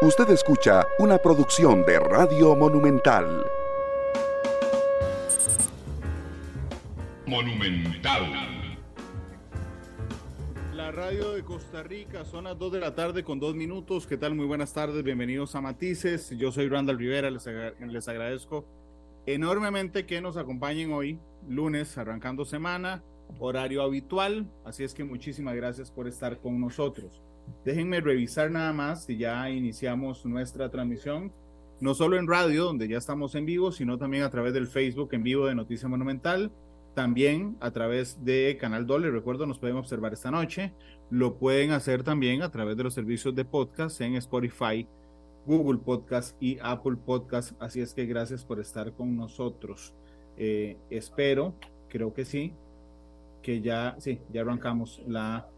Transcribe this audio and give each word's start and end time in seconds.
Usted 0.00 0.30
escucha 0.30 0.86
una 1.00 1.18
producción 1.18 1.84
de 1.84 1.98
Radio 1.98 2.54
Monumental. 2.54 3.44
Monumental. 7.26 8.22
La 10.72 10.92
radio 10.92 11.32
de 11.32 11.42
Costa 11.42 11.82
Rica, 11.82 12.24
son 12.24 12.44
las 12.44 12.56
2 12.56 12.74
de 12.74 12.78
la 12.78 12.94
tarde 12.94 13.24
con 13.24 13.40
dos 13.40 13.56
minutos. 13.56 14.06
¿Qué 14.06 14.16
tal? 14.16 14.36
Muy 14.36 14.46
buenas 14.46 14.72
tardes, 14.72 15.02
bienvenidos 15.02 15.56
a 15.56 15.60
Matices. 15.60 16.30
Yo 16.30 16.52
soy 16.52 16.68
Randall 16.68 16.96
Rivera, 16.96 17.28
les, 17.28 17.44
les 17.80 18.06
agradezco 18.06 18.66
enormemente 19.26 20.06
que 20.06 20.20
nos 20.20 20.36
acompañen 20.36 20.92
hoy, 20.92 21.18
lunes, 21.48 21.98
arrancando 21.98 22.44
semana, 22.44 23.02
horario 23.40 23.82
habitual. 23.82 24.48
Así 24.64 24.84
es 24.84 24.94
que 24.94 25.02
muchísimas 25.02 25.56
gracias 25.56 25.90
por 25.90 26.06
estar 26.06 26.38
con 26.38 26.60
nosotros. 26.60 27.20
Déjenme 27.64 28.00
revisar 28.00 28.50
nada 28.50 28.72
más 28.72 29.04
si 29.04 29.16
ya 29.16 29.50
iniciamos 29.50 30.24
nuestra 30.24 30.70
transmisión, 30.70 31.32
no 31.80 31.94
solo 31.94 32.16
en 32.16 32.26
radio, 32.26 32.64
donde 32.64 32.88
ya 32.88 32.98
estamos 32.98 33.34
en 33.34 33.46
vivo, 33.46 33.72
sino 33.72 33.98
también 33.98 34.24
a 34.24 34.30
través 34.30 34.52
del 34.52 34.66
Facebook 34.66 35.10
en 35.12 35.22
vivo 35.22 35.46
de 35.46 35.54
Noticia 35.54 35.88
Monumental, 35.88 36.50
también 36.94 37.56
a 37.60 37.70
través 37.70 38.24
de 38.24 38.56
Canal 38.60 38.86
Doble, 38.86 39.10
recuerdo, 39.10 39.46
nos 39.46 39.58
pueden 39.58 39.76
observar 39.76 40.12
esta 40.12 40.30
noche, 40.30 40.72
lo 41.10 41.38
pueden 41.38 41.70
hacer 41.70 42.02
también 42.02 42.42
a 42.42 42.50
través 42.50 42.76
de 42.76 42.84
los 42.84 42.94
servicios 42.94 43.34
de 43.34 43.44
podcast 43.44 44.00
en 44.00 44.16
Spotify, 44.16 44.88
Google 45.46 45.78
Podcast 45.78 46.36
y 46.42 46.58
Apple 46.60 46.96
Podcast, 47.06 47.52
así 47.62 47.80
es 47.80 47.94
que 47.94 48.06
gracias 48.06 48.44
por 48.44 48.60
estar 48.60 48.92
con 48.92 49.16
nosotros. 49.16 49.94
Eh, 50.36 50.76
espero, 50.90 51.54
creo 51.88 52.12
que 52.12 52.24
sí, 52.24 52.52
que 53.42 53.60
ya, 53.60 53.96
sí, 53.98 54.20
ya 54.32 54.42
arrancamos 54.42 55.00
la 55.06 55.48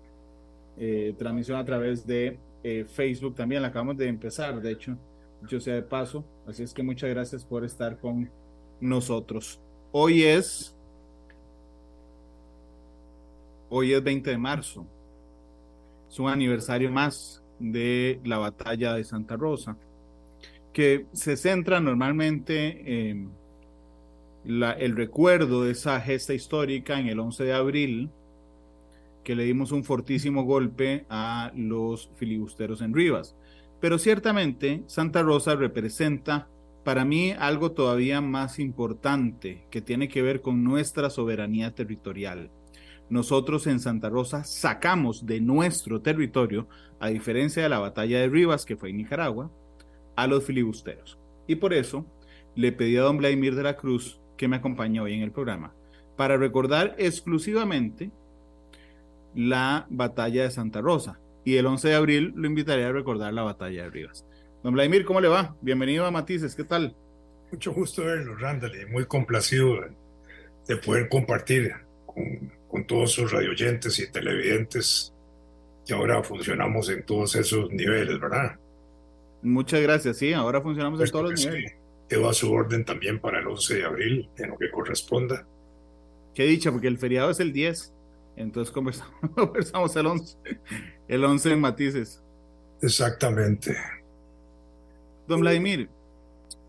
eh, 0.83 1.15
transmisión 1.19 1.59
a 1.59 1.65
través 1.67 2.07
de 2.07 2.39
eh, 2.63 2.87
Facebook 2.89 3.35
también, 3.35 3.61
la 3.61 3.69
acabamos 3.69 3.99
de 3.99 4.09
empezar, 4.09 4.63
de 4.63 4.73
hecho, 4.73 4.97
yo 5.47 5.61
sea 5.61 5.75
de 5.75 5.83
paso, 5.83 6.25
así 6.47 6.63
es 6.63 6.73
que 6.73 6.83
muchas 6.83 7.11
gracias 7.11 7.45
por 7.45 7.67
estar 7.67 7.99
con 7.99 8.31
nosotros. 8.81 9.61
Hoy 9.93 10.23
es, 10.23 10.75
hoy 13.69 13.93
es 13.93 14.03
20 14.03 14.31
de 14.31 14.39
marzo, 14.39 14.87
es 16.09 16.19
un 16.19 16.31
aniversario 16.31 16.91
más 16.91 17.43
de 17.59 18.19
la 18.25 18.39
batalla 18.39 18.95
de 18.95 19.05
Santa 19.05 19.37
Rosa, 19.37 19.77
que 20.73 21.05
se 21.13 21.37
centra 21.37 21.79
normalmente 21.81 23.11
en 23.11 23.31
la, 24.45 24.73
el 24.73 24.97
recuerdo 24.97 25.65
de 25.65 25.73
esa 25.73 26.01
gesta 26.01 26.33
histórica 26.33 26.99
en 26.99 27.09
el 27.09 27.21
11 27.21 27.45
de 27.45 27.53
abril 27.53 28.11
que 29.25 29.35
le 29.35 29.45
dimos 29.45 29.73
un 29.73 29.85
fortísimo 29.85 30.45
golpe 30.45 31.07
a 31.09 31.53
los 31.55 32.11
filibusteros 32.17 32.81
en 32.81 32.95
Rivas. 32.95 33.37
Pero 33.81 33.99
ciertamente 33.99 34.83
Santa 34.87 35.23
Rosa 35.23 35.55
representa 35.55 36.49
para 36.85 37.05
mí 37.05 37.33
algo 37.39 37.73
todavía 37.73 38.21
más 38.21 38.59
importante 38.59 39.67
que 39.71 39.83
tiene 39.83 40.09
que 40.09 40.23
ver 40.23 40.41
con 40.41 40.65
nuestra 40.65 41.11
soberanía 41.11 41.75
territorial. 41.75 42.51
Nosotros 43.11 43.67
en 43.67 43.81
Santa 43.81 44.09
Rosa 44.09 44.45
sacamos 44.45 45.27
de 45.27 45.41
nuestro 45.41 46.01
territorio, 46.01 46.69
a 47.01 47.09
diferencia 47.09 47.63
de 47.63 47.69
la 47.69 47.81
batalla 47.81 48.21
de 48.21 48.29
Rivas 48.29 48.65
que 48.65 48.77
fue 48.77 48.91
en 48.91 48.99
Nicaragua, 48.99 49.51
a 50.17 50.27
los 50.27 50.45
filibusteros. 50.45 51.19
Y 51.47 51.57
por 51.57 51.75
eso 51.75 52.07
le 52.55 52.73
pedí 52.73 52.97
a 52.97 53.03
don 53.03 53.19
Vladimir 53.19 53.55
de 53.55 53.65
la 53.65 53.77
Cruz 53.77 54.21
que 54.37 54.49
me 54.49 54.57
acompañe 54.57 55.01
hoy 55.01 55.15
en 55.15 55.23
el 55.23 55.33
programa, 55.33 55.75
para 56.17 56.37
recordar 56.37 56.95
exclusivamente 56.99 58.11
la 59.35 59.87
batalla 59.91 60.45
de 60.45 60.51
Santa 60.51 60.81
Rosa. 60.81 61.21
Y 61.45 61.57
el 61.57 61.67
11 61.67 61.89
de 61.89 61.95
abril 61.95 62.33
lo 62.37 62.47
invitaré 62.47 62.85
a 62.85 62.93
recordar 62.93 63.33
la 63.33 63.43
batalla 63.43 63.85
de 63.85 63.91
Rivas. 63.91 64.27
Don 64.63 64.75
Vladimir, 64.75 65.05
¿cómo 65.05 65.21
le 65.21 65.29
va? 65.29 65.57
Bienvenido 65.63 66.05
a 66.05 66.11
Matices, 66.11 66.55
¿qué 66.55 66.65
tal? 66.65 66.95
Mucho 67.51 67.73
gusto 67.73 68.05
verlo, 68.05 68.37
Randall, 68.37 68.81
y 68.81 68.87
muy 68.87 69.07
complacido 69.07 69.81
de 70.69 70.77
poder 70.77 71.09
compartir 71.09 71.73
con, 72.07 72.53
con 72.69 72.87
todos 72.87 73.13
sus 73.13 73.33
radioyentes 73.33 73.99
y 73.99 74.11
televidentes 74.11 75.15
que 75.87 75.95
ahora 75.95 76.23
funcionamos 76.23 76.89
en 76.91 77.05
todos 77.05 77.35
esos 77.35 77.71
niveles, 77.71 78.21
¿verdad? 78.21 78.59
Muchas 79.43 79.81
gracias, 79.81 80.19
sí, 80.19 80.33
ahora 80.33 80.61
funcionamos 80.61 81.01
en 81.01 81.11
todos 81.11 81.31
los 81.31 81.45
niveles. 81.45 81.75
Quedo 82.09 82.29
a 82.29 82.35
su 82.35 82.53
orden 82.53 82.85
también 82.85 83.21
para 83.21 83.41
el 83.41 83.47
11 83.47 83.77
de 83.77 83.85
abril, 83.85 84.31
en 84.37 84.51
lo 84.51 84.59
que 84.59 84.71
corresponda. 84.71 85.47
Qué 86.35 86.45
dicha, 86.45 86.71
porque 86.71 86.89
el 86.89 86.99
feriado 86.99 87.31
es 87.31 87.41
el 87.41 87.53
10. 87.53 87.95
Entonces 88.37 88.73
conversamos, 88.73 89.15
conversamos 89.35 89.95
el 89.97 90.07
11, 90.07 90.37
el 91.09 91.25
11 91.25 91.53
en 91.53 91.61
matices. 91.61 92.23
Exactamente. 92.83 93.77
Don 95.29 95.41
Vladimir, 95.41 95.89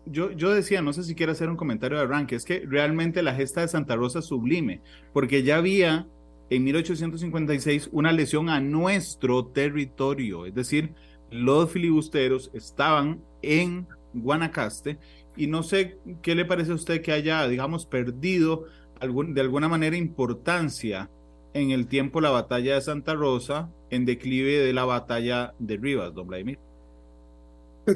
yo, 0.06 0.30
yo 0.32 0.50
decía, 0.50 0.82
no 0.82 0.92
sé 0.92 1.04
si 1.04 1.14
quiere 1.14 1.32
hacer 1.32 1.48
un 1.48 1.56
comentario 1.56 1.98
de 1.98 2.04
arranque, 2.04 2.36
es 2.36 2.44
que 2.44 2.64
realmente 2.66 3.22
la 3.22 3.34
gesta 3.34 3.60
de 3.60 3.68
Santa 3.68 3.96
Rosa 3.96 4.18
es 4.18 4.26
sublime, 4.26 4.82
porque 5.12 5.42
ya 5.42 5.56
había 5.56 6.06
en 6.50 6.64
1856 6.64 7.88
una 7.92 8.12
lesión 8.12 8.48
a 8.48 8.60
nuestro 8.60 9.46
territorio, 9.46 10.44
es 10.46 10.54
decir, 10.54 10.94
los 11.30 11.70
filibusteros 11.70 12.50
estaban 12.52 13.22
en 13.40 13.86
Guanacaste 14.12 14.98
y 15.36 15.46
no 15.46 15.62
sé 15.62 15.98
qué 16.20 16.34
le 16.34 16.44
parece 16.44 16.72
a 16.72 16.74
usted 16.74 17.00
que 17.00 17.12
haya, 17.12 17.48
digamos, 17.48 17.86
perdido 17.86 18.66
algún, 19.00 19.32
de 19.32 19.40
alguna 19.40 19.68
manera 19.68 19.96
importancia 19.96 21.08
en 21.54 21.70
el 21.70 21.86
tiempo 21.86 22.20
la 22.20 22.30
batalla 22.30 22.74
de 22.74 22.80
Santa 22.80 23.14
Rosa 23.14 23.70
en 23.90 24.04
declive 24.04 24.58
de 24.58 24.72
la 24.72 24.84
batalla 24.84 25.54
de 25.58 25.76
Rivas, 25.76 26.14
don 26.14 26.26
Vladimir. 26.26 26.58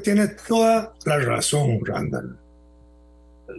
Tiene 0.02 0.28
toda 0.28 0.94
la 1.04 1.18
razón, 1.18 1.80
Randall. 1.84 2.38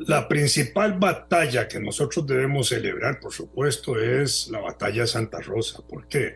La 0.07 0.27
principal 0.27 0.99
batalla 0.99 1.67
que 1.67 1.79
nosotros 1.79 2.27
debemos 2.27 2.67
celebrar, 2.67 3.19
por 3.19 3.31
supuesto, 3.31 3.97
es 3.99 4.49
la 4.49 4.59
batalla 4.59 5.01
de 5.01 5.07
Santa 5.07 5.39
Rosa. 5.39 5.81
¿Por 5.87 6.07
qué? 6.07 6.35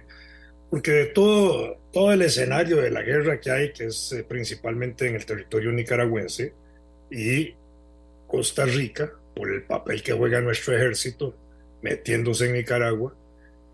Porque 0.69 0.91
de 0.91 1.05
todo, 1.07 1.77
todo 1.91 2.13
el 2.13 2.21
escenario 2.21 2.77
de 2.77 2.89
la 2.89 3.01
guerra 3.01 3.41
que 3.41 3.51
hay, 3.51 3.73
que 3.73 3.87
es 3.87 4.13
eh, 4.13 4.23
principalmente 4.23 5.07
en 5.07 5.15
el 5.15 5.25
territorio 5.25 5.71
nicaragüense 5.73 6.53
y 7.11 7.53
Costa 8.27 8.65
Rica, 8.65 9.11
por 9.35 9.51
el 9.51 9.63
papel 9.63 10.01
que 10.01 10.13
juega 10.13 10.39
nuestro 10.39 10.75
ejército 10.75 11.35
metiéndose 11.81 12.45
en 12.45 12.53
Nicaragua, 12.53 13.13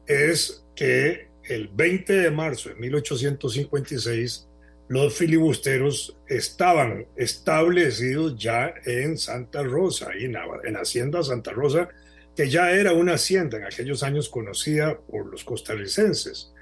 es 0.07 0.65
que 0.75 1.27
el 1.43 1.67
20 1.69 2.13
de 2.13 2.31
marzo 2.31 2.69
de 2.69 2.75
1856 2.75 4.47
los 4.89 5.13
filibusteros 5.13 6.17
estaban 6.27 7.07
establecidos 7.17 8.37
ya 8.37 8.73
en 8.85 9.17
Santa 9.17 9.63
Rosa, 9.63 10.11
en, 10.17 10.35
en 10.63 10.75
Hacienda 10.77 11.23
Santa 11.23 11.51
Rosa, 11.51 11.89
que 12.35 12.49
ya 12.49 12.71
era 12.71 12.93
una 12.93 13.15
hacienda 13.15 13.57
en 13.57 13.65
aquellos 13.65 14.03
años 14.03 14.29
conocida 14.29 14.97
por 14.97 15.25
los 15.25 15.43
costarricenses. 15.43 16.53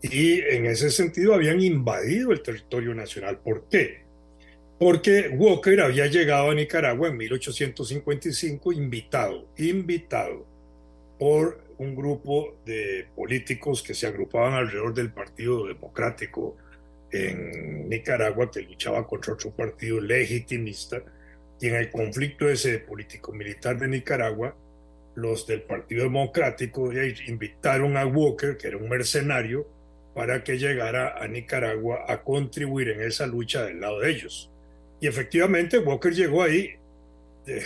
Y 0.00 0.40
en 0.40 0.66
ese 0.66 0.90
sentido 0.90 1.34
habían 1.34 1.60
invadido 1.60 2.32
el 2.32 2.42
territorio 2.42 2.94
nacional. 2.94 3.38
¿Por 3.38 3.68
qué? 3.68 4.02
Porque 4.78 5.28
Walker 5.28 5.80
había 5.80 6.06
llegado 6.06 6.50
a 6.50 6.54
Nicaragua 6.54 7.08
en 7.08 7.16
1855 7.16 8.72
invitado, 8.72 9.48
invitado 9.56 10.46
por 11.18 11.62
un 11.82 11.94
grupo 11.94 12.58
de 12.64 13.06
políticos 13.14 13.82
que 13.82 13.94
se 13.94 14.06
agrupaban 14.06 14.54
alrededor 14.54 14.94
del 14.94 15.12
Partido 15.12 15.66
Democrático 15.66 16.56
en 17.10 17.88
Nicaragua, 17.88 18.50
que 18.50 18.62
luchaba 18.62 19.06
contra 19.06 19.34
otro 19.34 19.50
partido 19.50 20.00
legitimista, 20.00 21.02
y 21.60 21.68
en 21.68 21.74
el 21.76 21.90
conflicto 21.90 22.48
ese 22.48 22.78
político-militar 22.78 23.78
de 23.78 23.88
Nicaragua, 23.88 24.56
los 25.14 25.46
del 25.46 25.62
Partido 25.62 26.04
Democrático 26.04 26.90
invitaron 27.26 27.96
a 27.96 28.06
Walker, 28.06 28.56
que 28.56 28.68
era 28.68 28.78
un 28.78 28.88
mercenario, 28.88 29.66
para 30.14 30.42
que 30.42 30.58
llegara 30.58 31.22
a 31.22 31.26
Nicaragua 31.28 32.04
a 32.08 32.22
contribuir 32.22 32.88
en 32.90 33.02
esa 33.02 33.26
lucha 33.26 33.64
del 33.64 33.80
lado 33.80 34.00
de 34.00 34.10
ellos. 34.10 34.50
Y 35.00 35.06
efectivamente 35.06 35.78
Walker 35.78 36.12
llegó 36.12 36.42
ahí. 36.42 36.76
Eh, 37.46 37.62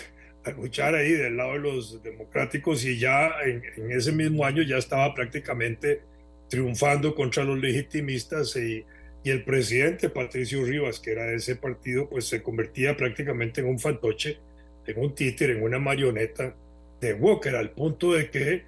a 0.47 0.53
luchar 0.53 0.95
ahí 0.95 1.13
del 1.13 1.37
lado 1.37 1.55
de 1.55 1.59
los 1.59 2.03
democráticos 2.03 2.85
y 2.85 2.99
ya 2.99 3.31
en, 3.45 3.91
ese 3.91 4.13
mismo 4.13 4.45
año 4.45 4.63
ya 4.63 4.79
estaba 4.79 5.13
prácticamente 5.15 6.03
triunfando 6.49 7.15
contra 7.15 7.45
los 7.45 7.59
legitimistas 7.59 8.55
y, 8.57 8.85
y, 9.25 9.31
el 9.31 9.43
presidente 9.43 10.09
Patricio 10.09 10.65
Rivas, 10.65 11.01
que 11.01 11.13
era 11.13 11.25
de 11.25 11.37
ese 11.37 11.57
partido, 11.57 12.09
pues 12.09 12.27
se 12.27 12.43
convertía 12.43 12.97
prácticamente 12.97 13.61
en 13.61 13.69
un 13.69 13.81
fantoche, 13.81 14.39
en 14.87 14.99
un 14.99 15.15
títere, 15.15 15.55
en 15.55 15.63
una 15.63 15.81
marioneta 15.81 16.55
de 17.01 17.15
Walker, 17.15 17.57
al 17.57 17.73
punto 17.73 18.13
de 18.13 18.31
que 18.31 18.65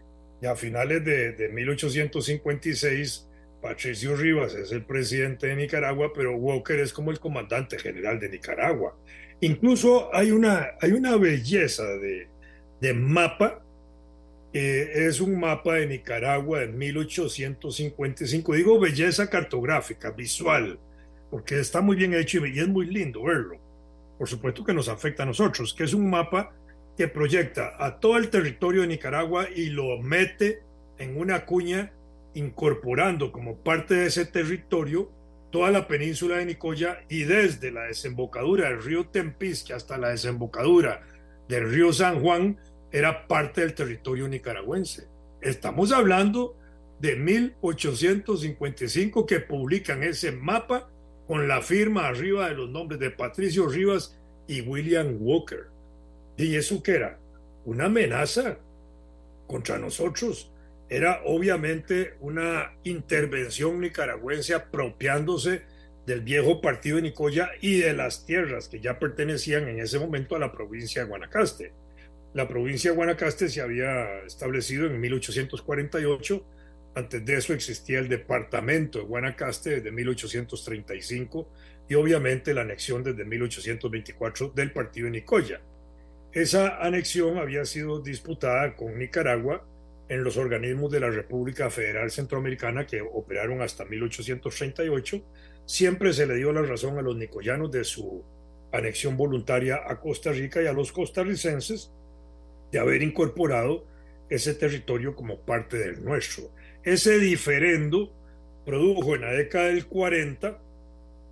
a 0.47 0.57
finales 0.57 1.05
de, 1.05 1.33
de 1.33 1.49
1856 1.49 3.29
Patricio 3.61 4.15
Rivas 4.17 4.55
es 4.55 4.71
el 4.73 4.85
presidente 4.85 5.49
de 5.49 5.57
Nicaragua, 5.57 6.13
pero 6.15 6.37
Walker 6.37 6.79
es 6.79 6.93
como 6.93 7.11
el 7.11 7.19
comandante 7.19 7.79
general 7.79 8.21
de 8.21 8.29
Nicaragua. 8.29 8.97
Incluso 9.41 10.15
hay 10.15 10.31
una, 10.31 10.73
hay 10.81 10.93
una 10.93 11.17
belleza 11.17 11.85
de, 11.85 12.29
de 12.81 12.95
mapa. 12.95 13.63
es 14.53 15.21
un 15.21 15.39
mapa 15.39 15.75
de 15.75 15.87
Nicaragua 15.87 16.61
de 16.61 16.69
1855. 16.69 18.55
Digo 18.55 18.81
belleza 18.81 19.31
cartográfica, 19.31 20.11
visual, 20.11 20.79
porque 21.31 21.61
está 21.61 21.81
muy 21.81 21.97
bien 21.97 22.15
hecho 22.15 22.45
y 22.47 22.59
es 22.59 22.69
muy 22.69 22.87
lindo 22.87 23.23
verlo. 23.23 23.59
Por 24.19 24.29
supuesto 24.29 24.65
que 24.65 24.75
nos 24.75 24.89
afecta 24.89 25.23
a 25.23 25.27
nosotros, 25.27 25.73
que 25.73 25.85
es 25.85 25.95
un 25.95 26.11
mapa 26.11 26.53
que 26.97 27.07
proyecta 27.07 27.75
a 27.79 28.01
todo 28.01 28.17
el 28.17 28.29
territorio 28.29 28.81
de 28.81 28.89
Nicaragua 28.89 29.47
y 29.55 29.67
lo 29.67 29.99
mete 30.03 30.63
en 30.99 31.17
una 31.17 31.45
cuña 31.45 31.93
incorporando 32.35 33.31
como 33.31 33.59
parte 33.59 33.95
de 33.95 34.07
ese 34.07 34.27
territorio 34.27 35.13
toda 35.51 35.71
la 35.71 35.89
península 35.89 36.39
de 36.39 36.47
Nicoya 36.47 37.05
y 37.09 37.23
desde 37.25 37.71
la 37.71 37.85
desembocadura 37.85 38.69
del 38.69 38.83
río 38.83 39.07
Tempisque 39.07 39.73
hasta 39.73 39.97
la 39.99 40.11
desembocadura 40.11 41.07
del 41.49 41.71
río 41.71 41.93
San 41.93 42.21
Juan 42.21 42.59
era 42.93 43.27
parte 43.27 43.63
del 43.63 43.75
territorio 43.75 44.29
nicaragüense. 44.29 45.09
Estamos 45.41 45.91
hablando 45.93 46.57
de 47.01 47.17
1855 47.17 49.27
que 49.27 49.41
publican 49.41 50.03
ese 50.03 50.33
mapa 50.33 50.91
con 51.27 51.49
la 51.49 51.63
firma 51.63 52.09
arriba 52.09 52.49
de 52.49 52.55
los 52.55 52.71
nombres 52.71 53.01
de 53.01 53.11
Patricio 53.11 53.69
Rivas 53.69 54.19
y 54.47 54.61
William 54.63 55.19
Walker. 55.21 55.67
¿Y 56.37 56.57
eso 56.57 56.83
era? 56.87 57.19
Una 57.65 57.87
amenaza 57.87 58.59
contra 59.47 59.79
nosotros. 59.79 60.53
Era 60.89 61.23
obviamente 61.25 62.15
una 62.21 62.73
intervención 62.85 63.81
nicaragüense 63.81 64.55
apropiándose 64.55 65.63
del 66.07 66.23
viejo 66.23 66.61
partido 66.61 66.97
de 66.97 67.03
Nicoya 67.03 67.51
y 67.61 67.81
de 67.81 67.93
las 67.93 68.25
tierras 68.25 68.69
que 68.69 68.81
ya 68.81 68.99
pertenecían 68.99 69.69
en 69.69 69.81
ese 69.81 69.99
momento 69.99 70.37
a 70.37 70.39
la 70.39 70.53
provincia 70.53 71.03
de 71.03 71.09
Guanacaste. 71.09 71.73
La 72.33 72.49
provincia 72.49 72.91
de 72.91 72.97
Guanacaste 72.97 73.49
se 73.49 73.61
había 73.61 74.21
establecido 74.25 74.87
en 74.87 74.99
1848 75.01 76.45
antes 76.99 77.25
de 77.25 77.37
eso 77.37 77.53
existía 77.53 78.01
el 78.01 78.09
departamento 78.09 78.99
de 78.99 79.05
Guanacaste 79.05 79.71
desde 79.77 79.93
1835 79.93 81.49
y 81.89 81.95
obviamente 81.95 82.53
la 82.53 82.63
anexión 82.63 83.05
desde 83.05 83.25
1824 83.25 84.49
del 84.49 84.73
partido 84.73 85.05
de 85.05 85.13
Nicoya. 85.13 85.61
Esa 86.33 86.79
anexión 86.85 87.39
había 87.39 87.65
sido 87.67 88.01
disputada 88.01 88.75
con 88.75 88.99
Nicaragua 88.99 89.65
en 90.09 90.25
los 90.25 90.37
organismos 90.37 90.91
de 90.91 91.01
la 91.01 91.11
República 91.11 91.71
Federal 91.71 92.11
Centroamericana 92.11 92.87
que 92.87 93.01
operaron 93.01 93.61
hasta 93.61 93.85
1838. 93.85 95.23
Siempre 95.67 96.13
se 96.13 96.27
le 96.27 96.37
dio 96.37 96.53
la 96.53 96.63
razón 96.63 96.99
a 96.99 97.03
los 97.03 97.17
nicoyanos 97.17 97.71
de 97.71 97.85
su 97.85 98.25
anexión 98.73 99.17
voluntaria 99.17 99.83
a 99.87 100.01
Costa 100.01 100.33
Rica 100.33 100.63
y 100.63 100.67
a 100.67 100.73
los 100.73 100.93
costarricenses 100.93 101.93
de 102.73 102.79
haber 102.79 103.03
incorporado 103.03 103.87
ese 104.31 104.55
territorio 104.55 105.15
como 105.15 105.41
parte 105.41 105.79
del 105.79 106.05
nuestro. 106.05 106.51
Ese 106.83 107.19
diferendo 107.19 108.13
produjo 108.65 109.15
en 109.15 109.23
la 109.23 109.33
década 109.33 109.67
del 109.67 109.87
40 109.87 110.59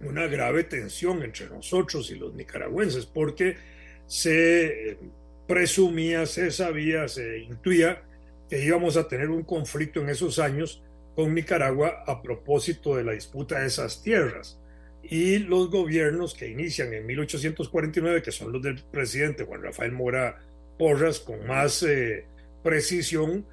una 0.01 0.27
grave 0.27 0.65
tensión 0.65 1.23
entre 1.23 1.47
nosotros 1.49 2.11
y 2.11 2.17
los 2.17 2.35
nicaragüenses, 2.35 3.07
porque 3.07 3.57
se 4.07 4.99
presumía, 5.47 6.27
se 6.27 6.51
sabía, 6.51 7.09
se 7.09 7.39
intuía 7.39 8.03
que 8.49 8.65
íbamos 8.65 8.97
a 8.97 9.09
tener 9.09 9.31
un 9.31 9.43
conflicto 9.43 10.01
en 10.01 10.09
esos 10.09 10.39
años 10.39 10.83
con 11.15 11.35
Nicaragua 11.35 12.05
a 12.07 12.23
propósito 12.23 12.97
de 12.97 13.05
la 13.05 13.13
disputa 13.13 13.61
de 13.61 13.67
esas 13.67 14.03
tierras. 14.03 14.61
Y 15.03 15.39
los 15.39 15.71
gobiernos 15.71 16.35
que 16.35 16.49
inician 16.49 16.93
en 16.93 17.07
1849, 17.07 18.23
que 18.23 18.33
son 18.33 18.53
los 18.53 18.63
del 18.63 18.83
presidente 18.83 19.45
Juan 19.45 19.63
Rafael 19.63 19.93
Mora 19.93 20.43
Porras, 20.79 21.21
con 21.21 21.47
más 21.47 21.83
eh, 21.83 22.27
precisión, 22.63 23.47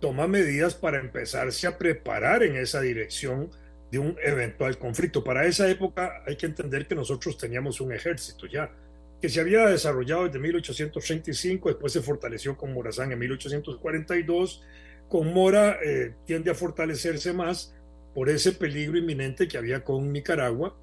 toma 0.00 0.28
medidas 0.28 0.74
para 0.74 1.00
empezarse 1.00 1.66
a 1.66 1.76
preparar 1.78 2.42
en 2.42 2.56
esa 2.56 2.80
dirección 2.80 3.50
de 3.90 3.98
un 3.98 4.16
eventual 4.22 4.78
conflicto. 4.78 5.24
Para 5.24 5.46
esa 5.46 5.68
época 5.68 6.22
hay 6.26 6.36
que 6.36 6.46
entender 6.46 6.86
que 6.86 6.94
nosotros 6.94 7.36
teníamos 7.38 7.80
un 7.80 7.92
ejército 7.92 8.46
ya, 8.46 8.70
que 9.20 9.28
se 9.28 9.40
había 9.40 9.66
desarrollado 9.66 10.26
desde 10.26 10.38
1835, 10.38 11.68
después 11.70 11.92
se 11.92 12.02
fortaleció 12.02 12.56
con 12.56 12.72
Morazán 12.72 13.10
en 13.12 13.18
1842. 13.18 14.62
Con 15.08 15.32
Mora 15.32 15.78
eh, 15.84 16.14
tiende 16.24 16.50
a 16.50 16.54
fortalecerse 16.54 17.32
más 17.32 17.74
por 18.14 18.28
ese 18.28 18.52
peligro 18.52 18.98
inminente 18.98 19.48
que 19.48 19.58
había 19.58 19.82
con 19.82 20.12
Nicaragua 20.12 20.76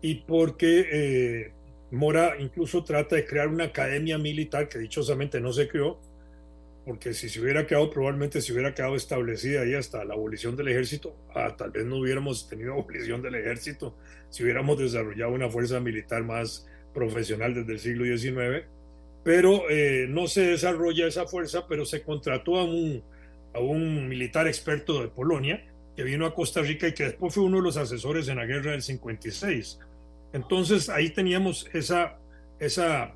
y 0.00 0.16
porque 0.16 0.88
eh, 0.90 1.52
Mora 1.90 2.36
incluso 2.38 2.82
trata 2.84 3.16
de 3.16 3.26
crear 3.26 3.48
una 3.48 3.64
academia 3.64 4.16
militar 4.16 4.68
que 4.68 4.78
dichosamente 4.78 5.40
no 5.40 5.52
se 5.52 5.68
creó, 5.68 6.00
porque 6.86 7.12
si 7.12 7.28
se 7.28 7.40
hubiera 7.40 7.66
quedado, 7.66 7.90
probablemente 7.90 8.40
se 8.40 8.52
hubiera 8.52 8.74
quedado 8.74 8.96
establecida 8.96 9.60
ahí 9.60 9.74
hasta 9.74 10.04
la 10.04 10.14
abolición 10.14 10.56
del 10.56 10.68
ejército, 10.68 11.14
ah, 11.34 11.54
tal 11.56 11.70
vez 11.70 11.84
no 11.84 11.98
hubiéramos 11.98 12.48
tenido 12.48 12.72
abolición 12.80 13.20
del 13.20 13.34
ejército 13.34 13.94
si 14.30 14.42
hubiéramos 14.42 14.78
desarrollado 14.78 15.32
una 15.32 15.50
fuerza 15.50 15.78
militar 15.80 16.24
más 16.24 16.66
profesional 16.92 17.54
desde 17.54 17.72
el 17.72 17.78
siglo 17.80 18.04
XIX, 18.04 18.66
pero 19.24 19.68
eh, 19.70 20.06
no 20.08 20.26
se 20.26 20.46
desarrolla 20.48 21.06
esa 21.06 21.26
fuerza, 21.26 21.66
pero 21.68 21.84
se 21.84 22.02
contrató 22.02 22.56
a 22.56 22.64
un, 22.64 23.02
a 23.54 23.60
un 23.60 24.08
militar 24.08 24.46
experto 24.46 25.00
de 25.00 25.08
Polonia 25.08 25.64
que 25.96 26.02
vino 26.02 26.26
a 26.26 26.34
Costa 26.34 26.62
Rica 26.62 26.88
y 26.88 26.94
que 26.94 27.04
después 27.04 27.34
fue 27.34 27.44
uno 27.44 27.58
de 27.58 27.64
los 27.64 27.76
asesores 27.76 28.28
en 28.28 28.36
la 28.36 28.46
guerra 28.46 28.72
del 28.72 28.82
56. 28.82 29.78
Entonces 30.32 30.88
ahí 30.88 31.10
teníamos 31.10 31.68
esa, 31.72 32.18
esa 32.58 33.12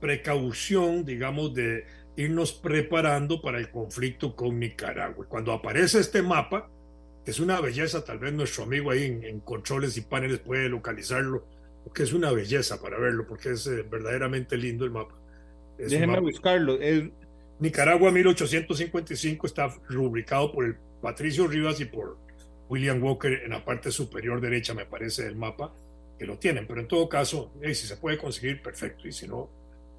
precaución, 0.00 1.04
digamos, 1.04 1.54
de 1.54 1.84
irnos 2.16 2.52
preparando 2.52 3.40
para 3.40 3.58
el 3.58 3.70
conflicto 3.70 4.36
con 4.36 4.58
Nicaragua. 4.58 5.26
Cuando 5.28 5.52
aparece 5.52 6.00
este 6.00 6.22
mapa, 6.22 6.68
que 7.24 7.30
es 7.30 7.40
una 7.40 7.60
belleza, 7.60 8.04
tal 8.04 8.18
vez 8.18 8.32
nuestro 8.32 8.64
amigo 8.64 8.90
ahí 8.90 9.04
en, 9.04 9.40
controles 9.40 9.96
y 9.96 10.02
paneles 10.02 10.38
puede 10.38 10.68
localizarlo, 10.68 11.44
porque 11.84 12.02
es 12.02 12.12
una 12.12 12.30
belleza 12.32 12.80
para 12.80 12.98
verlo, 12.98 13.26
porque 13.26 13.50
es 13.50 13.66
eh, 13.66 13.82
verdaderamente 13.82 14.56
lindo 14.56 14.84
el 14.84 14.90
mapa. 14.90 15.14
Déjenme 15.78 16.20
buscarlo. 16.20 16.78
Nicaragua 17.58 18.10
1855 18.10 19.46
está 19.46 19.68
rubricado 19.88 20.50
por 20.52 20.64
el 20.64 20.76
Patricio 21.02 21.46
Rivas 21.46 21.80
y 21.80 21.86
por 21.86 22.18
William 22.68 23.02
Walker 23.02 23.42
en 23.44 23.50
la 23.50 23.64
parte 23.64 23.90
superior 23.90 24.40
derecha, 24.40 24.72
me 24.72 24.86
parece, 24.86 25.24
del 25.24 25.36
mapa, 25.36 25.74
que 26.18 26.24
lo 26.24 26.38
tienen. 26.38 26.66
Pero 26.66 26.80
en 26.80 26.88
todo 26.88 27.08
caso, 27.08 27.52
si 27.62 27.74
se 27.74 27.96
puede 27.96 28.16
conseguir, 28.16 28.62
perfecto. 28.62 29.08
Y 29.08 29.12
si 29.12 29.26
no, 29.26 29.50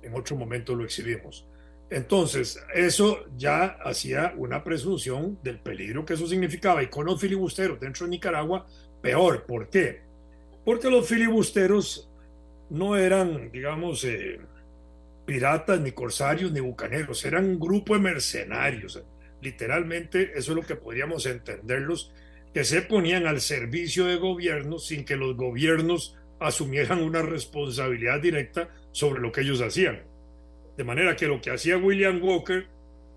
en 0.01 0.13
otro 0.15 0.35
momento 0.35 0.75
lo 0.75 0.83
exhibimos. 0.83 1.45
Entonces, 1.89 2.63
eso 2.73 3.25
ya 3.37 3.65
hacía 3.83 4.33
una 4.37 4.63
presunción 4.63 5.37
del 5.43 5.59
peligro 5.59 6.05
que 6.05 6.13
eso 6.13 6.25
significaba. 6.25 6.81
Y 6.81 6.87
con 6.87 7.05
los 7.05 7.19
filibusteros 7.19 7.79
dentro 7.79 8.05
de 8.05 8.11
Nicaragua, 8.11 8.65
peor. 9.01 9.45
¿Por 9.45 9.69
qué? 9.69 10.01
Porque 10.63 10.89
los 10.89 11.07
filibusteros 11.07 12.09
no 12.69 12.95
eran, 12.95 13.51
digamos, 13.51 14.03
eh, 14.03 14.39
piratas, 15.25 15.79
ni 15.79 15.91
corsarios, 15.91 16.51
ni 16.51 16.59
bucaneros. 16.59 17.23
Eran 17.25 17.45
un 17.45 17.59
grupo 17.59 17.93
de 17.93 17.99
mercenarios. 17.99 19.03
Literalmente, 19.41 20.31
eso 20.35 20.51
es 20.51 20.55
lo 20.55 20.61
que 20.63 20.75
podríamos 20.75 21.25
entenderlos, 21.25 22.13
que 22.53 22.63
se 22.63 22.81
ponían 22.81 23.25
al 23.27 23.41
servicio 23.41 24.05
de 24.05 24.17
gobiernos 24.17 24.85
sin 24.87 25.05
que 25.05 25.15
los 25.15 25.35
gobiernos 25.35 26.17
asumieran 26.39 27.01
una 27.01 27.21
responsabilidad 27.21 28.19
directa 28.19 28.69
sobre 28.91 29.21
lo 29.21 29.31
que 29.31 29.41
ellos 29.41 29.61
hacían. 29.61 30.03
De 30.77 30.83
manera 30.83 31.15
que 31.15 31.27
lo 31.27 31.41
que 31.41 31.51
hacía 31.51 31.77
William 31.77 32.21
Walker, 32.21 32.67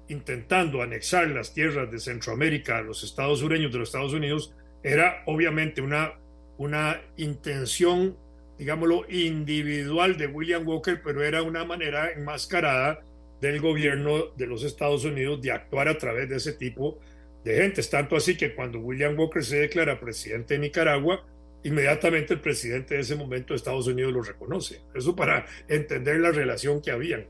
intentando 0.09 0.83
anexar 0.83 1.29
las 1.29 1.55
tierras 1.55 1.91
de 1.91 1.99
Centroamérica 1.99 2.79
a 2.79 2.83
los 2.83 3.03
estados 3.03 3.41
sureños 3.41 3.73
de 3.73 3.79
los 3.79 3.89
Estados 3.89 4.13
Unidos, 4.13 4.55
era 4.83 5.23
obviamente 5.27 5.81
una, 5.81 6.13
una 6.59 7.03
intención, 7.17 8.17
digámoslo, 8.59 9.05
individual 9.09 10.17
de 10.17 10.27
William 10.27 10.67
Walker, 10.67 11.01
pero 11.03 11.23
era 11.23 11.43
una 11.43 11.65
manera 11.65 12.13
enmascarada 12.13 13.03
del 13.41 13.61
gobierno 13.61 14.27
de 14.37 14.47
los 14.47 14.65
Estados 14.65 15.05
Unidos 15.05 15.43
de 15.43 15.53
actuar 15.53 15.89
a 15.89 15.99
través 15.99 16.29
de 16.29 16.37
ese 16.37 16.53
tipo 16.53 16.99
de 17.45 17.57
gentes. 17.57 17.91
Tanto 17.91 18.17
así 18.17 18.37
que 18.37 18.55
cuando 18.55 18.79
William 18.79 19.19
Walker 19.19 19.45
se 19.45 19.59
declara 19.59 20.01
presidente 20.01 20.55
de 20.55 20.61
Nicaragua, 20.61 21.27
inmediatamente 21.63 22.35
el 22.35 22.41
presidente 22.41 22.95
de 22.95 23.01
ese 23.01 23.17
momento 23.17 23.53
de 23.53 23.57
Estados 23.57 23.87
Unidos 23.87 24.13
lo 24.13 24.23
reconoce. 24.23 24.81
Eso 24.95 25.15
para 25.17 25.47
entender 25.69 26.21
la 26.21 26.31
relación 26.31 26.81
que 26.81 26.91
habían. 26.91 27.27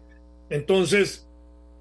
Entonces, 0.50 1.28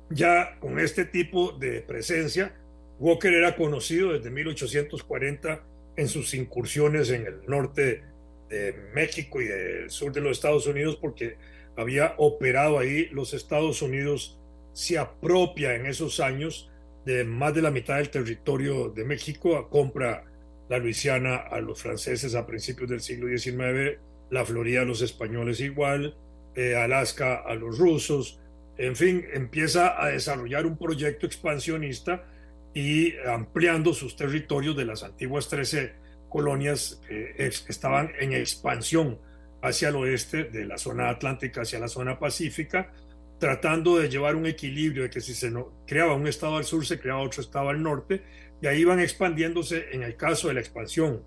ya 0.10 0.58
con 0.60 0.80
este 0.80 1.06
tipo 1.06 1.52
de 1.52 1.82
presencia, 1.82 2.56
Walker 3.00 3.34
era 3.34 3.56
conocido 3.56 4.14
desde 4.14 4.30
1840 4.30 5.64
en 5.96 6.08
sus 6.08 6.34
incursiones 6.34 7.10
en 7.10 7.26
el 7.26 7.46
norte 7.48 8.04
de 8.50 8.74
México 8.94 9.42
y 9.42 9.46
del 9.46 9.90
sur 9.90 10.12
de 10.12 10.22
los 10.22 10.38
Estados 10.38 10.68
Unidos 10.68 10.98
porque 11.00 11.38
había 11.76 12.16
operado 12.18 12.80
ahí. 12.80 13.08
Los 13.12 13.34
Estados 13.34 13.82
Unidos 13.82 14.40
se 14.74 14.98
apropia 14.98 15.76
en 15.76 15.86
esos 15.86 16.20
años 16.20 16.70
de 17.06 17.24
más 17.24 17.54
de 17.54 17.62
la 17.62 17.72
mitad 17.72 17.98
del 17.98 18.10
territorio 18.10 18.90
de 18.90 19.04
México, 19.04 19.70
compra 19.70 20.26
la 20.70 20.78
Luisiana 20.78 21.36
a 21.36 21.60
los 21.60 21.82
franceses 21.82 22.34
a 22.36 22.48
principios 22.48 22.90
del 22.90 23.02
siglo 23.02 23.28
XIX, 23.28 24.00
la 24.30 24.46
Florida 24.46 24.82
a 24.82 24.86
los 24.86 25.02
españoles 25.02 25.60
igual, 25.60 26.16
eh, 26.56 26.76
Alaska 26.76 27.36
a 27.46 27.56
los 27.56 27.78
rusos, 27.78 28.40
en 28.78 28.96
fin, 28.96 29.26
empieza 29.34 30.02
a 30.02 30.10
desarrollar 30.10 30.66
un 30.66 30.78
proyecto 30.78 31.26
expansionista 31.26 32.26
y 32.74 33.15
ampliando 33.27 33.94
sus 33.94 34.15
territorios 34.15 34.75
de 34.75 34.86
las 34.86 35.03
antiguas 35.03 35.48
13 35.48 35.94
colonias 36.30 37.01
eh, 37.10 37.36
estaban 37.68 38.12
en 38.20 38.34
expansión 38.34 39.20
hacia 39.62 39.89
el 39.89 39.96
oeste, 39.96 40.46
de 40.46 40.65
la 40.65 40.77
zona 40.77 41.10
atlántica 41.10 41.62
hacia 41.62 41.80
la 41.80 41.88
zona 41.88 42.20
pacífica, 42.20 42.92
tratando 43.39 43.98
de 43.98 44.10
llevar 44.10 44.36
un 44.36 44.46
equilibrio 44.46 45.03
de 45.03 45.10
que 45.10 45.22
si 45.22 45.34
se 45.34 45.53
creaba 45.86 46.15
un 46.15 46.27
estado 46.27 46.58
al 46.58 46.65
sur, 46.65 46.86
se 46.86 47.00
creaba 47.00 47.22
otro 47.22 47.42
estado 47.42 47.70
al 47.70 47.82
norte, 47.82 48.24
y 48.62 48.68
ahí 48.68 48.82
iban 48.82 49.00
expandiéndose, 49.00 49.88
en 49.92 50.03
el 50.03 50.15
caso 50.15 50.48
de 50.48 50.56
la 50.56 50.60
expansión 50.60 51.24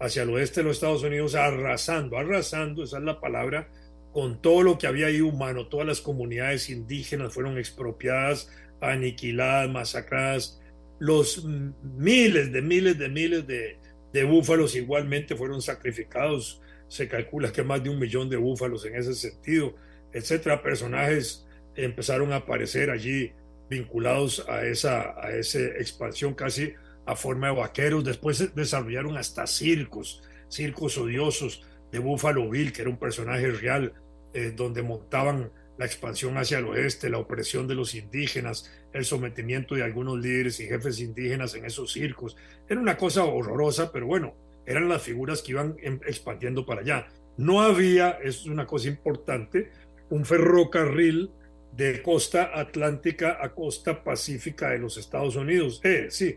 hacia 0.00 0.22
el 0.22 0.30
oeste 0.30 0.60
de 0.60 0.64
los 0.64 0.76
Estados 0.76 1.02
Unidos, 1.02 1.34
arrasando, 1.34 2.18
arrasando, 2.18 2.84
esa 2.84 2.98
es 2.98 3.04
la 3.04 3.20
palabra, 3.20 3.68
con 4.12 4.40
todo 4.42 4.62
lo 4.62 4.78
que 4.78 4.86
había 4.86 5.06
ahí 5.06 5.20
humano, 5.20 5.66
todas 5.66 5.86
las 5.86 6.00
comunidades 6.00 6.70
indígenas 6.70 7.32
fueron 7.32 7.58
expropiadas, 7.58 8.50
aniquiladas, 8.80 9.70
masacradas, 9.70 10.60
los 10.98 11.44
miles 11.44 12.52
de 12.52 12.62
miles 12.62 12.98
de 12.98 13.08
miles 13.08 13.46
de, 13.46 13.78
de 14.12 14.24
búfalos 14.24 14.74
igualmente 14.74 15.36
fueron 15.36 15.62
sacrificados, 15.62 16.60
se 16.88 17.08
calcula 17.08 17.52
que 17.52 17.62
más 17.62 17.82
de 17.82 17.90
un 17.90 17.98
millón 17.98 18.28
de 18.28 18.36
búfalos 18.36 18.84
en 18.86 18.96
ese 18.96 19.14
sentido, 19.14 19.74
etcétera, 20.12 20.62
personajes 20.62 21.46
empezaron 21.76 22.32
a 22.32 22.36
aparecer 22.36 22.90
allí 22.90 23.32
vinculados 23.68 24.44
a 24.48 24.64
esa, 24.64 25.14
a 25.20 25.30
esa 25.32 25.60
expansión 25.60 26.34
casi 26.34 26.72
a 27.06 27.14
forma 27.14 27.48
de 27.48 27.54
vaqueros. 27.54 28.04
Después 28.04 28.54
desarrollaron 28.54 29.16
hasta 29.16 29.46
circos, 29.46 30.22
circos 30.48 30.96
odiosos 30.98 31.64
de 31.92 31.98
Buffalo 31.98 32.48
Bill, 32.48 32.72
que 32.72 32.82
era 32.82 32.90
un 32.90 32.98
personaje 32.98 33.50
real, 33.50 33.92
eh, 34.34 34.52
donde 34.54 34.82
montaban 34.82 35.52
la 35.78 35.86
expansión 35.86 36.36
hacia 36.36 36.58
el 36.58 36.66
oeste, 36.66 37.08
la 37.08 37.18
opresión 37.18 37.68
de 37.68 37.74
los 37.74 37.94
indígenas, 37.94 38.70
el 38.92 39.04
sometimiento 39.04 39.74
de 39.74 39.82
algunos 39.82 40.18
líderes 40.18 40.60
y 40.60 40.66
jefes 40.66 41.00
indígenas 41.00 41.54
en 41.54 41.64
esos 41.64 41.92
circos. 41.92 42.36
Era 42.68 42.80
una 42.80 42.96
cosa 42.96 43.24
horrorosa, 43.24 43.92
pero 43.92 44.06
bueno, 44.06 44.34
eran 44.66 44.88
las 44.88 45.02
figuras 45.02 45.42
que 45.42 45.52
iban 45.52 45.76
em, 45.80 46.00
expandiendo 46.06 46.64
para 46.64 46.80
allá. 46.80 47.08
No 47.36 47.60
había, 47.60 48.18
es 48.22 48.46
una 48.46 48.66
cosa 48.66 48.88
importante, 48.88 49.70
un 50.10 50.24
ferrocarril 50.24 51.30
de 51.72 52.02
costa 52.02 52.50
atlántica 52.54 53.38
a 53.40 53.54
costa 53.54 54.02
pacífica 54.02 54.70
de 54.70 54.78
los 54.78 54.96
Estados 54.96 55.36
Unidos. 55.36 55.80
Eh, 55.84 56.08
sí, 56.10 56.36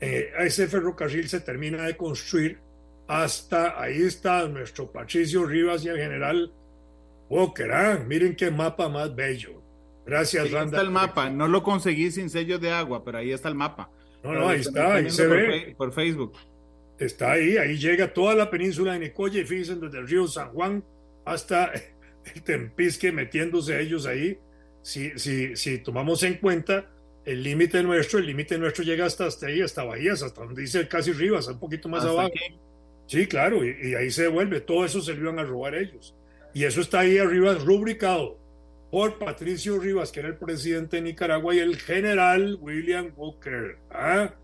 eh, 0.00 0.30
ese 0.40 0.66
ferrocarril 0.66 1.28
se 1.28 1.40
termina 1.40 1.84
de 1.84 1.96
construir 1.96 2.58
hasta 3.06 3.80
ahí 3.80 4.02
está 4.02 4.46
nuestro 4.48 4.90
Patricio 4.90 5.44
Rivas 5.44 5.84
y 5.84 5.88
el 5.88 5.98
general 5.98 6.52
Walker. 7.28 8.00
Miren 8.06 8.36
qué 8.36 8.50
mapa 8.50 8.88
más 8.88 9.14
bello. 9.14 9.61
Gracias, 10.04 10.44
ahí 10.44 10.64
está 10.64 10.80
el 10.80 10.90
mapa. 10.90 11.30
No 11.30 11.48
lo 11.48 11.62
conseguí 11.62 12.10
sin 12.10 12.28
sellos 12.28 12.60
de 12.60 12.70
agua, 12.70 13.04
pero 13.04 13.18
ahí 13.18 13.32
está 13.32 13.48
el 13.48 13.54
mapa. 13.54 13.90
No, 14.22 14.32
no, 14.32 14.48
ahí 14.48 14.60
está, 14.60 14.94
ahí 14.94 15.10
se 15.10 15.26
ve. 15.26 15.74
Por 15.76 15.92
Facebook. 15.92 16.32
Está 16.98 17.32
ahí, 17.32 17.56
ahí 17.56 17.76
llega 17.76 18.12
toda 18.12 18.34
la 18.34 18.50
península 18.50 18.92
de 18.92 19.00
Nicoya 19.00 19.40
y 19.40 19.44
fíjense 19.44 19.74
desde 19.76 19.98
el 19.98 20.08
río 20.08 20.26
San 20.28 20.50
Juan 20.50 20.84
hasta 21.24 21.72
el 22.34 22.42
Tempisque 22.42 23.12
metiéndose 23.12 23.80
ellos 23.80 24.06
ahí. 24.06 24.38
Si, 24.82 25.16
si, 25.18 25.54
si 25.56 25.78
tomamos 25.78 26.22
en 26.24 26.34
cuenta 26.34 26.90
el 27.24 27.42
límite 27.42 27.82
nuestro, 27.82 28.18
el 28.18 28.26
límite 28.26 28.58
nuestro 28.58 28.84
llega 28.84 29.06
hasta, 29.06 29.26
hasta 29.26 29.46
ahí, 29.46 29.60
hasta 29.60 29.84
Bahías, 29.84 30.22
hasta 30.22 30.42
donde 30.42 30.62
dice 30.62 30.88
casi 30.88 31.12
Rivas, 31.12 31.46
un 31.46 31.60
poquito 31.60 31.88
más 31.88 32.04
abajo. 32.04 32.32
Sí, 33.06 33.26
claro, 33.26 33.64
y, 33.64 33.94
ahí 33.94 34.10
se 34.10 34.22
devuelve. 34.22 34.60
Todo 34.60 34.84
eso 34.84 35.00
se 35.00 35.14
lo 35.14 35.22
iban 35.22 35.38
a 35.38 35.44
robar 35.44 35.74
ellos. 35.74 36.16
Y 36.54 36.64
eso 36.64 36.80
está 36.80 37.00
ahí 37.00 37.18
arriba 37.18 37.54
rubricado 37.54 38.41
por 38.92 39.18
Patricio 39.18 39.78
Rivas, 39.78 40.12
que 40.12 40.20
era 40.20 40.28
el 40.28 40.36
presidente 40.36 40.96
de 40.96 41.02
Nicaragua, 41.02 41.54
y 41.54 41.60
el 41.60 41.78
general 41.78 42.58
William 42.60 43.10
Walker. 43.16 43.78
¿ah? 43.90 44.34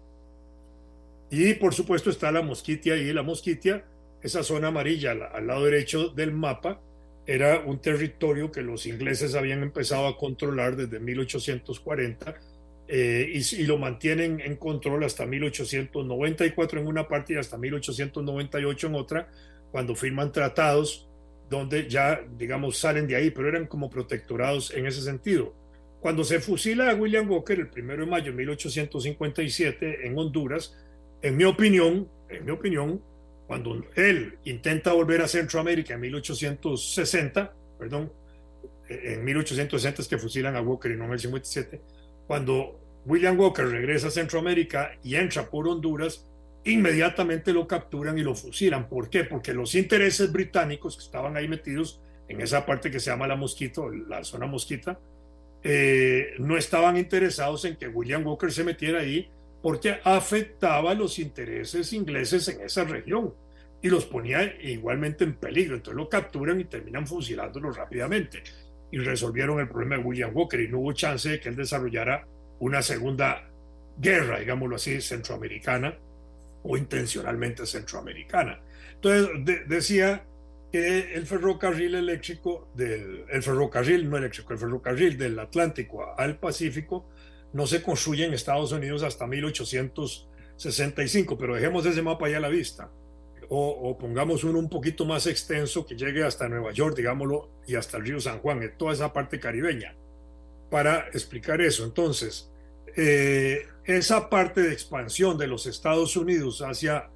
Y 1.31 1.53
por 1.53 1.75
supuesto 1.75 2.09
está 2.09 2.33
la 2.33 2.41
Mosquitia 2.41 2.95
ahí, 2.95 3.13
la 3.13 3.23
Mosquitia, 3.23 3.85
esa 4.23 4.43
zona 4.43 4.69
amarilla 4.69 5.11
al 5.11 5.47
lado 5.47 5.67
derecho 5.67 6.09
del 6.09 6.33
mapa, 6.33 6.81
era 7.27 7.61
un 7.61 7.79
territorio 7.83 8.51
que 8.51 8.63
los 8.63 8.87
ingleses 8.87 9.35
habían 9.35 9.63
empezado 9.63 10.07
a 10.07 10.17
controlar 10.17 10.77
desde 10.77 10.99
1840 10.99 12.35
eh, 12.89 13.31
y, 13.31 13.65
lo 13.65 13.77
mantienen 13.77 14.41
en 14.41 14.57
control 14.57 15.05
hasta 15.05 15.27
1894 15.27 16.81
en 16.81 16.87
una 16.87 17.07
parte 17.07 17.35
y 17.35 17.37
hasta 17.37 17.59
1898 17.59 18.87
en 18.87 18.95
otra, 18.95 19.29
cuando 19.71 19.95
firman 19.95 20.33
tratados 20.33 21.08
donde 21.49 21.89
ya, 21.89 22.21
digamos, 22.37 22.79
salen 22.79 23.07
de 23.07 23.17
ahí, 23.17 23.31
pero 23.31 23.49
eran 23.49 23.67
como 23.67 23.89
protectorados 23.89 24.73
en 24.75 24.87
ese 24.87 25.03
sentido. 25.03 25.55
Cuando 26.01 26.23
se 26.25 26.41
fusila 26.41 26.91
a 26.91 26.95
William 26.95 27.29
Walker 27.29 27.59
el 27.59 27.69
primero 27.69 28.05
de 28.05 28.11
mayo 28.11 28.31
de 28.31 28.39
1857 28.39 30.07
en 30.07 30.19
Honduras, 30.19 30.77
en 31.23 31.37
mi 31.37 31.45
opinión, 31.45 32.09
en 32.29 32.45
mi 32.45 32.51
opinión, 32.53 33.03
cuando 33.47 33.83
él 33.97 34.39
intenta 34.45 34.93
volver 34.93 35.23
a 35.23 35.29
Centroamérica 35.29 35.95
en 35.95 36.01
1860, 36.01 37.55
perdón, 37.79 38.13
en 38.89 39.25
1860 39.25 40.03
es 40.03 40.09
que 40.09 40.19
fusilan 40.19 40.55
a 40.55 40.61
Walker 40.61 40.91
y 40.91 40.97
no 40.97 41.07
en 41.07 41.13
el 41.13 41.19
57, 41.19 41.81
cuando 42.27 42.79
William 43.07 43.39
Walker 43.39 43.67
regresa 43.67 44.09
a 44.09 44.11
Centroamérica 44.11 44.93
y 45.03 45.15
entra 45.15 45.49
por 45.49 45.67
Honduras, 45.67 46.28
inmediatamente 46.65 47.53
lo 47.53 47.67
capturan 47.67 48.19
y 48.19 48.23
lo 48.23 48.35
fusilan. 48.35 48.89
¿Por 48.89 49.11
qué? 49.11 49.25
Porque 49.25 49.55
los 49.55 49.75
intereses 49.75 50.33
británicos 50.33 50.97
que 50.97 51.05
estaban 51.05 51.37
ahí 51.37 51.49
metidos 51.49 52.01
en 52.29 52.41
esa 52.41 52.67
parte 52.67 52.91
que 52.91 53.01
se 53.01 53.11
llama 53.11 53.27
la 53.27 53.37
Mosquito, 53.37 53.91
la 53.91 54.23
zona 54.25 54.47
Mosquita, 54.47 54.99
eh, 55.63 56.35
no 56.39 56.57
estaban 56.57 56.97
interesados 56.97 57.65
en 57.65 57.77
que 57.77 57.89
William 57.89 58.27
Walker 58.27 58.53
se 58.53 58.65
metiera 58.65 59.01
ahí 59.01 59.29
porque 59.63 59.99
afectaba 60.05 60.95
los 60.95 61.19
intereses 61.19 61.93
ingleses 61.93 62.49
en 62.49 62.61
esa 62.61 62.85
región 62.85 63.35
y 63.83 63.89
los 63.89 64.05
ponía 64.07 64.45
igualmente 64.63 65.25
en 65.25 65.35
peligro. 65.35 65.77
Entonces 65.77 65.97
lo 65.97 66.09
capturan 66.09 66.61
y 66.61 66.65
terminan 66.65 67.07
fusilándolo 67.07 67.73
rápidamente 67.73 68.43
y 68.91 68.99
resolvieron 68.99 69.61
el 69.61 69.69
problema 69.69 69.97
de 69.97 70.03
William 70.03 70.31
Walker 70.35 70.61
y 70.61 70.69
no 70.69 70.79
hubo 70.79 70.93
chance 70.93 71.29
de 71.29 71.41
que 71.41 71.49
él 71.49 71.57
desarrollara 71.57 72.27
una 72.61 72.83
segunda 72.83 73.49
guerra, 73.99 74.41
digámoslo 74.41 74.77
así, 74.77 75.01
centroamericana 75.01 75.99
o 76.69 76.77
intencionalmente 76.77 77.67
centroamericana. 77.67 78.61
Entonces 78.95 79.29
decía 79.67 80.25
que 80.71 81.15
el 81.15 81.27
ferrocarril 81.27 81.95
eléctrico, 81.95 82.69
del, 82.75 83.25
el 83.31 83.43
ferrocarril 83.43 84.09
no 84.09 84.19
eléctrico, 84.19 84.53
el 84.53 84.59
ferrocarril 84.59 85.17
del 85.17 85.39
Atlántico 85.39 86.15
al 86.17 86.39
Pacífico 86.39 87.09
no 87.55 87.67
se 87.67 87.83
construye 87.83 88.27
en 88.27 88.35
Estados 88.35 88.73
Unidos 88.73 89.03
hasta 89.03 89.27
1865, 89.27 91.39
pero 91.39 91.55
dejemos 91.55 91.87
ese 91.87 92.03
mapa 92.03 92.29
ya 92.29 92.37
a 92.37 92.41
la 92.41 92.49
vista. 92.49 92.91
O, 93.51 93.71
o, 93.71 93.97
pongamos 93.97 94.45
uno 94.45 94.59
un 94.59 94.69
poquito 94.69 95.07
más 95.07 95.27
extenso 95.27 95.87
que 95.87 95.97
llegue 95.97 96.23
hasta 96.23 96.51
Nueva 96.51 96.71
York, 96.73 96.95
digámoslo, 96.95 97.49
y 97.67 97.77
hasta 97.77 97.97
el 97.97 98.05
río 98.05 98.21
San 98.21 98.41
Juan, 98.41 98.63
en 98.63 98.77
toda 98.77 98.93
esa 98.93 99.15
parte 99.15 99.41
caribeña 99.41 99.97
para 100.71 101.09
explicar 101.09 101.63
eso. 101.63 101.85
Entonces, 101.85 102.51
eh, 102.97 103.67
esa 103.85 104.29
parte 104.29 104.63
de 104.63 104.73
expansión 104.73 105.39
de 105.39 105.47
los 105.47 105.67
Estados 105.67 106.17
Unidos 106.17 106.61
hacia, 106.61 107.11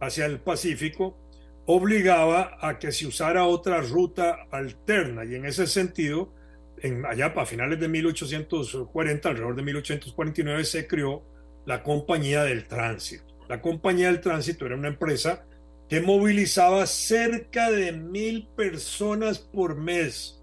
hacia 0.00 0.26
el 0.26 0.40
Pacífico 0.40 1.18
obligaba 1.66 2.58
a 2.60 2.78
que 2.78 2.92
se 2.92 3.06
usara 3.06 3.44
otra 3.44 3.80
ruta 3.80 4.46
alterna 4.50 5.24
y 5.24 5.34
en 5.34 5.46
ese 5.46 5.66
sentido, 5.66 6.32
en, 6.78 7.04
allá 7.06 7.34
para 7.34 7.46
finales 7.46 7.80
de 7.80 7.88
1840, 7.88 9.28
alrededor 9.28 9.56
de 9.56 9.62
1849, 9.62 10.64
se 10.64 10.86
creó 10.86 11.24
la 11.64 11.82
Compañía 11.82 12.44
del 12.44 12.66
Tránsito. 12.68 13.24
La 13.48 13.60
Compañía 13.60 14.06
del 14.06 14.20
Tránsito 14.20 14.66
era 14.66 14.76
una 14.76 14.88
empresa 14.88 15.44
que 15.88 16.00
movilizaba 16.00 16.86
cerca 16.86 17.70
de 17.70 17.92
mil 17.92 18.48
personas 18.56 19.38
por 19.38 19.76
mes 19.76 20.36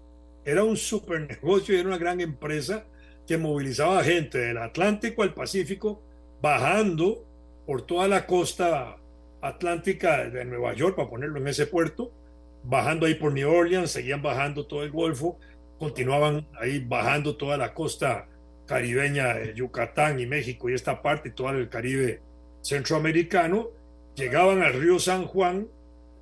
era 0.44 0.62
un 0.62 0.76
super 0.76 1.20
negocio 1.20 1.74
y 1.74 1.78
era 1.78 1.88
una 1.88 1.98
gran 1.98 2.20
empresa 2.20 2.86
que 3.26 3.38
movilizaba 3.38 4.04
gente 4.04 4.38
del 4.38 4.58
Atlántico 4.58 5.22
al 5.22 5.34
Pacífico, 5.34 6.02
bajando 6.40 7.24
por 7.66 7.82
toda 7.82 8.08
la 8.08 8.26
costa 8.26 8.96
atlántica 9.40 10.28
de 10.28 10.44
Nueva 10.44 10.74
York, 10.74 10.96
para 10.96 11.08
ponerlo 11.08 11.38
en 11.38 11.48
ese 11.48 11.66
puerto, 11.66 12.12
bajando 12.62 13.06
ahí 13.06 13.14
por 13.14 13.32
New 13.32 13.50
Orleans, 13.50 13.90
seguían 13.90 14.22
bajando 14.22 14.66
todo 14.66 14.82
el 14.82 14.90
Golfo, 14.90 15.38
continuaban 15.78 16.46
ahí 16.58 16.80
bajando 16.80 17.36
toda 17.36 17.56
la 17.56 17.74
costa 17.74 18.28
caribeña 18.66 19.34
de 19.34 19.54
Yucatán 19.54 20.20
y 20.20 20.26
México 20.26 20.70
y 20.70 20.74
esta 20.74 21.02
parte, 21.02 21.30
todo 21.30 21.50
el 21.50 21.68
Caribe 21.68 22.20
centroamericano, 22.62 23.68
llegaban 24.14 24.62
al 24.62 24.72
río 24.74 24.98
San 24.98 25.26
Juan 25.26 25.68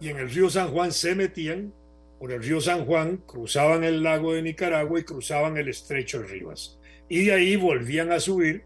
y 0.01 0.09
en 0.09 0.19
el 0.19 0.31
río 0.31 0.51
San 0.51 0.73
Juan 0.73 0.93
se 0.93 1.15
metían 1.15 1.73
por 2.19 2.33
el 2.33 2.43
río 2.43 2.61
San 2.61 2.85
Juan, 2.85 3.19
cruzaban 3.19 3.85
el 3.85 4.03
lago 4.03 4.33
de 4.33 4.43
Nicaragua 4.43 4.99
y 4.99 5.05
cruzaban 5.05 5.57
el 5.57 5.69
estrecho 5.69 6.21
de 6.21 6.29
Rivas. 6.29 6.79
Y 7.13 7.27
de 7.27 7.35
ahí 7.35 7.57
volvían 7.57 8.11
a 8.11 8.19
subir 8.19 8.65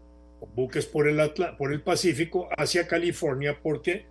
buques 0.55 0.85
por 0.85 1.09
el, 1.09 1.81
Pacífico 1.81 2.47
hacia 2.57 2.87
California 2.87 3.59
porque 3.61 4.05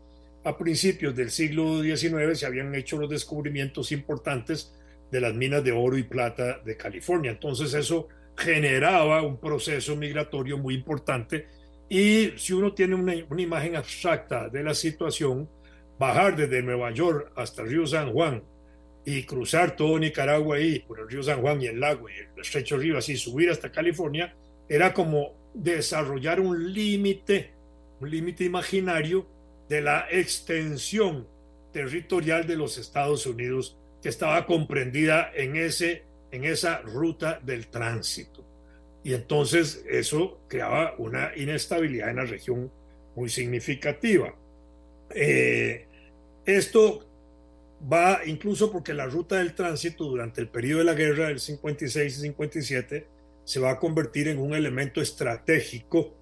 a 0.44 0.58
principios 0.58 1.16
del 1.16 1.30
siglo 1.30 1.82
XIX 1.82 2.38
se 2.38 2.44
habían 2.44 2.74
hecho 2.74 2.98
los 2.98 3.08
descubrimientos 3.08 3.92
importantes 3.92 4.74
de 5.10 5.22
las 5.22 5.32
minas 5.32 5.64
de 5.64 5.72
oro 5.72 5.96
y 5.96 6.02
plata 6.02 6.58
de 6.58 6.76
California. 6.76 7.30
Entonces 7.30 7.72
eso 7.72 8.08
generaba 8.36 9.22
un 9.22 9.40
proceso 9.40 9.96
migratorio 9.96 10.58
muy 10.58 10.74
importante 10.74 11.46
y 11.88 12.32
si 12.36 12.52
uno 12.52 12.74
tiene 12.74 12.94
una, 12.94 13.14
una 13.30 13.40
imagen 13.40 13.74
abstracta 13.74 14.50
de 14.50 14.62
la 14.62 14.74
situación, 14.74 15.48
bajar 15.98 16.36
desde 16.36 16.60
Nueva 16.60 16.90
York 16.90 17.32
hasta 17.36 17.62
río 17.62 17.86
San 17.86 18.12
Juan 18.12 18.42
y 19.08 19.22
cruzar 19.22 19.76
todo 19.76 20.00
Nicaragua 20.00 20.56
ahí 20.56 20.80
por 20.80 20.98
el 20.98 21.08
río 21.08 21.22
San 21.22 21.40
Juan 21.40 21.62
y 21.62 21.66
el 21.66 21.78
lago 21.78 22.10
y 22.10 22.14
el 22.14 22.40
estrecho 22.42 22.76
Rivas 22.76 23.08
y 23.08 23.16
subir 23.16 23.48
hasta 23.48 23.70
California, 23.70 24.34
era 24.68 24.92
como 24.92 25.32
desarrollar 25.54 26.40
un 26.40 26.74
límite, 26.74 27.52
un 28.00 28.10
límite 28.10 28.42
imaginario 28.42 29.28
de 29.68 29.80
la 29.80 30.08
extensión 30.10 31.28
territorial 31.72 32.48
de 32.48 32.56
los 32.56 32.78
Estados 32.78 33.26
Unidos 33.26 33.78
que 34.02 34.08
estaba 34.08 34.44
comprendida 34.44 35.30
en, 35.34 35.54
ese, 35.54 36.02
en 36.32 36.44
esa 36.44 36.80
ruta 36.80 37.38
del 37.44 37.68
tránsito. 37.68 38.44
Y 39.04 39.14
entonces 39.14 39.84
eso 39.88 40.40
creaba 40.48 40.96
una 40.98 41.30
inestabilidad 41.36 42.10
en 42.10 42.16
la 42.16 42.24
región 42.24 42.72
muy 43.14 43.28
significativa. 43.28 44.34
Eh, 45.14 45.86
esto 46.44 47.06
va 47.80 48.20
incluso 48.26 48.72
porque 48.72 48.94
la 48.94 49.06
ruta 49.06 49.36
del 49.36 49.54
tránsito 49.54 50.04
durante 50.04 50.40
el 50.40 50.48
periodo 50.48 50.80
de 50.80 50.84
la 50.84 50.94
guerra 50.94 51.28
del 51.28 51.40
56 51.40 52.18
y 52.18 52.20
57 52.20 53.06
se 53.44 53.60
va 53.60 53.72
a 53.72 53.78
convertir 53.78 54.28
en 54.28 54.38
un 54.38 54.54
elemento 54.54 55.00
estratégico 55.00 56.14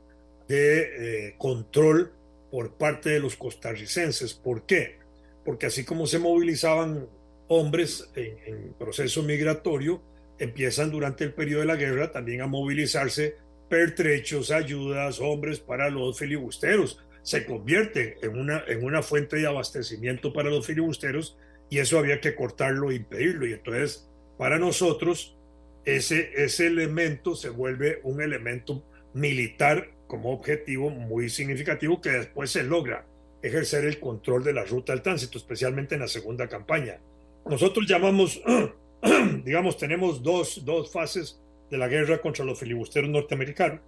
de 0.49 1.29
eh, 1.29 1.35
control 1.39 2.13
por 2.51 2.75
parte 2.75 3.11
de 3.11 3.21
los 3.21 3.37
costarricenses. 3.37 4.35
¿Por 4.35 4.67
qué? 4.67 4.99
Porque 5.45 5.67
así 5.67 5.85
como 5.85 6.07
se 6.07 6.19
movilizaban 6.19 7.09
hombres 7.49 8.11
en, 8.15 8.75
proceso 8.79 9.23
migratorio, 9.23 10.03
empiezan 10.39 10.91
durante 10.91 11.25
el 11.25 11.33
periodo 11.33 11.61
de 11.61 11.67
la 11.67 11.77
guerra 11.77 12.11
también 12.11 12.43
a 12.43 12.47
movilizarse 12.47 13.37
pertrechos, 13.69 14.51
ayudas, 14.51 15.21
hombres 15.21 15.61
para 15.61 15.89
los 15.89 16.19
filibusteros 16.19 17.01
se 17.23 17.47
convierte 17.47 18.19
en 18.23 18.39
una, 18.39 18.63
en 18.69 18.85
una 18.85 19.03
fuente 19.03 19.37
de 19.37 19.47
abastecimiento 19.47 20.33
para 20.33 20.51
los 20.51 20.67
filibusteros 20.67 21.39
y 21.71 21.79
eso 21.79 21.99
había 21.99 22.21
que 22.21 22.35
cortarlo 22.35 22.91
e 22.91 22.97
impedirlo. 22.97 23.47
Y 23.47 23.53
entonces, 23.53 24.09
para 24.39 24.59
nosotros, 24.59 25.37
ese, 25.85 26.31
ese 26.37 26.67
elemento 26.67 27.35
se 27.35 27.51
vuelve 27.51 28.01
un 28.03 28.23
elemento 28.23 28.85
militar 29.13 29.91
como 30.07 30.33
objetivo 30.33 30.91
muy 30.91 31.31
significativo 31.31 32.01
que 32.01 32.11
después 32.11 32.51
se 32.51 32.63
logra 32.63 33.07
ejercer 33.43 33.85
el 33.85 34.01
control 34.01 34.43
de 34.45 34.53
la 34.53 34.65
ruta 34.65 34.93
del 34.93 35.03
tránsito, 35.03 35.39
especialmente 35.39 35.95
en 35.95 36.01
la 36.01 36.09
segunda 36.09 36.49
campaña. 36.49 37.01
Nosotros 37.45 37.87
llamamos, 37.87 38.43
digamos, 39.45 39.77
tenemos 39.77 40.23
dos, 40.23 40.65
dos 40.65 40.91
fases 40.93 41.41
de 41.71 41.79
la 41.79 41.89
guerra 41.89 42.21
contra 42.21 42.45
los 42.45 42.59
filibusteros 42.59 43.11
norteamericanos. 43.11 43.81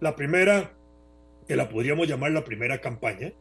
La 0.00 0.14
primera 0.14 0.72
que 1.50 1.56
la 1.56 1.68
podríamos 1.68 2.06
llamar 2.06 2.30
la 2.30 2.44
primera 2.44 2.80
campaña 2.80 3.32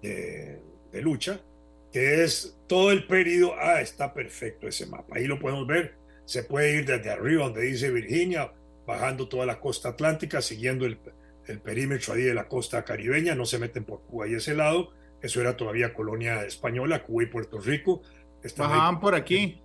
de, 0.00 0.60
lucha, 1.02 1.42
que 1.94 2.24
es 2.24 2.58
todo 2.66 2.90
el 2.90 3.06
periodo, 3.06 3.54
ah, 3.56 3.80
está 3.80 4.12
perfecto 4.12 4.66
ese 4.66 4.84
mapa, 4.84 5.14
ahí 5.14 5.26
lo 5.26 5.38
podemos 5.38 5.64
ver, 5.64 5.94
se 6.24 6.42
puede 6.42 6.78
ir 6.78 6.86
desde 6.86 7.08
arriba 7.08 7.44
donde 7.44 7.62
dice 7.62 7.88
Virginia, 7.92 8.52
bajando 8.84 9.28
toda 9.28 9.46
la 9.46 9.60
costa 9.60 9.90
atlántica, 9.90 10.42
siguiendo 10.42 10.86
el, 10.86 10.98
el 11.46 11.60
perímetro 11.60 12.14
ahí 12.14 12.22
de 12.22 12.34
la 12.34 12.48
costa 12.48 12.84
caribeña, 12.84 13.36
no 13.36 13.46
se 13.46 13.60
meten 13.60 13.84
por 13.84 14.02
Cuba 14.06 14.26
y 14.26 14.34
ese 14.34 14.56
lado, 14.56 14.90
eso 15.22 15.40
era 15.40 15.56
todavía 15.56 15.94
colonia 15.94 16.44
española, 16.44 17.04
Cuba 17.04 17.22
y 17.22 17.26
Puerto 17.26 17.60
Rico. 17.60 18.02
Bajaban 18.56 18.98
por 18.98 19.14
aquí. 19.14 19.62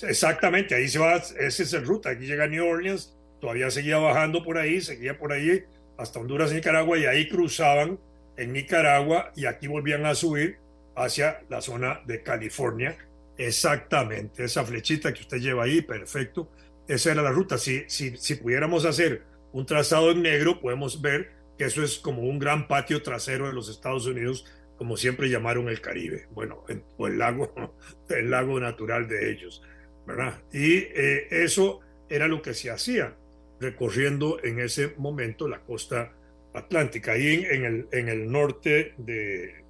Exactamente, 0.00 0.76
ahí 0.76 0.86
se 0.86 1.00
va, 1.00 1.16
esa 1.16 1.42
es 1.44 1.72
el 1.72 1.84
ruta, 1.84 2.10
aquí 2.10 2.24
llega 2.24 2.46
New 2.46 2.64
Orleans, 2.64 3.16
todavía 3.40 3.68
seguía 3.72 3.98
bajando 3.98 4.44
por 4.44 4.58
ahí, 4.58 4.80
seguía 4.80 5.18
por 5.18 5.32
ahí 5.32 5.64
hasta 5.98 6.20
Honduras 6.20 6.52
y 6.52 6.54
Nicaragua 6.54 6.98
y 6.98 7.06
ahí 7.06 7.28
cruzaban 7.28 7.98
en 8.36 8.52
Nicaragua 8.52 9.32
y 9.34 9.46
aquí 9.46 9.66
volvían 9.66 10.06
a 10.06 10.14
subir 10.14 10.62
hacia 10.96 11.42
la 11.48 11.60
zona 11.60 12.00
de 12.06 12.22
California. 12.22 12.96
Exactamente, 13.36 14.44
esa 14.44 14.64
flechita 14.64 15.12
que 15.12 15.22
usted 15.22 15.38
lleva 15.38 15.64
ahí, 15.64 15.82
perfecto. 15.82 16.50
Esa 16.86 17.12
era 17.12 17.22
la 17.22 17.30
ruta. 17.30 17.58
Si, 17.58 17.84
si, 17.88 18.16
si 18.16 18.36
pudiéramos 18.36 18.84
hacer 18.84 19.22
un 19.52 19.66
trazado 19.66 20.10
en 20.10 20.22
negro, 20.22 20.60
podemos 20.60 21.00
ver 21.00 21.32
que 21.58 21.64
eso 21.64 21.82
es 21.82 21.98
como 21.98 22.22
un 22.22 22.38
gran 22.38 22.68
patio 22.68 23.02
trasero 23.02 23.46
de 23.46 23.52
los 23.52 23.68
Estados 23.68 24.06
Unidos, 24.06 24.44
como 24.76 24.96
siempre 24.96 25.28
llamaron 25.28 25.68
el 25.68 25.80
Caribe, 25.80 26.26
bueno, 26.32 26.64
o 26.96 27.06
el 27.06 27.18
lago, 27.18 27.52
el 28.08 28.30
lago 28.30 28.58
natural 28.60 29.08
de 29.08 29.30
ellos, 29.30 29.62
¿verdad? 30.06 30.42
Y 30.52 30.78
eh, 30.78 31.28
eso 31.30 31.80
era 32.08 32.28
lo 32.28 32.42
que 32.42 32.54
se 32.54 32.70
hacía 32.70 33.16
recorriendo 33.60 34.42
en 34.42 34.60
ese 34.60 34.94
momento 34.98 35.48
la 35.48 35.60
costa 35.60 36.12
atlántica. 36.52 37.12
Ahí 37.12 37.46
en, 37.50 37.64
el, 37.64 37.88
en 37.92 38.08
el 38.08 38.30
norte, 38.30 38.94
de, 38.98 39.63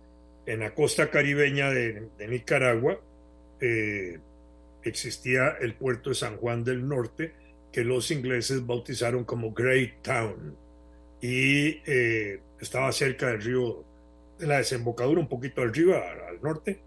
en 0.47 0.61
la 0.61 0.75
costa 0.75 1.11
caribeña 1.11 1.71
de, 1.71 2.09
Nicaragua, 2.29 3.01
eh, 3.61 4.19
existía 4.83 5.57
el 5.61 5.75
puerto 5.75 6.11
de 6.11 6.17
San 6.17 6.37
Juan 6.37 6.65
del 6.65 6.87
Norte, 6.87 7.33
que 7.73 7.85
los 7.85 8.11
ingleses 8.11 8.65
bautizaron 8.65 9.25
como 9.25 9.53
Great 9.53 10.03
Town. 10.03 10.57
Y 11.21 11.81
eh, 11.87 12.41
estaba 12.61 12.93
cerca 12.93 13.29
del 13.29 13.43
río, 13.43 13.85
de 14.39 14.47
la 14.47 14.59
desembocadura, 14.59 15.21
un 15.21 15.29
poquito 15.29 15.63
arriba, 15.63 16.03
al 16.29 16.41
norte. 16.43 16.81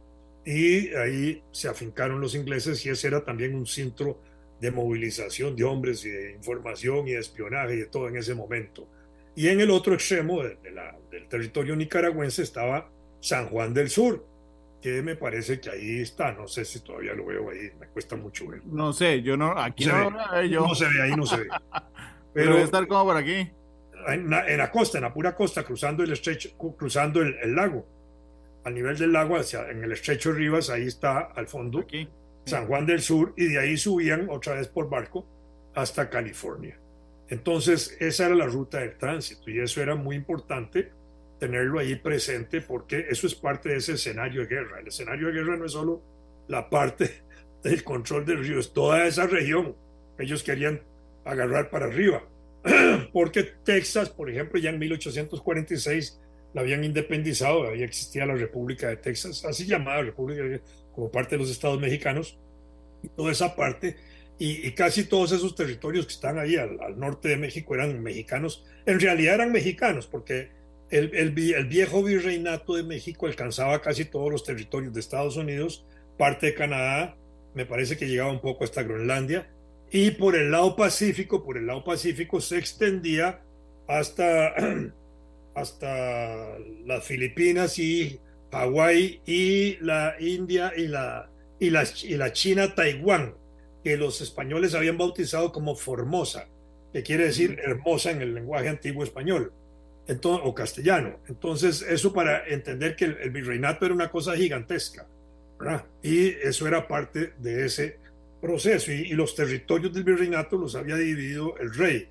Y 0.45 0.93
ahí 0.95 1.43
se 1.51 1.67
afincaron 1.67 2.21
los 2.21 2.35
ingleses 2.35 2.85
y 2.85 2.89
ese 2.89 3.07
era 3.07 3.25
también 3.25 3.55
un 3.55 3.65
centro 3.65 4.21
de 4.61 4.71
movilización 4.71 5.55
de 5.55 5.63
hombres 5.63 6.05
y 6.05 6.09
de 6.09 6.31
información 6.31 7.07
y 7.07 7.11
de 7.11 7.19
espionaje 7.19 7.75
y 7.75 7.79
de 7.79 7.85
todo 7.87 8.07
en 8.07 8.17
ese 8.17 8.33
momento. 8.33 8.87
Y 9.35 9.49
en 9.49 9.59
el 9.59 9.69
otro 9.69 9.93
extremo 9.93 10.41
del 10.41 11.27
territorio 11.27 11.75
nicaragüense 11.75 12.43
estaba 12.43 12.89
San 13.19 13.49
Juan 13.49 13.73
del 13.73 13.89
Sur, 13.89 14.25
que 14.81 15.01
me 15.01 15.15
parece 15.15 15.59
que 15.59 15.69
ahí 15.69 16.01
está, 16.01 16.31
no 16.33 16.47
sé 16.47 16.65
si 16.65 16.81
todavía 16.81 17.13
lo 17.13 17.25
veo 17.25 17.49
ahí, 17.49 17.71
me 17.79 17.87
cuesta 17.87 18.15
mucho 18.15 18.47
ver. 18.47 18.65
No 18.65 18.93
sé, 18.93 19.21
yo 19.21 19.35
no, 19.35 19.57
aquí 19.57 19.85
no, 19.85 20.11
ve, 20.33 20.49
yo. 20.49 20.61
no 20.61 20.75
se 20.75 20.85
ve, 20.85 21.01
ahí 21.01 21.11
no 21.15 21.25
se 21.25 21.37
ve. 21.37 21.47
Pero, 22.33 22.51
debe 22.51 22.63
estar 22.63 22.87
como 22.87 23.05
por 23.05 23.17
aquí. 23.17 23.49
En 24.07 24.29
la, 24.29 24.71
costa, 24.71 24.99
en 24.99 25.03
la 25.03 25.13
pura 25.13 25.35
costa, 25.35 25.63
cruzando 25.63 26.03
el 26.03 26.11
estrecho, 26.11 26.49
cruzando 26.77 27.21
el, 27.21 27.55
lago. 27.55 27.85
Al 28.63 28.75
nivel 28.75 28.97
del 28.97 29.11
lago, 29.11 29.35
hacia, 29.35 29.69
en 29.69 29.83
el 29.83 29.91
estrecho 29.91 30.31
Rivas, 30.31 30.69
ahí 30.69 30.87
está 30.87 31.19
al 31.19 31.47
fondo. 31.47 31.79
Aquí. 31.79 32.07
San 32.45 32.67
Juan 32.67 32.85
del 32.85 33.01
Sur 33.01 33.33
y 33.35 33.45
de 33.45 33.59
ahí 33.59 33.75
subían 33.75 34.27
otra 34.29 34.53
vez 34.53 34.69
por 34.69 34.89
barco 34.89 35.27
hasta 35.75 36.09
California. 36.09 36.79
Entonces, 37.27 37.97
esa 37.99 38.27
era 38.27 38.35
la 38.35 38.45
ruta 38.45 38.79
del 38.79 38.97
tránsito 38.97 39.51
y 39.51 39.59
eso 39.59 39.81
era 39.81 39.95
muy 39.95 40.15
importante 40.15 40.91
tenerlo 41.39 41.79
ahí 41.79 41.95
presente 41.95 42.61
porque 42.61 43.07
eso 43.09 43.27
es 43.27 43.35
parte 43.35 43.69
de 43.69 43.77
ese 43.77 43.93
escenario 43.93 44.41
de 44.41 44.47
guerra. 44.47 44.79
El 44.79 44.87
escenario 44.87 45.27
de 45.27 45.33
guerra 45.33 45.57
no 45.57 45.65
es 45.65 45.71
solo 45.71 46.01
la 46.47 46.69
parte 46.69 47.23
del 47.63 47.83
control 47.83 48.25
del 48.25 48.39
río, 48.39 48.59
es 48.59 48.71
toda 48.71 49.05
esa 49.05 49.27
región 49.27 49.75
ellos 50.19 50.43
querían 50.43 50.81
agarrar 51.25 51.69
para 51.69 51.85
arriba. 51.85 52.23
Porque 53.13 53.43
Texas, 53.43 54.09
por 54.09 54.29
ejemplo, 54.29 54.59
ya 54.59 54.69
en 54.69 54.79
1846 54.79 56.19
la 56.53 56.61
habían 56.61 56.83
independizado, 56.83 57.69
ahí 57.69 57.83
existía 57.83 58.25
la 58.25 58.35
República 58.35 58.87
de 58.87 58.97
Texas, 58.97 59.45
así 59.45 59.65
llamada 59.65 60.01
República 60.01 60.43
como 60.95 61.11
parte 61.11 61.35
de 61.35 61.39
los 61.39 61.51
estados 61.51 61.79
mexicanos, 61.79 62.37
y 63.03 63.09
toda 63.09 63.31
esa 63.31 63.55
parte, 63.55 63.97
y, 64.39 64.71
casi 64.71 65.03
todos 65.03 65.31
esos 65.31 65.55
territorios 65.55 66.05
que 66.07 66.13
están 66.13 66.39
ahí 66.39 66.55
al, 66.55 66.97
norte 66.97 67.29
de 67.29 67.37
México 67.37 67.75
eran 67.75 68.01
mexicanos, 68.01 68.65
en 68.85 68.99
realidad 68.99 69.35
eran 69.35 69.51
mexicanos, 69.51 70.07
porque 70.07 70.49
el, 70.89 71.13
el, 71.15 71.31
viejo 71.65 72.03
virreinato 72.03 72.75
de 72.75 72.83
México 72.83 73.27
alcanzaba 73.27 73.81
casi 73.81 74.05
todos 74.05 74.31
los 74.31 74.43
territorios 74.43 74.93
de 74.93 74.99
Estados 74.99 75.35
Unidos, 75.35 75.85
parte 76.17 76.47
de 76.47 76.53
Canadá, 76.53 77.15
me 77.53 77.65
parece 77.65 77.97
que 77.97 78.07
llegaba 78.07 78.31
un 78.31 78.41
poco 78.41 78.63
hasta 78.63 78.83
Groenlandia, 78.83 79.49
y 79.91 80.11
por 80.11 80.35
el 80.35 80.51
lado 80.51 80.75
Pacífico, 80.75 81.43
por 81.43 81.57
el 81.57 81.67
lado 81.67 81.83
Pacífico 81.83 82.39
se 82.39 82.57
extendía 82.57 83.41
hasta, 83.87 84.53
hasta 85.55 86.57
las 86.85 87.03
Filipinas 87.03 87.77
y 87.79 88.19
Hawái 88.51 89.21
y 89.25 89.77
la 89.81 90.15
India 90.19 90.71
y 90.75 90.87
la, 90.87 91.29
y 91.59 91.69
la, 91.69 91.83
y 92.03 92.15
la 92.15 92.31
China 92.31 92.75
Taiwán, 92.75 93.35
que 93.83 93.97
los 93.97 94.21
españoles 94.21 94.73
habían 94.73 94.97
bautizado 94.97 95.51
como 95.51 95.75
Formosa, 95.75 96.47
que 96.93 97.03
quiere 97.03 97.25
decir 97.25 97.59
hermosa 97.63 98.11
en 98.11 98.21
el 98.21 98.33
lenguaje 98.33 98.69
antiguo 98.69 99.03
español 99.03 99.51
entonces, 100.07 100.41
o 100.45 100.55
castellano. 100.55 101.19
Entonces, 101.27 101.81
eso 101.81 102.13
para 102.13 102.47
entender 102.47 102.95
que 102.95 103.05
el, 103.05 103.29
virreinato 103.29 103.85
era 103.85 103.93
una 103.93 104.09
cosa 104.09 104.35
gigantesca, 104.35 105.07
Y 106.01 106.27
eso 106.27 106.67
era 106.67 106.87
parte 106.87 107.33
de 107.39 107.65
ese 107.65 107.99
proceso. 108.41 108.91
Y, 108.91 109.11
y, 109.11 109.13
los 109.13 109.35
territorios 109.35 109.93
del 109.93 110.03
virreinato 110.03 110.57
los 110.57 110.75
había 110.75 110.95
dividido 110.95 111.57
el 111.57 111.73
rey 111.73 112.09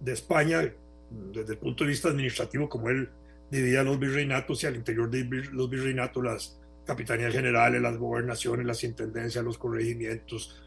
de 0.00 0.12
España 0.12 0.72
desde 1.10 1.52
el 1.52 1.58
punto 1.58 1.84
de 1.84 1.90
vista 1.90 2.08
administrativo, 2.08 2.68
como 2.68 2.90
él 2.90 3.08
dividía 3.50 3.82
los 3.82 3.98
virreinatos 3.98 4.62
y 4.64 4.66
al 4.66 4.76
interior 4.76 5.08
de 5.08 5.24
los 5.52 5.70
virreinatos 5.70 6.24
las 6.24 6.60
capitanías 6.84 7.32
generales, 7.32 7.80
las 7.80 7.96
gobernaciones, 7.96 8.66
las 8.66 8.82
intendencias, 8.82 9.44
los 9.44 9.58
corregimientos, 9.58 10.62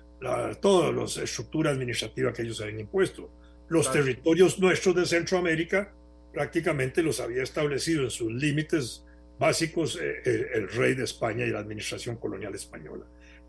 todas 0.61 0.95
las 0.95 1.17
estructuras 1.17 1.73
administrativas 1.73 2.33
que 2.33 2.43
ellos 2.43 2.61
habían 2.61 2.81
impuesto. 2.81 3.29
Los 3.69 3.91
territorios 3.91 4.59
nuestros 4.59 4.95
de 4.95 5.05
Centroamérica 5.05 5.93
prácticamente 6.33 7.03
los 7.03 7.19
había 7.19 7.43
establecido 7.43 8.03
en 8.03 8.11
sus 8.11 8.31
límites 8.31 9.05
básicos 9.39 9.99
el 10.25 10.69
rey 10.69 10.95
de 10.95 11.05
España 11.05 11.45
y 11.45 11.49
la 11.49 11.59
administración 11.59 12.17
colonial 12.17 12.53
española. 12.55 13.05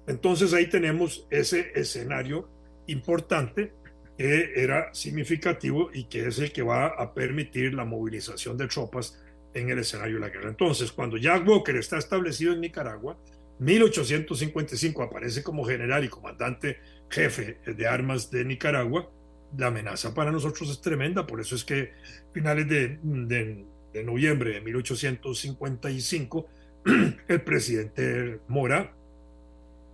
Entonces 0.07 0.53
ahí 0.53 0.69
tenemos 0.69 1.27
ese 1.31 1.73
escenario 1.75 2.49
importante 2.87 3.73
que 4.17 4.53
era 4.55 4.93
significativo 4.93 5.91
y 5.93 6.05
que 6.05 6.27
es 6.27 6.39
el 6.39 6.53
que 6.53 6.63
va 6.63 6.87
a 6.87 7.15
permitir 7.15 7.75
la 7.75 7.85
movilización 7.85 8.57
de 8.57 8.69
tropas 8.69 9.23
en 9.55 9.71
el 9.71 9.79
escenario 9.79 10.17
de 10.17 10.21
la 10.21 10.29
guerra. 10.29 10.51
Entonces, 10.51 10.93
cuando 10.93 11.17
Jack 11.17 11.47
Walker 11.49 11.75
está 11.77 11.99
establecido 11.99 12.53
en 12.53 12.61
Nicaragua, 12.61 13.19
1855 13.59 15.03
aparece 15.03 15.43
como 15.43 15.65
general 15.65 16.05
y 16.05 16.09
comandante 16.09 16.79
jefe 17.09 17.59
de 17.67 17.87
armas 17.87 18.31
de 18.31 18.45
Nicaragua, 18.45 19.11
la 19.57 19.69
amenaza 19.69 20.15
para 20.15 20.31
nosotros 20.31 20.71
es 20.71 20.81
tremenda, 20.81 21.27
por 21.27 21.41
eso 21.41 21.55
es 21.55 21.65
que 21.65 21.93
finales 22.33 22.69
de, 22.69 22.99
de 23.93 24.05
noviembre 24.05 24.53
de 24.53 24.61
1855, 24.61 26.47
el 27.29 27.43
presidente 27.43 28.41
Mora 28.49 28.95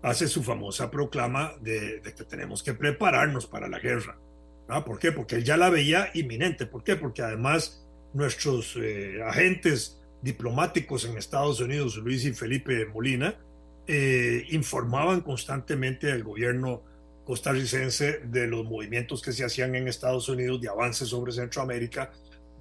hace 0.02 0.28
su 0.28 0.42
famosa 0.42 0.90
proclama 0.90 1.54
de, 1.60 2.00
que 2.02 2.24
tenemos 2.24 2.62
que 2.62 2.74
prepararnos 2.74 3.46
para 3.46 3.68
la 3.68 3.78
guerra. 3.80 4.18
¿Por 4.84 4.98
qué? 4.98 5.12
Porque 5.12 5.36
él 5.36 5.44
ya 5.44 5.56
la 5.56 5.70
veía 5.70 6.10
inminente. 6.14 6.66
¿Por 6.66 6.84
qué? 6.84 6.96
Porque 6.96 7.22
además 7.22 7.84
nuestros 8.14 8.76
eh, 8.76 9.20
agentes 9.24 10.00
diplomáticos 10.22 11.04
en 11.04 11.16
Estados 11.16 11.60
Unidos, 11.60 11.96
Luis 11.96 12.24
y 12.24 12.32
Felipe 12.32 12.86
Molina, 12.86 13.36
eh, 13.86 14.44
informaban 14.50 15.20
constantemente 15.20 16.10
al 16.10 16.24
gobierno 16.24 16.82
costarricense 17.26 18.20
de 18.24 18.46
los 18.46 18.64
movimientos 18.64 19.20
que 19.20 19.32
se 19.32 19.44
hacían 19.44 19.74
en 19.74 19.88
Estados 19.88 20.30
Unidos, 20.30 20.62
de 20.62 20.68
avances 20.68 21.08
sobre 21.08 21.32
Centroamérica, 21.32 22.12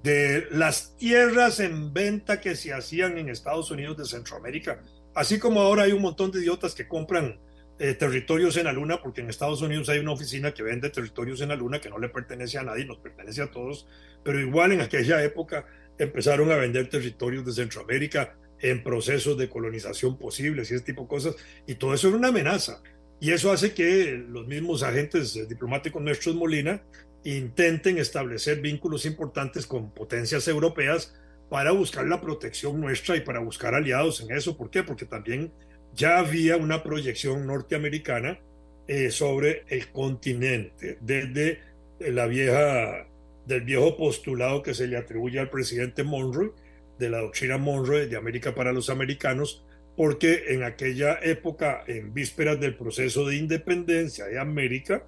de 0.02 0.46
las 0.50 0.96
tierras 0.98 1.60
en 1.60 1.94
venta 1.94 2.40
que 2.40 2.54
se 2.54 2.74
hacían 2.74 3.16
en 3.16 3.30
Estados 3.30 3.70
Unidos 3.70 3.96
de 3.96 4.04
Centroamérica 4.04 4.82
Así 5.16 5.38
como 5.38 5.62
ahora 5.62 5.84
hay 5.84 5.92
un 5.92 6.02
montón 6.02 6.30
de 6.30 6.40
idiotas 6.40 6.74
que 6.74 6.86
compran 6.86 7.40
eh, 7.78 7.94
territorios 7.94 8.54
en 8.58 8.64
la 8.64 8.72
Luna, 8.74 9.00
porque 9.00 9.22
en 9.22 9.30
Estados 9.30 9.62
Unidos 9.62 9.88
hay 9.88 9.98
una 9.98 10.12
oficina 10.12 10.52
que 10.52 10.62
vende 10.62 10.90
territorios 10.90 11.40
en 11.40 11.48
la 11.48 11.56
Luna 11.56 11.80
que 11.80 11.88
no 11.88 11.98
le 11.98 12.10
pertenece 12.10 12.58
a 12.58 12.62
nadie, 12.62 12.84
nos 12.84 12.98
pertenece 12.98 13.40
a 13.40 13.50
todos, 13.50 13.88
pero 14.22 14.38
igual 14.38 14.72
en 14.72 14.82
aquella 14.82 15.24
época 15.24 15.64
empezaron 15.98 16.52
a 16.52 16.56
vender 16.56 16.90
territorios 16.90 17.46
de 17.46 17.52
Centroamérica 17.54 18.36
en 18.60 18.82
procesos 18.82 19.38
de 19.38 19.48
colonización 19.48 20.18
posibles 20.18 20.70
y 20.70 20.74
ese 20.74 20.84
tipo 20.84 21.02
de 21.02 21.08
cosas, 21.08 21.36
y 21.66 21.76
todo 21.76 21.94
eso 21.94 22.08
era 22.08 22.18
una 22.18 22.28
amenaza. 22.28 22.82
Y 23.20 23.32
eso 23.32 23.50
hace 23.50 23.72
que 23.72 24.22
los 24.28 24.46
mismos 24.46 24.82
agentes 24.82 25.48
diplomáticos 25.48 26.02
nuestros, 26.02 26.34
Molina, 26.34 26.82
intenten 27.24 27.98
establecer 27.98 28.60
vínculos 28.60 29.06
importantes 29.06 29.66
con 29.66 29.90
potencias 29.92 30.46
europeas 30.48 31.14
para 31.48 31.70
buscar 31.72 32.06
la 32.06 32.20
protección 32.20 32.80
nuestra 32.80 33.16
y 33.16 33.20
para 33.20 33.40
buscar 33.40 33.74
aliados 33.74 34.20
en 34.20 34.36
eso. 34.36 34.56
¿Por 34.56 34.70
qué? 34.70 34.82
Porque 34.82 35.06
también 35.06 35.52
ya 35.94 36.18
había 36.18 36.56
una 36.56 36.82
proyección 36.82 37.46
norteamericana 37.46 38.38
eh, 38.86 39.10
sobre 39.10 39.64
el 39.68 39.90
continente, 39.90 40.98
desde 41.00 41.60
la 41.98 42.26
vieja, 42.26 43.08
del 43.46 43.62
viejo 43.62 43.96
postulado 43.96 44.62
que 44.62 44.74
se 44.74 44.86
le 44.86 44.96
atribuye 44.96 45.40
al 45.40 45.50
presidente 45.50 46.04
Monroe, 46.04 46.52
de 46.98 47.10
la 47.10 47.18
doctrina 47.18 47.58
Monroe 47.58 48.06
de 48.06 48.16
América 48.16 48.54
para 48.54 48.72
los 48.72 48.88
americanos, 48.90 49.65
porque 49.96 50.44
en 50.48 50.62
aquella 50.62 51.18
época, 51.22 51.82
en 51.86 52.12
vísperas 52.12 52.60
del 52.60 52.76
proceso 52.76 53.26
de 53.26 53.36
independencia 53.36 54.26
de 54.26 54.38
América, 54.38 55.04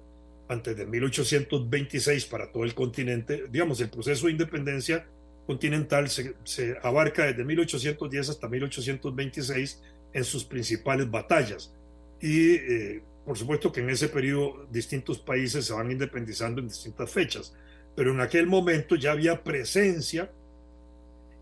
antes 0.47 0.75
de 0.75 0.85
1826 0.85 2.25
para 2.25 2.51
todo 2.51 2.63
el 2.63 2.73
continente, 2.73 3.43
digamos, 3.51 3.79
el 3.81 3.89
proceso 3.89 4.25
de 4.25 4.31
independencia 4.33 5.05
continental 5.45 6.09
se, 6.09 6.77
abarca 6.81 7.25
desde 7.25 7.45
1810 7.45 8.29
hasta 8.29 8.47
1826 8.49 9.81
en 10.13 10.23
sus 10.23 10.43
principales 10.43 11.09
batallas. 11.09 11.73
Y 12.19 12.55
eh, 12.55 13.03
por 13.25 13.37
supuesto 13.37 13.71
que 13.71 13.81
en 13.81 13.91
ese 13.91 14.09
periodo 14.09 14.67
distintos 14.71 15.19
países 15.19 15.65
se 15.65 15.73
van 15.73 15.91
independizando 15.91 16.61
en 16.61 16.67
distintas 16.67 17.11
fechas, 17.11 17.55
pero 17.95 18.11
en 18.11 18.21
aquel 18.21 18.47
momento 18.47 18.95
ya 18.95 19.11
había 19.11 19.43
presencia 19.43 20.31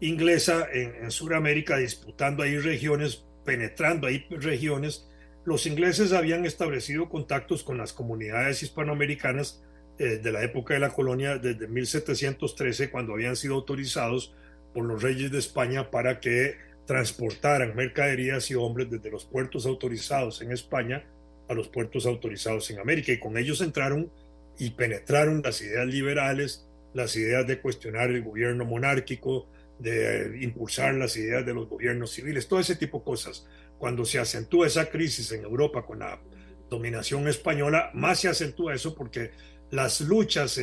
inglesa 0.02 0.68
en, 0.72 0.96
en 1.04 1.12
Sudamérica 1.12 1.78
disputando 1.78 2.44
ahí 2.44 2.58
regiones, 2.58 3.27
penetrando 3.48 4.08
ahí 4.08 4.26
regiones. 4.30 5.08
Los 5.46 5.66
ingleses 5.68 6.12
habían 6.12 6.46
establecido 6.46 7.08
contactos 7.08 7.64
con 7.64 7.78
las 7.78 7.94
comunidades 7.94 8.62
hispanoamericanas 8.62 9.64
eh, 9.98 10.20
de 10.22 10.32
la 10.34 10.44
época 10.44 10.74
de 10.74 10.82
la 10.82 10.90
colonia 10.90 11.38
desde 11.38 11.66
1713, 11.66 12.92
cuando 12.92 13.14
habían 13.14 13.38
sido 13.38 13.56
autorizados 13.56 14.36
por 14.74 14.84
los 14.84 15.02
reyes 15.02 15.32
de 15.32 15.40
España 15.40 15.90
para 15.90 16.20
que 16.20 16.58
transportaran 16.86 17.74
mercaderías 17.74 18.52
y 18.52 18.56
hombres 18.56 18.90
desde 18.90 19.10
los 19.10 19.24
puertos 19.24 19.66
autorizados 19.66 20.42
en 20.42 20.52
España 20.52 21.06
a 21.48 21.54
los 21.54 21.70
puertos 21.70 22.06
autorizados 22.06 22.70
en 22.70 22.80
América. 22.80 23.14
Y 23.14 23.20
con 23.20 23.38
ellos 23.38 23.62
entraron 23.62 24.12
y 24.60 24.72
penetraron 24.72 25.42
las 25.42 25.62
ideas 25.62 25.88
liberales, 25.88 26.68
las 26.94 27.16
ideas 27.16 27.48
de 27.48 27.62
cuestionar 27.62 28.10
el 28.10 28.24
gobierno 28.24 28.66
monárquico, 28.66 29.48
de 29.80 30.40
impulsar 30.42 30.96
las 30.96 31.16
ideas 31.18 31.46
de 31.46 31.54
los 31.54 31.68
gobiernos 31.68 32.12
civiles, 32.12 32.48
todo 32.48 32.60
ese 32.60 32.76
tipo 32.76 33.00
de 33.00 33.06
cosas. 33.06 33.48
Cuando 33.78 34.06
se 34.06 34.20
acentúa 34.20 34.68
esa 34.68 34.90
crisis 34.90 35.32
en 35.32 35.44
Europa 35.44 35.86
con 35.86 36.00
la 36.00 36.20
dominación 36.70 37.28
española, 37.28 37.92
más 37.94 38.20
se 38.20 38.28
acentúa 38.28 38.74
eso 38.74 38.96
porque 38.96 39.32
las 39.72 40.02
luchas 40.02 40.60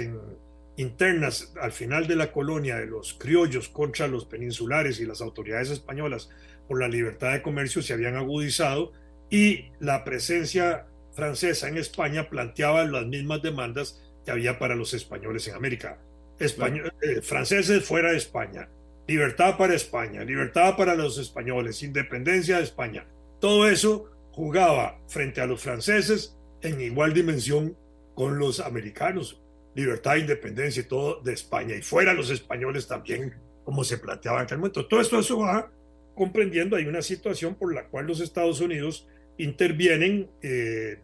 internas 0.77 1.53
al 1.61 1.72
final 1.72 2.07
de 2.07 2.16
la 2.16 2.33
colonia 2.33 2.77
de 2.77 2.87
los 2.87 3.14
criollos 3.14 3.68
contra 3.68 4.09
los 4.09 4.24
peninsulares 4.24 4.98
y 4.98 5.07
las 5.07 5.20
autoridades 5.20 5.70
españolas 5.70 6.31
por 6.66 6.81
la 6.81 6.88
libertad 6.88 7.33
de 7.33 7.42
comercio 7.42 7.83
se 7.83 7.92
habían 7.92 8.16
agudizado 8.16 8.92
y 9.31 9.70
la 9.81 10.05
presencia 10.05 10.87
francesa 11.14 11.68
en 11.68 11.77
España 11.77 12.29
planteaba 12.29 12.85
las 12.85 13.07
mismas 13.07 13.42
demandas 13.42 14.03
que 14.24 14.31
había 14.31 14.59
para 14.59 14.74
los 14.74 14.94
españoles 14.94 15.46
en 15.48 15.55
América. 15.55 15.98
Eh, 16.38 17.20
franceses 17.22 17.85
fuera 17.85 18.11
de 18.11 18.16
España, 18.16 18.68
libertad 19.06 19.56
para 19.56 19.74
España, 19.74 20.24
libertad 20.24 20.76
para 20.76 20.94
los 20.94 21.18
españoles, 21.18 21.82
independencia 21.82 22.58
de 22.58 22.64
España. 22.64 23.06
Todo 23.40 23.68
eso 23.68 24.10
jugaba 24.32 25.00
frente 25.06 25.40
a 25.40 25.46
los 25.46 25.62
franceses 25.62 26.36
en 26.62 26.80
igual 26.80 27.12
dimensión 27.12 27.76
con 28.14 28.38
los 28.38 28.60
americanos, 28.60 29.42
libertad, 29.74 30.16
independencia 30.16 30.80
y 30.80 30.86
todo 30.86 31.20
de 31.20 31.32
España, 31.32 31.74
y 31.76 31.82
fuera 31.82 32.14
los 32.14 32.30
españoles 32.30 32.86
también, 32.86 33.34
como 33.64 33.84
se 33.84 33.98
planteaba 33.98 34.38
en 34.38 34.44
aquel 34.44 34.58
momento. 34.58 34.86
Todo 34.86 35.00
esto 35.00 35.18
eso 35.18 35.38
va 35.38 35.70
comprendiendo, 36.14 36.76
hay 36.76 36.86
una 36.86 37.02
situación 37.02 37.56
por 37.56 37.74
la 37.74 37.88
cual 37.88 38.06
los 38.06 38.20
Estados 38.20 38.60
Unidos 38.60 39.08
intervienen, 39.36 40.30
eh, 40.42 41.00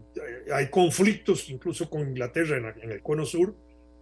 hay 0.53 0.69
conflictos 0.69 1.51
incluso 1.51 1.91
con 1.91 2.03
Inglaterra 2.03 2.75
en, 2.81 2.91
el 2.91 3.03
cono 3.03 3.27
sur, 3.27 3.55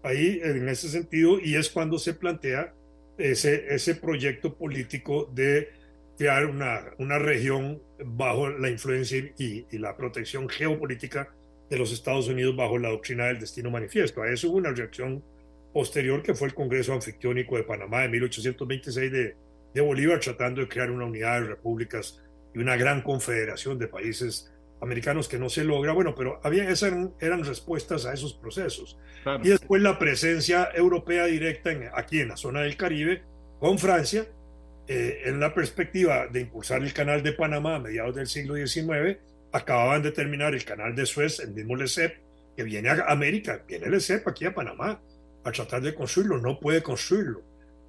ahí 0.02 0.40
en 0.42 0.68
ese 0.68 0.88
sentido, 0.88 1.40
y 1.40 1.56
es 1.56 1.70
cuando 1.70 1.98
se 1.98 2.14
plantea 2.14 2.74
ese, 3.18 3.74
ese 3.74 3.96
proyecto 3.96 4.54
político 4.54 5.30
de 5.34 5.68
crear 6.16 6.46
una, 6.46 6.84
una 6.98 7.18
región 7.18 7.82
bajo 8.04 8.48
la 8.48 8.70
influencia 8.70 9.18
y, 9.38 9.66
y 9.70 9.78
la 9.78 9.96
protección 9.96 10.48
geopolítica 10.48 11.32
de 11.68 11.78
los 11.78 11.92
Estados 11.92 12.28
Unidos 12.28 12.56
bajo 12.56 12.78
la 12.78 12.88
doctrina 12.88 13.26
del 13.26 13.40
destino 13.40 13.70
manifiesto. 13.70 14.22
A 14.22 14.30
eso 14.30 14.48
hubo 14.48 14.56
una 14.56 14.72
reacción 14.72 15.22
posterior 15.72 16.22
que 16.22 16.34
fue 16.34 16.48
el 16.48 16.54
Congreso 16.54 16.92
Anfictiónico 16.92 17.56
de 17.56 17.64
Panamá 17.64 18.02
de 18.02 18.08
1826 18.08 19.12
de, 19.12 19.36
de 19.74 19.80
Bolívar 19.80 20.18
tratando 20.20 20.60
de 20.60 20.68
crear 20.68 20.90
una 20.90 21.04
unidad 21.04 21.40
de 21.40 21.48
repúblicas 21.48 22.22
y 22.54 22.58
una 22.58 22.76
gran 22.76 23.02
confederación 23.02 23.78
de 23.78 23.88
países 23.88 24.50
americanos 24.80 25.28
que 25.28 25.38
no 25.38 25.48
se 25.48 25.64
logra, 25.64 25.92
bueno, 25.92 26.14
pero 26.14 26.40
había, 26.42 26.68
esas 26.68 26.92
eran, 27.20 27.44
respuestas 27.44 28.06
a 28.06 28.12
esos 28.12 28.34
procesos. 28.34 28.98
Y 29.42 29.48
después 29.48 29.82
la 29.82 29.98
presencia 29.98 30.70
europea 30.74 31.26
directa 31.26 31.72
en, 31.72 31.88
aquí 31.94 32.20
en 32.20 32.28
la 32.28 32.36
zona 32.36 32.62
del 32.62 32.76
Caribe 32.76 33.22
con 33.58 33.78
Francia, 33.78 34.26
eh, 34.86 35.22
en 35.26 35.40
la 35.40 35.52
perspectiva 35.52 36.28
de 36.28 36.40
impulsar 36.40 36.82
el 36.82 36.92
canal 36.92 37.22
de 37.22 37.32
Panamá 37.32 37.76
a 37.76 37.78
mediados 37.78 38.14
del 38.14 38.26
siglo 38.26 38.54
XIX 38.54 39.18
acababan 39.52 40.02
de 40.02 40.12
terminar 40.12 40.54
el 40.54 40.64
canal 40.64 40.94
de 40.94 41.06
Suez, 41.06 41.40
el 41.40 41.52
mismo 41.52 41.76
LECEP, 41.76 42.16
que 42.56 42.62
viene 42.62 42.88
a 42.88 43.04
América, 43.08 43.62
viene 43.66 43.86
el 43.86 43.92
LECEP 43.92 44.26
aquí 44.26 44.44
a 44.44 44.54
Panamá 44.54 45.00
a 45.44 45.52
tratar 45.52 45.82
de 45.82 45.94
construirlo, 45.94 46.38
no 46.38 46.58
puede 46.58 46.82
construirlo. 46.82 47.42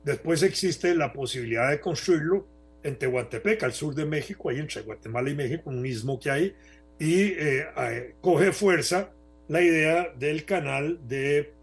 Después 0.03 0.43
existe 0.43 0.93
la 0.95 1.11
posibilidad 1.11 1.69
de 1.69 1.79
construirlo 1.79 2.47
en 2.83 2.97
Tehuantepec, 2.97 3.63
al 3.63 3.73
sur 3.73 3.93
de 3.93 4.05
México, 4.05 4.49
ahí 4.49 4.59
entre 4.59 4.81
Guatemala 4.81 5.29
y 5.29 5.35
México, 5.35 5.69
un 5.69 5.81
mismo 5.81 6.19
que 6.19 6.31
hay, 6.31 6.55
y 6.99 7.21
eh, 7.21 8.13
coge 8.21 8.51
fuerza 8.51 9.11
la 9.47 9.61
idea 9.61 10.13
del 10.17 10.45
canal 10.45 10.99
de, 11.07 11.53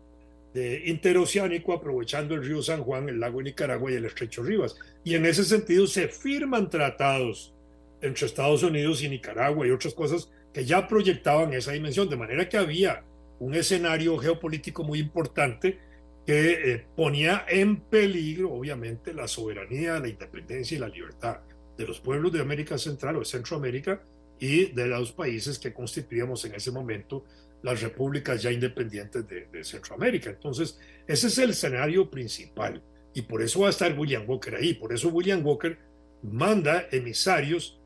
de, 0.55 0.83
interoceánico 0.87 1.73
aprovechando 1.73 2.35
el 2.35 2.45
río 2.45 2.63
San 2.63 2.83
Juan, 2.83 3.09
el 3.09 3.21
lago 3.21 3.39
de 3.39 3.45
Nicaragua 3.45 3.93
y 3.93 3.95
el 3.95 4.07
estrecho 4.07 4.43
Rivas. 4.43 4.77
Y 5.05 5.15
en 5.15 5.27
ese 5.27 5.45
sentido 5.45 5.87
se 5.87 6.09
firman 6.09 6.71
tratados 6.71 7.55
entre 8.01 8.27
Estados 8.27 8.63
Unidos 8.63 9.03
y 9.03 9.09
Nicaragua 9.09 9.67
y 9.67 9.71
otras 9.71 9.95
cosas 9.95 10.31
que 10.53 10.65
ya 10.65 10.89
proyectaban 10.89 11.53
esa 11.53 11.73
dimensión, 11.73 12.09
de 12.09 12.17
manera 12.17 12.49
que 12.49 12.57
había 12.57 13.05
un 13.39 13.55
escenario 13.55 14.17
geopolítico 14.17 14.83
muy 14.83 14.99
importante 14.99 15.79
que 16.27 16.73
eh, 16.73 16.87
ponía 16.97 17.45
en 17.47 17.77
peligro, 17.77 18.53
obviamente, 18.53 19.13
la 19.13 19.29
soberanía, 19.29 20.01
la 20.01 20.09
independencia 20.09 20.77
y 20.77 20.81
la 20.81 20.89
libertad 20.89 21.41
de 21.77 21.87
los 21.87 22.01
pueblos 22.01 22.33
de 22.33 22.41
América 22.41 22.79
Central 22.79 23.17
o 23.17 23.19
de 23.21 23.27
Centroamérica 23.27 24.01
y 24.39 24.67
de 24.73 24.87
los 24.87 25.13
países 25.13 25.59
que 25.59 25.73
constituíamos 25.73 26.45
en 26.45 26.55
ese 26.55 26.71
momento 26.71 27.25
las 27.63 27.81
repúblicas 27.81 28.43
ya 28.43 28.53
independientes 28.53 29.27
de, 29.27 29.47
de, 29.47 29.65
Centroamérica. 29.65 30.31
Entonces, 30.31 30.79
ese 31.07 31.27
es 31.29 31.39
el 31.39 31.51
escenario 31.51 32.11
principal 32.11 32.83
y 33.15 33.23
por 33.23 33.43
eso 33.43 33.61
va 33.61 33.69
a 33.69 33.71
estar 33.71 33.99
William 33.99 34.25
Walker 34.29 34.55
ahí. 34.55 34.75
Por 34.75 34.93
eso 34.93 35.09
William 35.09 35.45
Walker 35.45 35.79
manda 36.23 36.87
emisarios, 36.93 37.81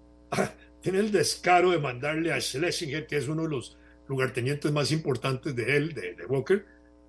tiene 0.83 0.99
el 0.99 1.13
descaro 1.13 1.71
de 1.71 1.79
mandarle 1.79 2.33
a 2.33 2.41
Schlesinger, 2.41 3.07
que 3.07 3.17
es 3.17 3.29
uno 3.29 3.43
de 3.43 3.49
los 3.49 3.79
lugartenientes 4.09 4.73
más 4.73 4.91
importantes 4.91 5.55
de 5.55 5.77
él, 5.77 5.95
de, 5.95 6.15
de 6.15 6.27
Walker, 6.27 6.67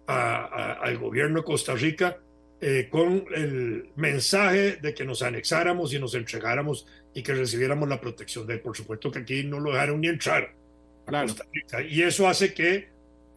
a, 0.07 0.45
a, 0.45 0.73
al 0.73 0.97
gobierno 0.97 1.39
de 1.39 1.45
Costa 1.45 1.73
Rica 1.73 2.19
eh, 2.61 2.87
con 2.91 3.25
el 3.33 3.89
mensaje 3.95 4.75
de 4.75 4.93
que 4.93 5.03
nos 5.03 5.23
anexáramos 5.23 5.93
y 5.93 5.99
nos 5.99 6.13
entregáramos 6.13 6.85
y 7.13 7.23
que 7.23 7.33
recibiéramos 7.33 7.89
la 7.89 7.99
protección 7.99 8.45
de 8.45 8.53
él. 8.53 8.59
Por 8.61 8.77
supuesto 8.77 9.11
que 9.11 9.19
aquí 9.19 9.43
no 9.43 9.59
lo 9.59 9.71
dejaron 9.71 9.99
ni 10.01 10.07
entrar 10.07 10.53
claro. 11.05 11.27
Costa 11.27 11.45
Rica. 11.51 11.81
Y 11.81 12.03
eso 12.03 12.27
hace 12.27 12.53
que 12.53 12.89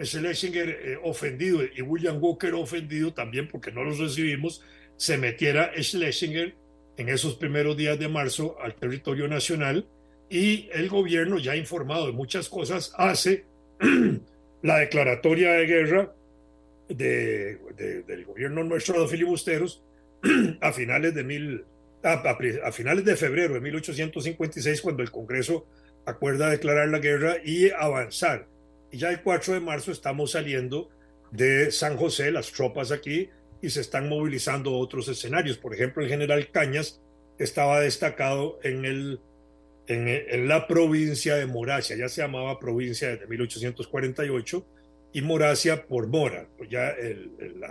Schlesinger 0.03 0.69
eh, 0.69 0.99
ofendido 1.03 1.61
y 1.65 1.81
William 1.83 2.23
Walker 2.23 2.55
ofendido 2.55 3.13
también 3.15 3.49
porque 3.49 3.73
no 3.73 3.85
los 3.85 3.99
recibimos, 3.99 4.63
se 4.97 5.19
metiera 5.19 5.73
Schlesinger 5.81 6.55
en 6.97 7.09
esos 7.09 7.37
primeros 7.37 7.77
días 7.77 7.99
de 7.99 8.09
marzo 8.09 8.57
al 8.61 8.75
territorio 8.75 9.27
nacional 9.27 9.87
y 10.29 10.69
el 10.73 10.89
gobierno, 10.89 11.39
ya 11.39 11.57
informado 11.57 12.07
de 12.07 12.13
muchas 12.13 12.49
cosas, 12.49 12.93
hace 12.97 13.47
la 14.63 14.79
declaratoria 14.79 15.53
de 15.53 15.67
guerra 15.67 16.15
de, 16.89 17.59
de, 17.77 18.03
del 18.03 18.25
gobierno 18.25 18.65
nuestro 18.65 19.03
de 19.03 19.09
filibusteros 19.09 19.83
a 20.61 20.73
finales 20.73 21.15
de 21.15 21.25
mil, 21.25 21.65
a, 22.03 22.13
a, 22.13 22.39
a, 22.65 22.73
finales 22.73 23.05
de 23.05 23.17
febrero 23.17 23.55
de 23.55 23.61
1856 23.61 24.81
cuando 24.81 25.03
el 25.03 25.11
Congreso 25.11 25.67
acuerda 26.07 26.51
declarar 26.51 26.89
la 26.89 26.99
guerra 26.99 27.37
y 27.45 27.71
avanzar. 27.71 28.47
Y 28.91 28.99
ya 28.99 29.11
el 29.11 29.23
4 29.23 29.55
de 29.55 29.61
marzo 29.61 29.91
estamos 29.91 30.33
saliendo 30.33 30.91
de 31.31 31.71
San 31.73 31.97
José, 31.97 32.31
las 32.31 32.53
tropas 32.53 32.93
aquí, 32.93 33.31
y 33.61 33.71
se 33.71 33.81
están 33.81 34.09
movilizando 34.09 34.77
otros 34.77 35.09
escenarios. 35.09 35.57
Por 35.57 35.75
ejemplo, 35.75 36.03
el 36.03 36.09
general 36.09 36.51
Cañas 36.51 37.01
estaba 37.39 37.81
destacado 37.81 38.61
en, 38.63 38.85
el, 38.85 39.21
en, 39.87 40.09
en 40.09 40.49
la 40.49 40.69
provincia 40.69 41.35
de 41.37 41.47
Moracia, 41.47 41.97
ya 41.97 42.09
se 42.09 42.23
llamaba 42.23 42.61
provincia 42.61 43.09
desde 43.09 43.27
1848, 43.27 44.67
y 45.15 45.23
Moracia 45.23 45.87
por 45.87 46.09
Mora, 46.09 46.49
pues 46.59 46.69
ya 46.69 46.89
el, 46.89 47.31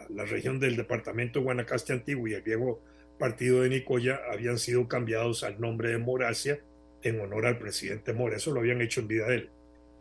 la, 0.10 0.24
región 0.24 0.62
del 0.62 0.78
departamento 0.78 1.40
de 1.40 1.44
Guanacaste 1.44 1.92
Antiguo 1.92 2.26
y 2.30 2.34
el 2.34 2.42
viejo 2.42 2.82
partido 3.20 3.62
de 3.62 3.70
Nicoya 3.70 4.22
habían 4.32 4.58
sido 4.58 4.88
cambiados 4.88 5.44
al 5.44 5.60
nombre 5.60 5.90
de 5.90 5.98
Moracia 5.98 6.62
en 7.02 7.20
honor 7.20 7.46
al 7.46 7.60
presidente 7.60 8.14
Mora, 8.14 8.38
eso 8.38 8.54
lo 8.54 8.62
habían 8.62 8.82
hecho 8.82 9.02
en 9.02 9.10
vida 9.10 9.28
de 9.28 9.36
él. 9.36 9.50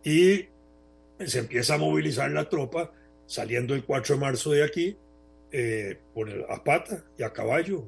Y 0.05 1.27
se 1.27 1.41
empieza 1.41 1.75
a 1.75 1.79
movilizar 1.79 2.31
la 2.31 2.49
tropa 2.49 2.93
saliendo 3.27 3.75
el 3.75 3.85
4 3.85 4.15
de 4.15 4.21
marzo 4.21 4.53
de 4.53 4.63
aquí 4.63 4.97
eh, 5.51 5.99
por 6.15 6.31
el, 6.31 6.45
a 6.49 6.63
pata 6.63 7.05
y 7.19 7.25
a 7.25 7.33
caballo, 7.33 7.85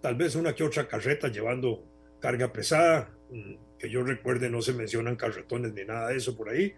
tal 0.00 0.14
vez 0.14 0.36
una 0.36 0.54
que 0.54 0.66
carreta 0.88 1.28
llevando 1.28 1.84
carga 2.18 2.50
pesada, 2.50 3.10
mm, 3.30 3.54
que 3.78 3.90
yo 3.90 4.02
recuerde 4.02 4.48
no 4.48 4.62
se 4.62 4.72
mencionan 4.72 5.16
carretones 5.16 5.74
ni 5.74 5.84
nada 5.84 6.08
de 6.08 6.16
eso 6.16 6.34
por 6.34 6.48
ahí, 6.48 6.74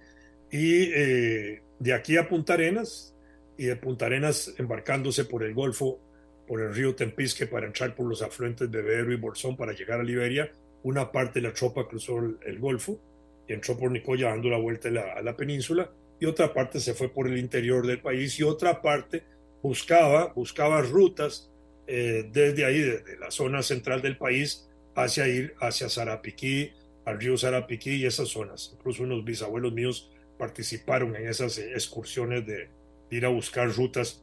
y 0.50 0.84
eh, 0.94 1.62
de 1.78 1.92
aquí 1.92 2.16
a 2.16 2.28
Punta 2.28 2.54
Arenas 2.54 3.14
y 3.56 3.64
de 3.64 3.76
Punta 3.76 4.06
Arenas 4.06 4.54
embarcándose 4.58 5.24
por 5.24 5.42
el 5.42 5.54
Golfo, 5.54 6.00
por 6.46 6.60
el 6.60 6.74
río 6.74 6.94
Tempisque 6.94 7.46
para 7.46 7.66
entrar 7.66 7.94
por 7.94 8.06
los 8.06 8.22
afluentes 8.22 8.70
de 8.70 8.82
Bebero 8.82 9.12
y 9.12 9.16
Bolsón 9.16 9.56
para 9.56 9.72
llegar 9.72 10.00
a 10.00 10.04
Liberia. 10.04 10.50
Una 10.82 11.10
parte 11.10 11.40
de 11.40 11.48
la 11.48 11.54
tropa 11.54 11.88
cruzó 11.88 12.18
el, 12.18 12.38
el 12.44 12.58
Golfo 12.58 13.00
y 13.48 13.52
entró 13.52 13.76
por 13.76 13.90
Nicoya 13.90 14.28
dando 14.28 14.48
la 14.48 14.58
vuelta 14.58 14.88
a 14.88 14.92
la, 14.92 15.12
a 15.14 15.22
la, 15.22 15.36
península 15.36 15.90
y 16.20 16.26
otra 16.26 16.52
parte 16.52 16.80
se 16.80 16.94
fue 16.94 17.08
por 17.08 17.26
el 17.26 17.38
interior 17.38 17.86
del 17.86 18.00
país 18.00 18.38
y 18.38 18.42
otra 18.42 18.80
parte 18.80 19.24
buscaba, 19.62 20.32
buscaba 20.32 20.80
rutas 20.82 21.50
eh, 21.86 22.28
desde 22.32 22.64
ahí, 22.64 22.80
desde 22.80 23.18
la 23.18 23.30
zona 23.30 23.62
central 23.62 24.02
del 24.02 24.16
país, 24.16 24.68
hacia 24.94 25.28
ir 25.28 25.54
hacia 25.60 25.88
Sarapiquí, 25.88 26.72
al 27.04 27.20
río 27.20 27.36
Sarapiquí 27.36 27.96
y 27.96 28.06
esas 28.06 28.28
zonas. 28.28 28.72
Incluso 28.74 29.02
unos 29.02 29.24
bisabuelos 29.24 29.72
míos 29.72 30.10
participaron 30.38 31.16
en 31.16 31.28
esas 31.28 31.58
excursiones 31.58 32.46
de 32.46 32.68
ir 33.10 33.24
a 33.24 33.30
buscar 33.30 33.70
rutas 33.70 34.22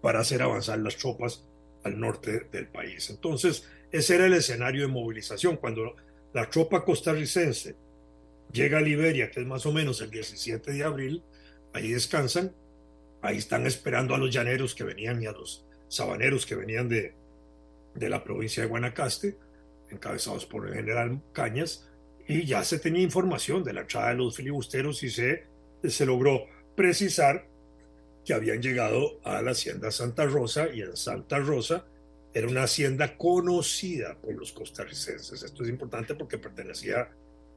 para 0.00 0.20
hacer 0.20 0.42
avanzar 0.42 0.78
las 0.78 0.96
tropas 0.96 1.44
al 1.84 1.98
norte 1.98 2.48
del 2.52 2.68
país. 2.68 3.10
Entonces, 3.10 3.68
ese 3.90 4.16
era 4.16 4.26
el 4.26 4.34
escenario 4.34 4.82
de 4.82 4.88
movilización. 4.88 5.56
Cuando 5.56 5.94
la 6.32 6.48
tropa 6.48 6.84
costarricense 6.84 7.76
llega 8.52 8.78
a 8.78 8.82
Liberia, 8.82 9.30
que 9.30 9.40
es 9.40 9.46
más 9.46 9.66
o 9.66 9.72
menos 9.72 10.00
el 10.00 10.10
17 10.10 10.72
de 10.72 10.84
abril, 10.84 11.22
ahí 11.72 11.90
descansan, 11.92 12.54
ahí 13.22 13.38
están 13.38 13.66
esperando 13.66 14.14
a 14.14 14.18
los 14.18 14.32
llaneros 14.32 14.74
que 14.74 14.84
venían 14.84 15.22
y 15.22 15.26
a 15.26 15.32
los 15.32 15.66
sabaneros 15.88 16.46
que 16.46 16.54
venían 16.54 16.88
de, 16.88 17.14
de 17.94 18.08
la 18.08 18.22
provincia 18.22 18.62
de 18.62 18.68
Guanacaste, 18.68 19.36
encabezados 19.90 20.46
por 20.46 20.68
el 20.68 20.74
general 20.74 21.22
Cañas, 21.32 21.87
y 22.28 22.44
ya 22.44 22.62
se 22.62 22.78
tenía 22.78 23.02
información 23.02 23.64
de 23.64 23.72
la 23.72 23.80
entrada 23.80 24.10
de 24.10 24.16
los 24.16 24.36
filibusteros 24.36 25.02
y 25.02 25.10
se, 25.10 25.46
se 25.82 26.06
logró 26.06 26.46
precisar 26.76 27.48
que 28.24 28.34
habían 28.34 28.60
llegado 28.60 29.18
a 29.24 29.40
la 29.40 29.52
hacienda 29.52 29.90
Santa 29.90 30.26
Rosa 30.26 30.68
y 30.72 30.82
en 30.82 30.94
Santa 30.94 31.38
Rosa 31.38 31.86
era 32.34 32.46
una 32.46 32.64
hacienda 32.64 33.16
conocida 33.16 34.18
por 34.20 34.34
los 34.34 34.52
costarricenses. 34.52 35.42
Esto 35.42 35.62
es 35.62 35.70
importante 35.70 36.14
porque 36.14 36.36
pertenecía 36.36 37.08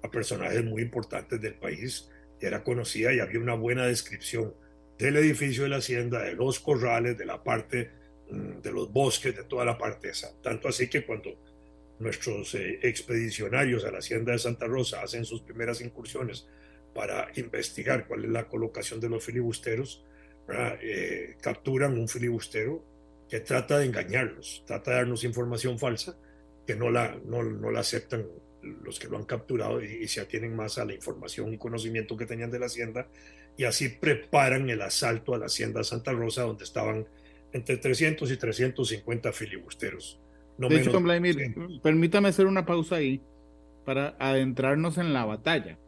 a 0.01 0.09
personajes 0.09 0.63
muy 0.63 0.81
importantes 0.81 1.41
del 1.41 1.55
país, 1.55 2.09
era 2.39 2.63
conocida 2.63 3.13
y 3.13 3.19
había 3.19 3.39
una 3.39 3.53
buena 3.55 3.85
descripción 3.85 4.55
del 4.97 5.17
edificio 5.17 5.63
de 5.63 5.69
la 5.69 5.77
hacienda, 5.77 6.23
de 6.23 6.33
los 6.33 6.61
corrales, 6.61 7.17
de 7.17 7.25
la 7.25 7.43
parte 7.43 7.91
mm, 8.29 8.61
de 8.61 8.71
los 8.71 8.91
bosques, 8.91 9.35
de 9.35 9.43
toda 9.43 9.65
la 9.65 9.77
parte 9.77 10.09
esa. 10.09 10.31
Tanto 10.41 10.69
así 10.69 10.89
que 10.89 11.05
cuando 11.05 11.37
nuestros 12.01 12.55
eh, 12.55 12.79
expedicionarios 12.81 13.85
a 13.85 13.91
la 13.91 13.99
hacienda 13.99 14.31
de 14.31 14.39
Santa 14.39 14.65
Rosa 14.65 15.01
hacen 15.01 15.25
sus 15.25 15.41
primeras 15.41 15.81
incursiones 15.81 16.47
para 16.93 17.29
investigar 17.35 18.07
cuál 18.07 18.25
es 18.25 18.31
la 18.31 18.47
colocación 18.47 18.99
de 18.99 19.09
los 19.09 19.23
filibusteros, 19.23 20.03
eh, 20.81 21.37
capturan 21.41 21.97
un 21.97 22.07
filibustero 22.09 22.83
que 23.29 23.39
trata 23.39 23.79
de 23.79 23.85
engañarlos, 23.85 24.63
trata 24.67 24.91
de 24.91 24.97
darnos 24.97 25.23
información 25.23 25.79
falsa, 25.79 26.17
que 26.67 26.75
no 26.75 26.89
la, 26.89 27.17
no, 27.25 27.43
no 27.43 27.71
la 27.71 27.79
aceptan 27.79 28.27
los 28.61 28.99
que 28.99 29.07
lo 29.07 29.17
han 29.17 29.23
capturado 29.23 29.81
y, 29.81 30.03
y, 30.03 30.07
se 30.07 30.21
atienen 30.21 30.55
más 30.55 30.77
a 30.77 30.85
la 30.85 30.93
información 30.93 31.53
y 31.53 31.57
conocimiento 31.57 32.17
que 32.17 32.25
tenían 32.25 32.51
de 32.51 32.59
la 32.59 32.67
hacienda 32.67 33.07
y 33.57 33.63
así 33.63 33.89
preparan 33.89 34.69
el 34.69 34.81
asalto 34.81 35.33
a 35.33 35.39
la 35.39 35.47
hacienda 35.47 35.83
Santa 35.83 36.11
Rosa 36.11 36.43
donde 36.43 36.63
estaban 36.63 37.07
entre 37.53 37.77
300 37.77 38.29
y 38.31 38.37
350 38.37 39.31
filibusteros. 39.31 40.20
No 40.61 40.69
de 40.69 40.79
hecho, 40.79 41.01
Vladimir, 41.01 41.55
permítame 41.81 42.29
hacer 42.29 42.45
una 42.45 42.65
pausa 42.65 42.97
ahí 42.97 43.19
para 43.83 44.15
adentrarnos 44.19 44.99
en 44.99 45.11
la 45.11 45.25
batalla. 45.25 45.79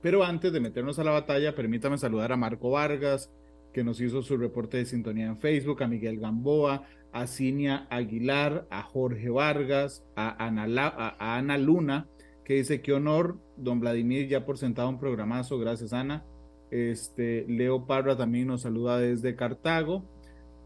Pero 0.00 0.24
antes 0.24 0.50
de 0.50 0.60
meternos 0.60 0.98
a 0.98 1.04
la 1.04 1.10
batalla, 1.10 1.54
permítame 1.54 1.98
saludar 1.98 2.32
a 2.32 2.36
Marco 2.36 2.70
Vargas, 2.70 3.30
que 3.74 3.84
nos 3.84 4.00
hizo 4.00 4.22
su 4.22 4.38
reporte 4.38 4.78
de 4.78 4.86
sintonía 4.86 5.26
en 5.26 5.38
Facebook, 5.38 5.82
a 5.82 5.88
Miguel 5.88 6.20
Gamboa, 6.20 6.84
a 7.12 7.26
Cinia 7.26 7.86
Aguilar, 7.90 8.66
a 8.70 8.82
Jorge 8.82 9.28
Vargas, 9.28 10.04
a 10.16 10.46
Ana, 10.46 10.66
a 10.96 11.36
Ana 11.36 11.58
Luna, 11.58 12.08
que 12.46 12.54
dice 12.54 12.80
que 12.80 12.94
honor, 12.94 13.38
don 13.58 13.80
Vladimir, 13.80 14.26
ya 14.26 14.46
por 14.46 14.56
sentado 14.56 14.88
un 14.88 14.98
programazo, 14.98 15.58
gracias 15.58 15.92
Ana. 15.92 16.24
Este, 16.70 17.44
Leo 17.46 17.86
Parra 17.86 18.16
también 18.16 18.46
nos 18.46 18.62
saluda 18.62 18.98
desde 18.98 19.36
Cartago. 19.36 20.04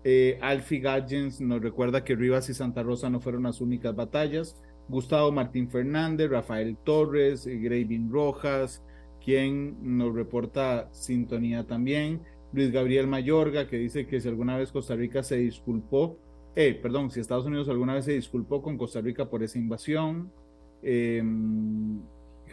Eh, 0.04 0.38
Alfie 0.40 0.80
Gadgens 0.80 1.40
nos 1.40 1.62
recuerda 1.62 2.04
que 2.04 2.16
Rivas 2.16 2.48
y 2.48 2.54
Santa 2.54 2.82
Rosa 2.82 3.08
no 3.08 3.20
fueron 3.20 3.44
las 3.44 3.60
únicas 3.60 3.94
batallas. 3.94 4.56
Gustavo 4.88 5.30
Martín 5.30 5.70
Fernández, 5.70 6.30
Rafael 6.30 6.76
Torres, 6.84 7.46
eh, 7.46 7.56
Gravin 7.58 8.10
Rojas, 8.10 8.82
quien 9.24 9.76
nos 9.96 10.14
reporta 10.14 10.88
sintonía 10.92 11.66
también. 11.66 12.20
Luis 12.52 12.70
Gabriel 12.70 13.06
Mayorga, 13.06 13.66
que 13.66 13.78
dice 13.78 14.06
que 14.06 14.20
si 14.20 14.28
alguna 14.28 14.56
vez 14.56 14.72
Costa 14.72 14.94
Rica 14.94 15.22
se 15.22 15.36
disculpó, 15.36 16.18
eh, 16.54 16.78
perdón, 16.80 17.10
si 17.10 17.20
Estados 17.20 17.46
Unidos 17.46 17.68
alguna 17.68 17.94
vez 17.94 18.04
se 18.04 18.12
disculpó 18.12 18.60
con 18.60 18.76
Costa 18.76 19.00
Rica 19.00 19.30
por 19.30 19.42
esa 19.42 19.58
invasión. 19.58 20.30
Eh, 20.82 21.22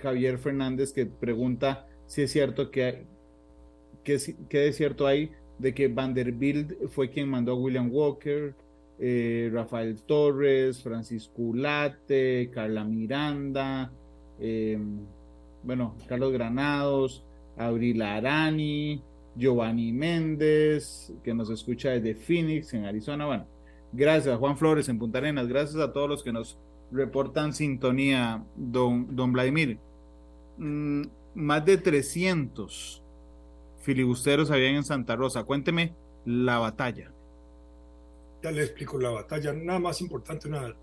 Javier 0.02 0.38
Fernández, 0.38 0.94
que 0.94 1.06
pregunta 1.06 1.88
si 2.06 2.22
es 2.22 2.32
cierto 2.32 2.72
que, 2.72 3.06
que, 4.04 4.18
que 4.48 4.68
es 4.68 4.76
cierto 4.78 5.06
hay 5.06 5.32
de 5.60 5.74
que 5.74 5.90
Vanderbilt 5.90 6.88
fue 6.90 7.10
quien 7.10 7.30
mandó 7.30 7.52
a 7.52 7.56
William 7.56 7.90
Walker, 7.92 8.56
eh, 8.98 9.50
Rafael 9.54 10.02
Torres, 10.02 10.82
Francisco 10.82 11.42
Ulate, 11.42 12.50
Carla 12.52 12.84
Miranda, 12.84 13.92
eh, 14.40 14.80
bueno, 15.64 15.96
Carlos 16.08 16.32
Granados, 16.32 17.24
Abril 17.58 18.02
Arani, 18.02 19.02
Giovanni 19.36 19.92
Méndez, 19.92 21.14
que 21.24 21.34
nos 21.34 21.50
escucha 21.50 21.92
desde 21.92 22.16
Phoenix, 22.16 22.74
en 22.74 22.86
Arizona. 22.86 23.26
Bueno, 23.26 23.46
gracias 23.92 24.38
Juan 24.38 24.58
Flores 24.58 24.88
en 24.90 24.98
Punta 24.98 25.20
Arenas, 25.20 25.48
gracias 25.48 25.82
a 25.82 25.92
todos 25.92 26.10
los 26.10 26.24
que 26.24 26.32
nos 26.32 26.58
reportan 26.92 27.54
sintonía, 27.54 28.44
don, 28.56 29.16
don 29.16 29.34
Vladimir. 29.34 29.78
Mm, 30.58 31.04
más 31.36 31.66
de 31.66 31.78
300 31.78 32.99
filibusteros 33.82 34.52
habían 34.52 34.76
en 34.76 34.84
Santa 34.84 35.16
Rosa. 35.16 35.44
Cuénteme 35.44 35.96
la 36.26 36.60
batalla. 36.60 37.12
Ya 38.44 38.52
le 38.52 38.64
explico 38.64 38.98
la 38.98 39.10
batalla. 39.10 39.54
Nada 39.54 39.80
más 39.80 40.02
importante, 40.02 40.48
una... 40.48 40.76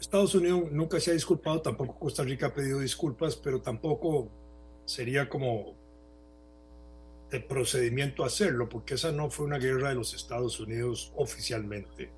Estados 0.00 0.34
Unidos 0.34 0.70
nunca 0.72 1.00
se 1.00 1.10
ha 1.10 1.14
disculpado, 1.14 1.62
tampoco 1.62 1.98
Costa 1.98 2.22
Rica 2.22 2.46
ha 2.46 2.54
pedido 2.54 2.80
disculpas, 2.80 3.34
pero 3.36 3.62
tampoco 3.62 4.28
sería 4.84 5.28
como 5.28 5.74
de 7.30 7.40
procedimiento 7.40 8.24
hacerlo, 8.24 8.68
porque 8.68 8.94
esa 8.94 9.10
no 9.10 9.30
fue 9.30 9.46
una 9.46 9.58
guerra 9.58 9.88
de 9.88 9.94
los 9.94 10.14
Estados 10.14 10.60
Unidos 10.60 11.12
oficialmente. 11.16 12.10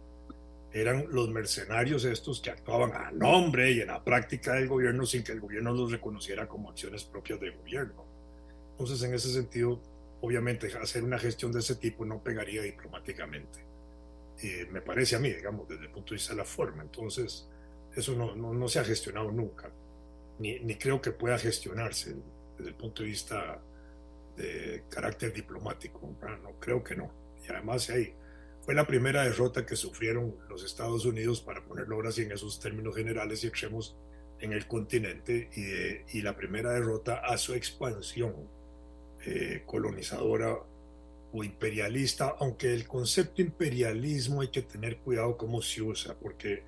Eran 0.72 1.06
los 1.10 1.30
mercenarios 1.30 2.04
estos 2.04 2.40
que 2.40 2.50
actuaban 2.50 2.92
a 2.92 3.10
nombre 3.10 3.70
y 3.72 3.80
en 3.80 3.86
la 3.86 4.04
práctica 4.04 4.54
del 4.54 4.68
gobierno 4.68 5.06
sin 5.06 5.24
que 5.24 5.32
el 5.32 5.40
gobierno 5.40 5.72
los 5.72 5.90
reconociera 5.90 6.46
como 6.46 6.70
acciones 6.70 7.04
propias 7.04 7.40
del 7.40 7.56
gobierno. 7.56 8.04
Entonces, 8.72 9.02
en 9.02 9.14
ese 9.14 9.32
sentido, 9.32 9.80
obviamente, 10.20 10.68
hacer 10.80 11.02
una 11.04 11.18
gestión 11.18 11.52
de 11.52 11.60
ese 11.60 11.76
tipo 11.76 12.04
no 12.04 12.22
pegaría 12.22 12.62
diplomáticamente. 12.62 13.64
Eh, 14.42 14.66
me 14.70 14.80
parece 14.80 15.16
a 15.16 15.18
mí, 15.18 15.30
digamos, 15.30 15.68
desde 15.68 15.84
el 15.84 15.90
punto 15.90 16.10
de 16.10 16.16
vista 16.16 16.32
de 16.32 16.38
la 16.38 16.44
forma. 16.44 16.82
Entonces, 16.82 17.48
eso 17.94 18.14
no, 18.14 18.34
no, 18.34 18.52
no 18.52 18.68
se 18.68 18.78
ha 18.78 18.84
gestionado 18.84 19.30
nunca, 19.30 19.70
ni, 20.38 20.60
ni 20.60 20.76
creo 20.76 21.00
que 21.00 21.10
pueda 21.12 21.38
gestionarse 21.38 22.14
desde 22.56 22.70
el 22.70 22.76
punto 22.76 23.02
de 23.02 23.08
vista 23.08 23.60
de 24.36 24.84
carácter 24.88 25.32
diplomático. 25.32 26.16
No, 26.42 26.60
creo 26.60 26.82
que 26.82 26.94
no. 26.94 27.12
Y 27.44 27.50
además 27.50 27.90
ahí 27.90 28.14
fue 28.60 28.74
la 28.74 28.86
primera 28.86 29.24
derrota 29.24 29.64
que 29.64 29.76
sufrieron 29.76 30.36
los 30.48 30.64
Estados 30.64 31.04
Unidos, 31.04 31.40
para 31.40 31.64
ponerlo 31.64 31.96
ahora 31.96 32.12
sí 32.12 32.22
en 32.22 32.32
esos 32.32 32.60
términos 32.60 32.94
generales 32.94 33.42
y 33.42 33.48
extremos, 33.48 33.96
en 34.40 34.52
el 34.52 34.68
continente 34.68 35.50
y, 35.56 36.18
y 36.18 36.22
la 36.22 36.36
primera 36.36 36.72
derrota 36.72 37.16
a 37.16 37.36
su 37.38 37.54
expansión 37.54 38.48
eh, 39.30 39.62
colonizadora 39.66 40.56
o 41.32 41.44
imperialista, 41.44 42.34
aunque 42.38 42.72
el 42.72 42.86
concepto 42.86 43.42
imperialismo 43.42 44.40
hay 44.40 44.48
que 44.48 44.62
tener 44.62 44.96
cuidado 45.00 45.36
cómo 45.36 45.60
se 45.60 45.82
usa, 45.82 46.16
porque 46.18 46.62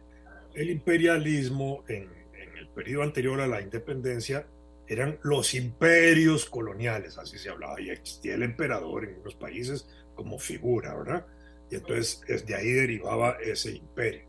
el 0.53 0.69
imperialismo 0.69 1.85
en, 1.89 2.11
el 2.59 2.69
periodo 2.69 3.05
anterior 3.05 3.41
a 3.41 3.47
la 3.47 3.63
independencia 3.63 4.47
eran 4.87 5.19
los 5.23 5.55
imperios 5.55 6.45
coloniales, 6.45 7.17
así 7.17 7.39
se 7.39 7.49
hablaba, 7.49 7.81
y 7.81 7.89
existía 7.89 8.35
el 8.35 8.43
emperador 8.43 9.07
en 9.07 9.21
unos 9.21 9.37
países 9.37 9.89
como 10.15 10.39
figura, 10.39 10.95
¿verdad? 10.95 11.27
Y 11.71 11.77
entonces 11.77 12.45
de 12.45 12.55
ahí 12.55 12.73
derivaba 12.73 13.39
ese 13.43 13.71
imperio. 13.71 14.29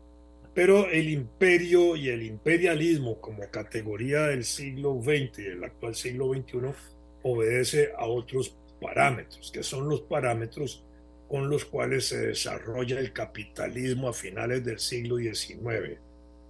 Pero 0.54 0.88
el 0.88 1.10
imperio 1.10 1.96
y 1.96 2.08
el 2.08 2.22
imperialismo 2.22 3.20
como 3.20 3.50
categoría 3.50 4.22
del 4.28 4.44
siglo 4.44 5.02
XX 5.02 5.38
y 5.38 5.42
del 5.42 5.64
actual 5.64 5.94
siglo 5.94 6.32
XXI 6.32 6.72
obedece 7.22 7.92
a 7.96 8.06
otros 8.06 8.56
parámetros, 8.80 9.50
que 9.52 9.62
son 9.62 9.88
los 9.88 10.02
parámetros 10.02 10.84
con 11.28 11.48
los 11.48 11.64
cuales 11.64 12.08
se 12.08 12.18
desarrolla 12.18 12.98
el 12.98 13.12
capitalismo 13.12 14.08
a 14.08 14.12
finales 14.12 14.64
del 14.64 14.78
siglo 14.78 15.16
XIX. 15.16 15.98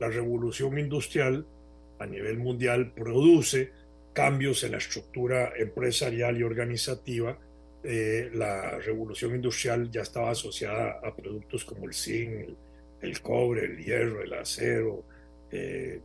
La 0.00 0.08
revolución 0.08 0.78
industrial 0.78 1.46
a 1.98 2.06
nivel 2.06 2.38
mundial 2.38 2.92
produce 2.92 3.70
cambios 4.12 4.64
en 4.64 4.72
la 4.72 4.78
estructura 4.78 5.52
empresarial 5.56 6.36
y 6.36 6.42
organizativa, 6.42 7.38
eh, 7.84 8.30
la 8.34 8.78
revolución 8.78 9.34
industrial 9.34 9.90
ya 9.90 10.02
estaba 10.02 10.30
asociada 10.30 11.00
a 11.02 11.14
productos 11.14 11.64
como 11.64 11.86
el 11.86 11.94
zinc, 11.94 12.56
el, 13.00 13.20
cobre, 13.20 13.64
el 13.64 13.84
hierro, 13.84 14.22
el 14.22 14.32
acero, 14.34 15.04
eh, 15.50 16.00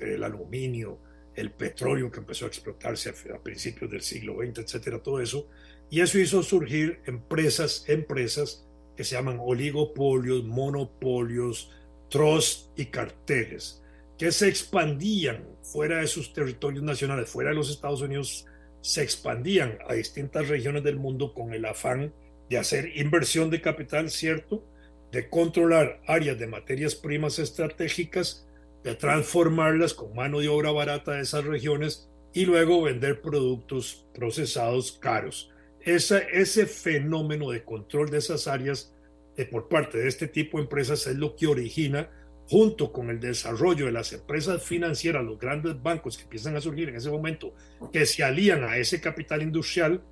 el 0.00 0.24
aluminio, 0.24 0.98
el 1.34 1.52
petróleo 1.52 2.10
que 2.10 2.20
empezó 2.20 2.44
a 2.44 2.48
explotarse 2.48 3.10
a, 3.10 3.38
principios 3.42 3.90
del 3.90 4.02
siglo 4.02 4.36
XX, 4.38 4.58
etcétera, 4.58 5.02
todo 5.02 5.20
eso. 5.20 5.48
Y 5.90 6.00
eso 6.00 6.18
hizo 6.18 6.42
surgir 6.42 7.00
empresas, 7.06 7.84
empresas 7.88 8.66
que 8.96 9.04
se 9.04 9.14
llaman 9.14 9.38
oligopolios, 9.40 10.44
monopolios, 10.44 11.70
trust 12.08 12.78
y 12.78 12.86
carteles 12.86 13.82
que 14.22 14.30
se 14.30 14.46
expandían 14.46 15.44
fuera 15.62 15.98
de 15.98 16.06
sus 16.06 16.32
territorios 16.32 16.84
nacionales, 16.84 17.28
fuera 17.28 17.50
de 17.50 17.56
los 17.56 17.68
Estados 17.68 18.02
Unidos, 18.02 18.46
se 18.80 19.02
expandían 19.02 19.78
a 19.88 19.94
distintas 19.94 20.46
regiones 20.46 20.84
del 20.84 20.96
mundo 20.96 21.34
con 21.34 21.52
el 21.52 21.64
afán 21.64 22.14
de 22.48 22.56
hacer 22.56 22.96
inversión 22.96 23.50
de 23.50 23.60
capital, 23.60 24.10
¿cierto? 24.10 24.64
De 25.10 25.28
controlar 25.28 26.00
áreas 26.06 26.38
de 26.38 26.46
materias 26.46 26.94
primas 26.94 27.40
estratégicas, 27.40 28.46
de 28.82 28.94
transformarlas 28.94 29.94
con 29.94 30.14
mano 30.14 30.40
de 30.40 30.48
obra 30.48 30.70
barata 30.70 31.12
de 31.12 31.22
esas 31.22 31.44
regiones 31.44 32.10
y 32.32 32.46
luego 32.46 32.82
vender 32.82 33.20
productos 33.20 34.06
procesados 34.14 34.92
caros. 34.92 35.50
ese 35.80 36.66
fenómeno 36.66 37.50
de 37.50 37.64
control 37.64 38.10
de 38.10 38.18
esas 38.18 38.46
áreas 38.46 38.94
eh, 39.36 39.44
por 39.46 39.68
parte 39.68 39.98
de 39.98 40.08
este 40.08 40.28
tipo 40.28 40.58
de 40.58 40.64
empresas 40.64 41.06
es 41.06 41.16
lo 41.16 41.34
que 41.36 41.46
origina 41.46 42.10
junto 42.48 42.92
con 42.92 43.08
el 43.08 43.18
desarrollo 43.18 43.86
de 43.86 43.92
las 43.92 44.12
empresas 44.12 44.62
financieras, 44.62 45.24
los 45.24 45.38
grandes 45.38 45.80
bancos 45.82 46.16
que 46.16 46.24
empiezan 46.24 46.56
a 46.56 46.60
surgir 46.60 46.88
en 46.88 46.96
ese 46.96 47.10
momento, 47.10 47.54
que 47.92 48.04
se 48.04 48.22
alían 48.24 48.64
a 48.64 48.76
ese 48.76 49.00
capital 49.00 49.42
industrial, 49.42 50.02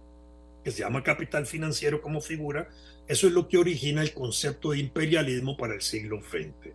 que 0.65 0.71
se 0.71 0.81
llama 0.81 1.03
capital 1.03 1.47
financiero 1.47 2.01
como 2.01 2.21
figura, 2.21 2.69
eso 3.07 3.27
es 3.27 3.33
lo 3.33 3.49
que 3.49 3.59
origina 3.59 4.03
el 4.03 4.15
concepto 4.15 4.71
de 4.71 4.79
imperialismo 4.79 5.57
para 5.57 5.75
el 5.75 5.83
siglo 5.83 6.23
XX. 6.23 6.73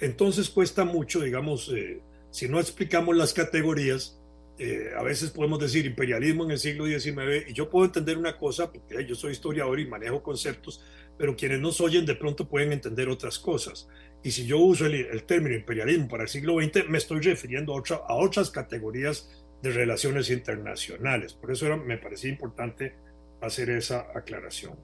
Entonces 0.00 0.50
cuesta 0.50 0.84
mucho, 0.84 1.20
digamos, 1.20 1.72
eh, 1.74 2.00
si 2.30 2.48
no 2.48 2.58
explicamos 2.58 3.16
las 3.16 3.32
categorías, 3.32 4.20
eh, 4.58 4.90
a 4.96 5.02
veces 5.02 5.30
podemos 5.30 5.58
decir 5.58 5.86
imperialismo 5.86 6.44
en 6.44 6.52
el 6.52 6.58
siglo 6.58 6.86
XIX, 6.86 7.48
y 7.48 7.52
yo 7.52 7.70
puedo 7.70 7.86
entender 7.86 8.18
una 8.18 8.36
cosa, 8.36 8.70
porque 8.72 9.06
yo 9.06 9.14
soy 9.14 9.32
historiador 9.32 9.80
y 9.80 9.86
manejo 9.86 10.22
conceptos, 10.22 10.84
pero 11.18 11.36
quienes 11.36 11.60
nos 11.60 11.80
oyen 11.80 12.06
de 12.06 12.14
pronto 12.14 12.48
pueden 12.48 12.72
entender 12.72 13.08
otras 13.08 13.38
cosas. 13.38 13.88
Y 14.22 14.30
si 14.30 14.46
yo 14.46 14.58
uso 14.58 14.86
el, 14.86 15.24
término 15.24 15.56
imperialismo 15.56 16.08
para 16.08 16.24
el 16.24 16.28
siglo 16.28 16.60
XX, 16.60 16.88
me 16.88 16.98
estoy 16.98 17.20
refiriendo 17.20 17.76
a, 17.76 17.94
a 18.08 18.14
otras 18.14 18.50
categorías 18.50 19.30
de 19.62 19.70
relaciones 19.70 20.30
internacionales. 20.30 21.34
Por 21.34 21.52
eso 21.52 21.66
era, 21.66 21.76
me 21.76 21.98
parecía 21.98 22.30
importante 22.30 22.94
hacer 23.40 23.70
esa 23.70 24.06
aclaración. 24.14 24.76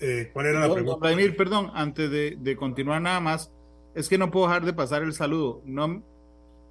Eh, 0.00 0.30
¿Cuál 0.32 0.46
era 0.46 0.60
la 0.66 0.72
pregunta? 0.72 1.00
Vladimir, 1.00 1.36
perdón, 1.36 1.70
antes 1.74 2.10
de, 2.10 2.36
de, 2.38 2.56
continuar 2.56 3.02
nada 3.02 3.20
más, 3.20 3.52
es 3.94 4.08
que 4.08 4.18
no 4.18 4.30
puedo 4.30 4.46
dejar 4.46 4.64
de 4.64 4.72
pasar 4.72 5.02
el 5.02 5.12
saludo. 5.12 5.62
No, 5.64 6.02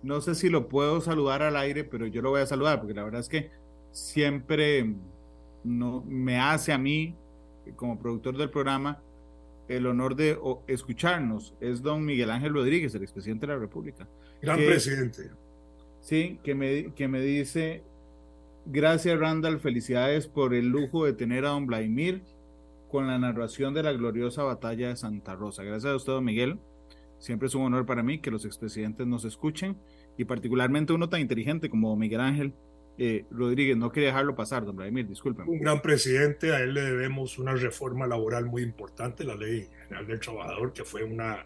no 0.01 0.21
sé 0.21 0.35
si 0.35 0.49
lo 0.49 0.69
puedo 0.69 1.01
saludar 1.01 1.41
al 1.41 1.57
aire, 1.57 1.83
pero 1.83 2.07
yo 2.07 2.21
lo 2.21 2.31
voy 2.31 2.41
a 2.41 2.45
saludar, 2.45 2.79
porque 2.79 2.93
la 2.93 3.03
verdad 3.03 3.21
es 3.21 3.29
que 3.29 3.51
siempre 3.91 4.93
no, 5.63 6.03
me 6.07 6.39
hace 6.39 6.71
a 6.71 6.77
mí, 6.77 7.15
como 7.75 7.99
productor 7.99 8.37
del 8.37 8.49
programa, 8.49 9.01
el 9.67 9.85
honor 9.85 10.15
de 10.15 10.39
escucharnos 10.67 11.53
es 11.59 11.81
don 11.81 12.03
Miguel 12.03 12.31
Ángel 12.31 12.53
Rodríguez, 12.53 12.95
el 12.95 13.03
expresidente 13.03 13.45
de 13.45 13.53
la 13.53 13.59
República. 13.59 14.07
Gran 14.41 14.57
presidente. 14.57 15.29
Sí, 16.01 16.39
que 16.43 16.55
me, 16.55 16.93
que 16.93 17.07
me 17.07 17.21
dice, 17.21 17.83
gracias 18.65 19.19
Randall, 19.19 19.59
felicidades 19.59 20.27
por 20.27 20.53
el 20.53 20.69
lujo 20.69 21.05
de 21.05 21.13
tener 21.13 21.45
a 21.45 21.49
don 21.49 21.67
Vladimir 21.67 22.23
con 22.89 23.07
la 23.07 23.19
narración 23.19 23.73
de 23.73 23.83
la 23.83 23.91
gloriosa 23.91 24.43
batalla 24.43 24.87
de 24.87 24.95
Santa 24.95 25.35
Rosa. 25.35 25.63
Gracias 25.63 25.91
a 25.91 25.95
usted, 25.95 26.13
don 26.13 26.25
Miguel. 26.25 26.57
Siempre 27.19 27.47
es 27.47 27.55
un 27.55 27.63
honor 27.63 27.85
para 27.85 28.01
mí 28.01 28.19
que 28.19 28.31
los 28.31 28.45
expresidentes 28.45 29.05
nos 29.05 29.25
escuchen 29.25 29.77
y 30.17 30.25
particularmente 30.25 30.93
uno 30.93 31.09
tan 31.09 31.21
inteligente 31.21 31.69
como 31.69 31.95
Miguel 31.95 32.21
Ángel 32.21 32.53
eh, 32.97 33.25
Rodríguez, 33.31 33.77
no 33.77 33.91
quería 33.91 34.09
dejarlo 34.09 34.35
pasar, 34.35 34.65
don 34.65 34.75
Vladimir, 34.75 35.07
disculpen. 35.07 35.47
Un 35.47 35.59
gran 35.59 35.81
presidente, 35.81 36.53
a 36.53 36.59
él 36.59 36.73
le 36.73 36.81
debemos 36.81 37.39
una 37.39 37.53
reforma 37.53 38.05
laboral 38.05 38.45
muy 38.45 38.61
importante, 38.61 39.23
la 39.23 39.35
Ley 39.35 39.69
General 39.83 40.05
del 40.05 40.19
Trabajador, 40.19 40.73
que 40.73 40.83
fue 40.83 41.03
una 41.03 41.45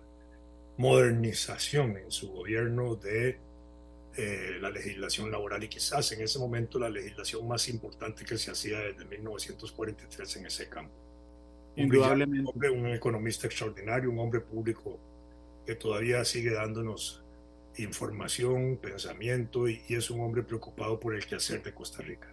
modernización 0.77 1.97
en 1.97 2.09
su 2.09 2.31
gobierno 2.31 2.95
de 2.95 3.37
eh, 4.15 4.57
la 4.59 4.71
legislación 4.71 5.31
laboral 5.31 5.63
y 5.63 5.67
quizás 5.67 6.11
en 6.11 6.21
ese 6.21 6.39
momento 6.39 6.79
la 6.79 6.89
legislación 6.89 7.47
más 7.47 7.69
importante 7.69 8.25
que 8.25 8.37
se 8.37 8.49
hacía 8.49 8.79
desde 8.79 9.05
1943 9.05 10.37
en 10.37 10.45
ese 10.47 10.69
campo. 10.69 10.93
Indudablemente. 11.75 12.41
Un, 12.41 12.47
hombre, 12.47 12.69
un 12.71 12.87
economista 12.87 13.45
extraordinario, 13.45 14.09
un 14.09 14.17
hombre 14.17 14.39
público 14.39 14.99
que 15.65 15.75
todavía 15.75 16.23
sigue 16.25 16.51
dándonos 16.51 17.23
información, 17.77 18.77
pensamiento 18.77 19.67
y, 19.67 19.81
es 19.89 20.09
un 20.09 20.21
hombre 20.21 20.43
preocupado 20.43 20.99
por 20.99 21.15
el 21.15 21.25
quehacer 21.25 21.63
de 21.63 21.73
Costa 21.73 22.03
Rica. 22.03 22.27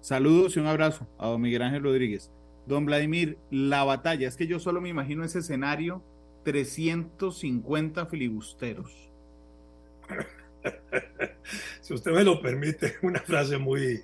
Saludos 0.00 0.56
y 0.56 0.60
un 0.60 0.66
abrazo 0.66 1.06
a 1.18 1.28
don 1.28 1.40
Miguel 1.40 1.62
Ángel 1.62 1.82
Rodríguez. 1.82 2.30
Don 2.66 2.84
Vladimir, 2.84 3.38
la 3.50 3.84
batalla, 3.84 4.28
es 4.28 4.36
que 4.36 4.46
yo 4.46 4.58
solo 4.58 4.80
me 4.80 4.88
imagino 4.88 5.24
ese 5.24 5.38
escenario, 5.38 6.02
350 6.44 8.06
filibusteros. 8.06 9.10
si 11.80 11.94
usted 11.94 12.12
me 12.12 12.24
lo 12.24 12.40
permite, 12.40 12.96
una 13.02 13.20
frase 13.20 13.58
muy, 13.58 14.02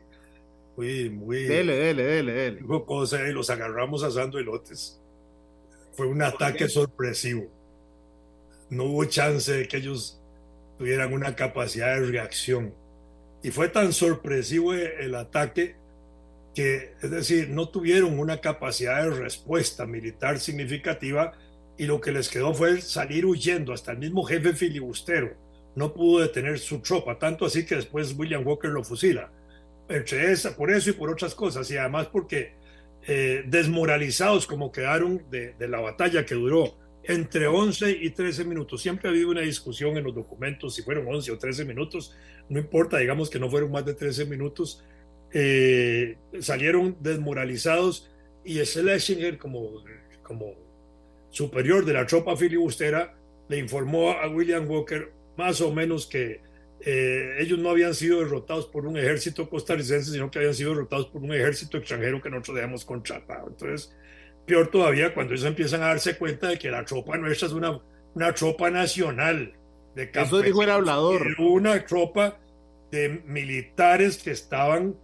muy, 0.76 1.10
muy... 1.10 1.44
Dele, 1.44 1.76
dele, 1.76 2.04
dele, 2.04 2.32
dele. 2.32 2.84
Cosa, 2.86 3.28
y 3.28 3.32
los 3.32 3.50
agarramos 3.50 4.02
asando 4.02 4.38
elotes. 4.38 5.00
Fue 5.92 6.06
un 6.06 6.22
ataque 6.22 6.68
sorpresivo 6.68 7.48
no 8.74 8.84
hubo 8.84 9.04
chance 9.04 9.52
de 9.52 9.68
que 9.68 9.78
ellos 9.78 10.20
tuvieran 10.78 11.12
una 11.12 11.34
capacidad 11.36 11.98
de 11.98 12.06
reacción. 12.06 12.74
Y 13.42 13.50
fue 13.50 13.68
tan 13.68 13.92
sorpresivo 13.92 14.74
el 14.74 15.14
ataque 15.14 15.76
que, 16.54 16.94
es 17.02 17.10
decir, 17.10 17.50
no 17.50 17.68
tuvieron 17.68 18.18
una 18.18 18.40
capacidad 18.40 19.02
de 19.02 19.10
respuesta 19.10 19.86
militar 19.86 20.38
significativa 20.38 21.32
y 21.76 21.86
lo 21.86 22.00
que 22.00 22.12
les 22.12 22.28
quedó 22.28 22.54
fue 22.54 22.80
salir 22.80 23.26
huyendo. 23.26 23.72
Hasta 23.72 23.92
el 23.92 23.98
mismo 23.98 24.22
jefe 24.24 24.52
filibustero 24.54 25.34
no 25.74 25.92
pudo 25.92 26.20
detener 26.20 26.58
su 26.58 26.80
tropa, 26.80 27.18
tanto 27.18 27.44
así 27.44 27.66
que 27.66 27.76
después 27.76 28.14
William 28.16 28.46
Walker 28.46 28.70
lo 28.70 28.84
fusila. 28.84 29.30
Entre 29.88 30.32
esa, 30.32 30.56
por 30.56 30.70
eso 30.70 30.90
y 30.90 30.94
por 30.94 31.10
otras 31.10 31.34
cosas, 31.34 31.70
y 31.70 31.76
además 31.76 32.06
porque 32.06 32.54
eh, 33.06 33.42
desmoralizados 33.46 34.46
como 34.46 34.72
quedaron 34.72 35.22
de, 35.30 35.54
la 35.68 35.80
batalla 35.80 36.24
que 36.24 36.34
duró 36.34 36.74
entre 37.06 37.46
11 37.46 37.90
y 38.00 38.10
13 38.10 38.44
minutos. 38.44 38.82
Siempre 38.82 39.08
ha 39.08 39.12
habido 39.12 39.30
una 39.30 39.42
discusión 39.42 39.96
en 39.96 40.04
los 40.04 40.14
documentos 40.14 40.74
si 40.74 40.82
fueron 40.82 41.06
11 41.06 41.32
o 41.32 41.38
13 41.38 41.64
minutos, 41.64 42.16
no 42.48 42.58
importa, 42.58 42.98
digamos 42.98 43.30
que 43.30 43.38
no 43.38 43.50
fueron 43.50 43.70
más 43.70 43.84
de 43.84 43.94
13 43.94 44.26
minutos. 44.26 44.82
Eh, 45.32 46.16
salieron 46.40 46.96
desmoralizados 47.00 48.10
y 48.44 48.64
Schlesinger, 48.64 49.38
como, 49.38 49.82
como 50.22 50.54
superior 51.30 51.84
de 51.84 51.94
la 51.94 52.06
tropa 52.06 52.36
filibustera, 52.36 53.16
le 53.48 53.58
informó 53.58 54.12
a 54.12 54.28
William 54.28 54.68
Walker 54.68 55.12
más 55.36 55.60
o 55.60 55.72
menos 55.72 56.06
que 56.06 56.40
eh, 56.80 57.36
ellos 57.40 57.58
no 57.58 57.70
habían 57.70 57.94
sido 57.94 58.20
derrotados 58.20 58.66
por 58.66 58.86
un 58.86 58.98
ejército 58.98 59.48
costarricense, 59.48 60.12
sino 60.12 60.30
que 60.30 60.38
habían 60.38 60.54
sido 60.54 60.70
derrotados 60.70 61.06
por 61.06 61.22
un 61.22 61.32
ejército 61.32 61.78
extranjero 61.78 62.20
que 62.20 62.30
nosotros 62.30 62.58
habíamos 62.58 62.84
contratado. 62.84 63.48
Entonces, 63.48 63.96
peor 64.46 64.68
todavía 64.68 65.14
cuando 65.14 65.34
ellos 65.34 65.46
empiezan 65.46 65.82
a 65.82 65.86
darse 65.86 66.16
cuenta 66.16 66.48
de 66.48 66.58
que 66.58 66.70
la 66.70 66.84
tropa 66.84 67.16
nuestra 67.16 67.48
es 67.48 67.54
una, 67.54 67.80
una 68.14 68.34
tropa 68.34 68.70
nacional. 68.70 69.54
De 69.94 70.10
Eso 70.12 70.40
dijo 70.40 70.62
el 70.62 70.70
hablador. 70.70 71.34
Una 71.38 71.84
tropa 71.84 72.38
de 72.90 73.22
militares 73.26 74.18
que 74.18 74.32
estaban 74.32 74.96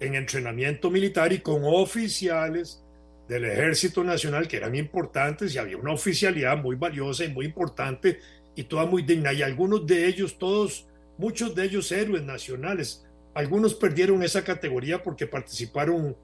en 0.00 0.14
entrenamiento 0.14 0.90
militar 0.90 1.32
y 1.32 1.40
con 1.40 1.62
oficiales 1.64 2.82
del 3.28 3.44
Ejército 3.44 4.04
Nacional 4.04 4.48
que 4.48 4.56
eran 4.56 4.74
importantes 4.74 5.54
y 5.54 5.58
había 5.58 5.76
una 5.76 5.92
oficialidad 5.92 6.56
muy 6.56 6.76
valiosa 6.76 7.24
y 7.24 7.28
muy 7.28 7.46
importante 7.46 8.18
y 8.54 8.64
toda 8.64 8.86
muy 8.86 9.02
digna. 9.02 9.32
Y 9.32 9.42
algunos 9.42 9.86
de 9.86 10.06
ellos, 10.06 10.38
todos 10.38 10.86
muchos 11.18 11.54
de 11.54 11.64
ellos 11.64 11.92
héroes 11.92 12.22
nacionales. 12.22 13.04
Algunos 13.34 13.74
perdieron 13.74 14.22
esa 14.22 14.42
categoría 14.42 15.02
porque 15.02 15.26
participaron 15.26 16.16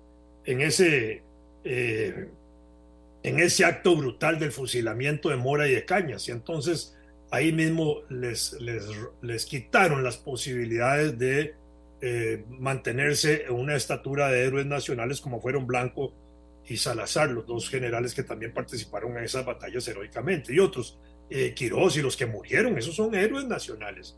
en 0.45 0.61
ese, 0.63 1.23
eh, 1.65 2.29
en 3.25 3.41
ese 3.41 3.65
acto 3.65 3.97
brutal 3.97 4.39
del 4.39 4.53
fusilamiento 4.53 5.31
de 5.31 5.37
Mora 5.37 5.67
y 5.67 5.75
de 5.75 5.85
Cañas. 5.85 6.29
Y 6.29 6.31
entonces 6.31 6.97
ahí 7.33 7.53
mismo 7.53 8.03
les, 8.09 8.53
les, 8.61 8.85
les 9.23 9.47
quitaron 9.47 10.05
las 10.05 10.19
posibilidades 10.19 11.19
de 11.19 11.55
eh, 12.01 12.45
mantenerse 12.49 13.47
en 13.47 13.55
una 13.55 13.75
estatura 13.75 14.29
de 14.29 14.45
héroes 14.45 14.67
nacionales 14.67 15.21
como 15.21 15.41
fueron 15.41 15.67
Blanco 15.67 16.15
y 16.67 16.77
Salazar, 16.77 17.31
los 17.31 17.47
dos 17.47 17.69
generales 17.69 18.15
que 18.15 18.23
también 18.23 18.55
participaron 18.55 19.17
en 19.19 19.25
esas 19.25 19.45
batallas 19.45 19.89
heroicamente. 19.89 20.55
Y 20.55 20.61
otros, 20.61 21.01
eh, 21.29 21.55
Quirós 21.55 21.97
y 21.97 22.03
los 22.03 22.17
que 22.17 22.27
murieron, 22.27 22.79
esos 22.79 22.95
son 22.95 23.15
héroes 23.15 23.47
nacionales 23.47 24.17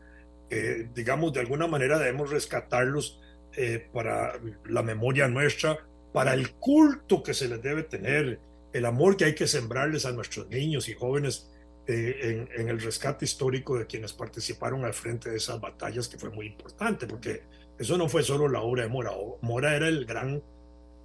digamos, 0.93 1.33
de 1.33 1.41
alguna 1.41 1.67
manera 1.67 1.99
debemos 1.99 2.29
rescatarlos 2.29 3.19
eh, 3.55 3.87
para 3.91 4.39
la 4.65 4.83
memoria 4.83 5.27
nuestra, 5.27 5.77
para 6.13 6.33
el 6.33 6.51
culto 6.51 7.23
que 7.23 7.33
se 7.33 7.47
les 7.47 7.61
debe 7.61 7.83
tener, 7.83 8.39
el 8.73 8.85
amor 8.85 9.17
que 9.17 9.25
hay 9.25 9.35
que 9.35 9.47
sembrarles 9.47 10.05
a 10.05 10.11
nuestros 10.11 10.47
niños 10.49 10.89
y 10.89 10.93
jóvenes 10.93 11.49
eh, 11.87 12.47
en, 12.55 12.67
el 12.67 12.81
rescate 12.81 13.23
histórico 13.23 13.77
de 13.77 13.87
quienes 13.87 14.11
participaron 14.11 14.83
al 14.83 14.93
frente 14.93 15.29
de 15.29 15.37
esas 15.37 15.59
batallas, 15.61 16.09
que 16.09 16.17
fue 16.17 16.29
muy 16.29 16.47
importante, 16.47 17.07
porque 17.07 17.43
eso 17.79 17.97
no 17.97 18.09
fue 18.09 18.23
solo 18.23 18.49
la 18.49 18.61
obra 18.61 18.83
de 18.83 18.89
Mora. 18.89 19.11
Mora 19.41 19.75
era 19.75 19.87
el 19.87 20.05
gran 20.05 20.43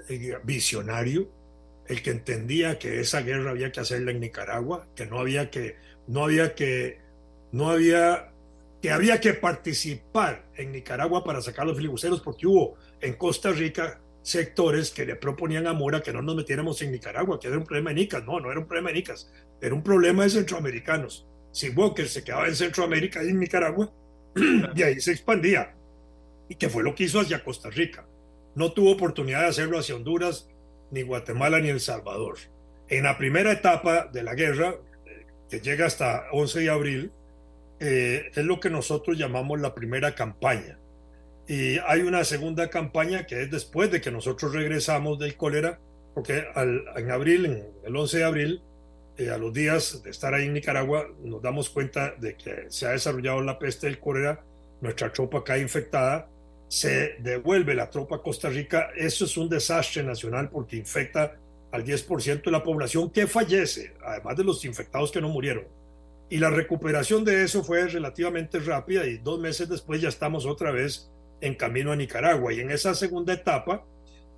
eh, 0.09 0.37
visionario, 0.43 1.31
el 1.87 2.03
que 2.03 2.11
entendía 2.11 2.79
que 2.79 3.01
esa 3.01 3.21
guerra 3.23 3.51
había 3.51 3.71
que 3.71 3.81
hacerla 3.81 4.11
en 4.11 4.21
Nicaragua, 4.21 4.89
que 4.97 5.07
no 5.07 5.21
había 5.21 5.51
que, 5.51 5.77
no 6.09 6.25
había 6.25 6.55
que, 6.55 7.01
no 7.53 7.71
había 7.71 8.33
que 8.83 8.91
había 8.91 9.21
que 9.21 9.35
participar 9.35 10.45
en 10.57 10.73
Nicaragua 10.73 11.23
para 11.23 11.41
sacar 11.41 11.65
los 11.65 11.77
filibusteros, 11.77 12.21
porque 12.21 12.49
hubo 12.49 12.75
en 13.01 13.15
Costa 13.15 13.53
Rica 13.53 14.01
sectores 14.23 14.91
que 14.91 15.05
le 15.05 15.17
proponían 15.17 15.67
a 15.67 15.73
Mora 15.73 16.03
que 16.03 16.13
no 16.13 16.23
nos 16.23 16.37
metiéramos 16.37 16.81
en 16.83 16.93
Nicaragua, 16.93 17.39
que 17.39 17.49
era 17.49 17.59
un 17.59 17.65
problema 17.65 17.91
de 17.91 17.97
Nicas. 17.97 18.25
No, 18.25 18.41
no 18.41 18.51
era 18.51 18.61
un 18.61 18.67
problema 18.67 18.91
de 18.91 18.95
Nicas, 18.95 19.31
era 19.61 19.75
un 19.75 19.83
problema 19.83 20.25
de 20.25 20.31
centroamericanos. 20.31 21.27
Si 21.51 21.71
Walker 21.71 22.09
se 22.09 22.25
quedaba 22.25 22.49
en 22.49 22.57
Centroamérica 22.57 23.23
y 23.23 23.29
en 23.29 23.41
Nicaragua, 23.41 23.93
y 24.75 24.83
ahí 24.83 25.01
se 25.01 25.13
expandía. 25.13 25.75
Y 26.49 26.55
que 26.55 26.69
fue 26.69 26.83
lo 26.83 26.95
que 26.95 27.05
hizo 27.05 27.21
hacia 27.21 27.45
Costa 27.45 27.71
Rica. 27.71 28.07
No 28.55 28.73
tuvo 28.73 28.93
oportunidad 28.93 29.43
de 29.43 29.49
hacerlo 29.49 29.79
hacia 29.79 29.97
Honduras, 29.97 30.49
ni 30.91 31.03
Guatemala, 31.03 31.59
ni 31.61 31.69
El 31.69 31.81
Salvador. 31.81 32.39
En 32.89 33.05
la 33.05 33.17
primera 33.17 33.53
etapa 33.53 34.07
de 34.13 34.23
la 34.23 34.35
guerra, 34.35 34.75
que 35.49 35.61
llega 35.61 35.87
hasta 35.87 36.25
11 36.33 36.61
de 36.61 36.71
abril, 36.71 37.13
eh, 37.81 38.31
es 38.35 38.45
lo 38.45 38.61
que 38.61 38.71
nosotros 38.71 39.19
llamamos 39.19 39.61
la 39.61 39.75
primera 39.75 40.15
campaña. 40.15 40.79
Y 41.49 41.79
hay 41.79 42.03
una 42.03 42.25
segunda 42.25 42.71
campaña 42.71 43.27
que 43.27 43.43
es 43.43 43.51
después 43.51 43.91
de 43.91 44.01
que 44.01 44.11
nosotros 44.11 44.53
regresamos 44.53 45.19
del 45.19 45.37
cólera, 45.37 45.81
porque 46.15 46.45
en 46.55 47.11
abril, 47.11 47.47
en 47.47 47.69
el 47.85 47.97
11 47.97 48.19
de 48.19 48.25
abril, 48.25 48.63
eh, 49.17 49.31
a 49.31 49.39
los 49.39 49.53
días 49.53 50.03
de 50.03 50.11
estar 50.11 50.33
ahí 50.35 50.47
en 50.47 50.55
Nicaragua, 50.55 51.07
nos 51.23 51.43
damos 51.43 51.69
cuenta 51.69 52.15
de 52.19 52.37
que 52.37 52.67
se 52.69 52.87
ha 52.87 52.91
desarrollado 52.91 53.43
la 53.43 53.59
peste 53.59 53.87
del 53.87 53.99
cólera, 53.99 54.45
nuestra 54.81 55.13
tropa 55.13 55.45
cae 55.45 55.61
infectada, 55.61 56.29
se 56.69 57.17
devuelve 57.19 57.75
la 57.75 57.91
tropa 57.91 58.17
a 58.17 58.23
Costa 58.23 58.49
Rica, 58.49 58.91
eso 58.97 59.27
es 59.27 59.37
un 59.37 59.49
desastre 59.49 60.03
nacional 60.03 60.49
porque 60.49 60.77
infecta 60.77 61.37
al 61.71 61.85
10% 61.85 62.45
de 62.45 62.51
la 62.51 62.63
población 62.63 63.11
que 63.11 63.27
fallece, 63.27 63.95
además 64.05 64.37
de 64.37 64.45
los 64.45 64.65
infectados 64.65 65.11
que 65.11 65.21
no 65.21 65.29
murieron. 65.29 65.67
Y 66.31 66.39
la 66.39 66.49
recuperación 66.49 67.25
de 67.25 67.45
eso 67.45 67.63
fue 67.63 67.87
relativamente 67.89 68.59
rápida 68.61 69.07
y 69.07 69.19
dos 69.19 69.39
meses 69.39 69.69
después 69.69 70.01
ya 70.01 70.09
estamos 70.09 70.47
otra 70.47 70.71
vez 70.71 71.12
en 71.43 71.55
camino 71.57 71.93
a 71.93 71.97
Nicaragua. 71.97 72.55
Y 72.55 72.61
en 72.61 72.71
esa 72.71 72.95
segunda 72.95 73.35
etapa 73.35 73.85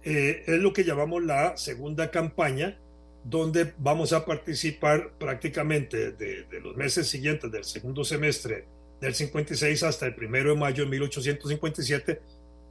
eh, 0.02 0.42
es 0.46 0.58
lo 0.58 0.72
que 0.72 0.84
llamamos 0.84 1.22
la 1.22 1.56
segunda 1.56 2.10
campaña, 2.10 2.80
donde 3.22 3.72
vamos 3.78 4.12
a 4.12 4.24
participar 4.24 5.12
prácticamente 5.18 6.12
de, 6.12 6.46
los 6.62 6.76
meses 6.76 7.06
siguientes 7.06 7.50
del 7.52 7.64
segundo 7.64 8.04
semestre 8.04 8.66
del 9.00 9.14
56 9.14 9.82
hasta 9.82 10.06
el 10.06 10.14
primero 10.14 10.50
de 10.50 10.56
mayo 10.56 10.84
de 10.84 10.90
1857, 10.90 12.20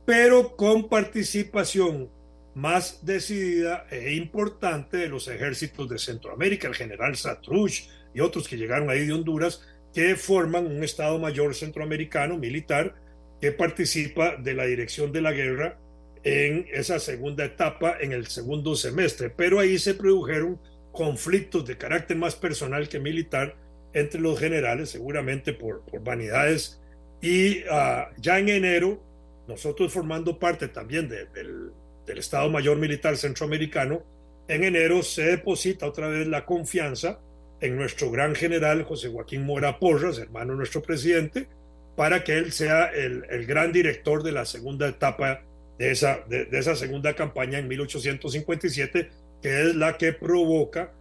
pero 0.05 0.55
con 0.55 0.89
participación 0.89 2.09
más 2.55 3.03
decidida 3.03 3.87
e 3.89 4.13
importante 4.13 4.97
de 4.97 5.09
los 5.09 5.27
ejércitos 5.27 5.89
de 5.89 5.97
Centroamérica, 5.97 6.67
el 6.67 6.75
general 6.75 7.15
Satruch, 7.15 7.89
y 8.13 8.19
otros 8.19 8.47
que 8.47 8.57
llegaron 8.57 8.91
ahí 8.91 9.07
de 9.07 9.13
Honduras, 9.13 9.63
que 9.91 10.15
forman 10.15 10.67
un 10.67 10.83
Estado 10.83 11.17
Mayor 11.19 11.55
centroamericano 11.55 12.37
militar 12.37 12.95
que 13.43 13.51
participa 13.51 14.37
de 14.37 14.53
la 14.53 14.63
dirección 14.63 15.11
de 15.11 15.19
la 15.19 15.33
guerra 15.33 15.77
en 16.23 16.65
esa 16.71 16.97
segunda 16.97 17.43
etapa, 17.43 17.97
en 17.99 18.13
el 18.13 18.27
segundo 18.27 18.73
semestre. 18.73 19.29
Pero 19.29 19.59
ahí 19.59 19.77
se 19.79 19.95
produjeron 19.95 20.61
conflictos 20.93 21.65
de 21.65 21.77
carácter 21.77 22.15
más 22.15 22.37
personal 22.37 22.87
que 22.87 23.01
militar 23.01 23.57
entre 23.91 24.21
los 24.21 24.39
generales, 24.39 24.91
seguramente 24.91 25.51
por, 25.51 25.81
por 25.81 26.01
vanidades. 26.01 26.79
Y 27.21 27.65
ah, 27.69 28.11
ya 28.15 28.39
en 28.39 28.47
enero, 28.47 29.03
nosotros 29.45 29.91
formando 29.91 30.39
parte 30.39 30.69
también 30.69 31.09
del, 31.09 31.73
del 32.05 32.17
Estado 32.17 32.49
Mayor 32.49 32.77
Militar 32.77 33.17
Centroamericano, 33.17 34.03
en 34.47 34.63
enero 34.63 35.03
se 35.03 35.23
deposita 35.23 35.85
otra 35.85 36.07
vez 36.07 36.27
la 36.27 36.45
confianza 36.45 37.19
en 37.59 37.75
nuestro 37.75 38.09
gran 38.09 38.35
general 38.35 38.83
José 38.83 39.09
Joaquín 39.09 39.45
Mora 39.45 39.79
Porras, 39.79 40.17
hermano 40.17 40.53
de 40.53 40.59
nuestro 40.59 40.81
presidente, 40.81 41.49
para 41.95 42.23
que 42.23 42.37
él 42.37 42.51
sea 42.51 42.85
el, 42.85 43.25
el 43.29 43.45
gran 43.45 43.71
director 43.71 44.23
de 44.23 44.31
la 44.31 44.45
segunda 44.45 44.87
etapa 44.87 45.43
de 45.77 45.91
esa, 45.91 46.23
de, 46.27 46.47
esa 46.51 46.75
segunda 46.75 47.15
campaña 47.15 47.59
en 47.59 47.67
1857, 47.67 49.09
que 49.41 49.61
es 49.61 49.75
la 49.75 49.97
que 49.97 50.13
provoca 50.13 50.91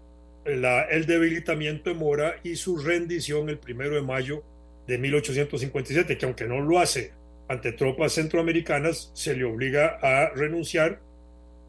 el 0.45 1.07
debilitamiento 1.07 1.91
de 1.91 1.95
Mora 1.95 2.35
y 2.43 2.57
su 2.57 2.77
rendición 2.79 3.49
el 3.49 3.59
primero 3.59 3.95
de 3.95 4.03
mayo 4.03 4.43
de 4.89 4.99
1857, 4.99 6.19
que 6.19 6.27
aunque 6.27 6.47
no 6.47 6.61
lo 6.61 6.81
hace 6.81 7.13
ante 7.49 7.73
tropas 7.73 8.15
centroamericanas, 8.15 9.13
se 9.15 9.37
le 9.37 9.45
obliga 9.45 9.99
a 10.03 10.31
renunciar. 10.31 11.01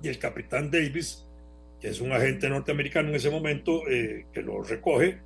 Y 0.02 0.08
el 0.08 0.18
capitán 0.18 0.72
Davis 0.72 1.24
que 1.84 1.90
es 1.90 2.00
un 2.00 2.14
agente 2.14 2.48
norteamericano 2.48 3.10
en 3.10 3.16
ese 3.16 3.30
momento, 3.30 3.86
eh, 3.90 4.26
que 4.32 4.42
lo 4.42 4.64
recoge 4.64 5.18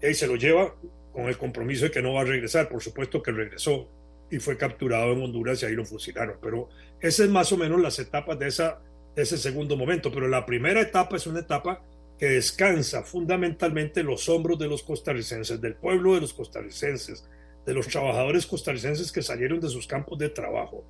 y 0.00 0.14
se 0.14 0.26
lo 0.26 0.36
lleva 0.36 0.74
con 1.16 1.28
el 1.28 1.38
compromiso 1.38 1.86
de 1.86 1.90
que 1.90 2.02
no 2.02 2.12
va 2.12 2.20
a 2.20 2.24
regresar. 2.24 2.68
Por 2.68 2.82
supuesto 2.82 3.22
que 3.22 3.32
regresó 3.32 3.88
y 4.30 4.38
fue 4.38 4.58
capturado 4.58 5.12
en 5.14 5.22
Honduras 5.22 5.62
y 5.62 5.66
ahí 5.66 5.72
lo 5.72 5.86
fusilaron. 5.86 6.36
Pero 6.42 6.68
esas 7.00 7.26
es 7.26 7.32
más 7.32 7.50
o 7.52 7.56
menos 7.56 7.80
las 7.80 7.98
etapas 7.98 8.38
de, 8.38 8.48
esa, 8.48 8.82
de 9.14 9.22
ese 9.22 9.38
segundo 9.38 9.78
momento. 9.78 10.12
Pero 10.12 10.28
la 10.28 10.44
primera 10.44 10.78
etapa 10.78 11.16
es 11.16 11.26
una 11.26 11.40
etapa 11.40 11.82
que 12.18 12.26
descansa 12.26 13.02
fundamentalmente 13.02 14.02
los 14.02 14.28
hombros 14.28 14.58
de 14.58 14.68
los 14.68 14.82
costarricenses, 14.82 15.58
del 15.58 15.76
pueblo 15.76 16.14
de 16.16 16.20
los 16.20 16.34
costarricenses, 16.34 17.26
de 17.64 17.72
los 17.72 17.88
trabajadores 17.88 18.44
costarricenses 18.44 19.10
que 19.10 19.22
salieron 19.22 19.58
de 19.58 19.70
sus 19.70 19.86
campos 19.86 20.18
de 20.18 20.28
trabajo. 20.28 20.84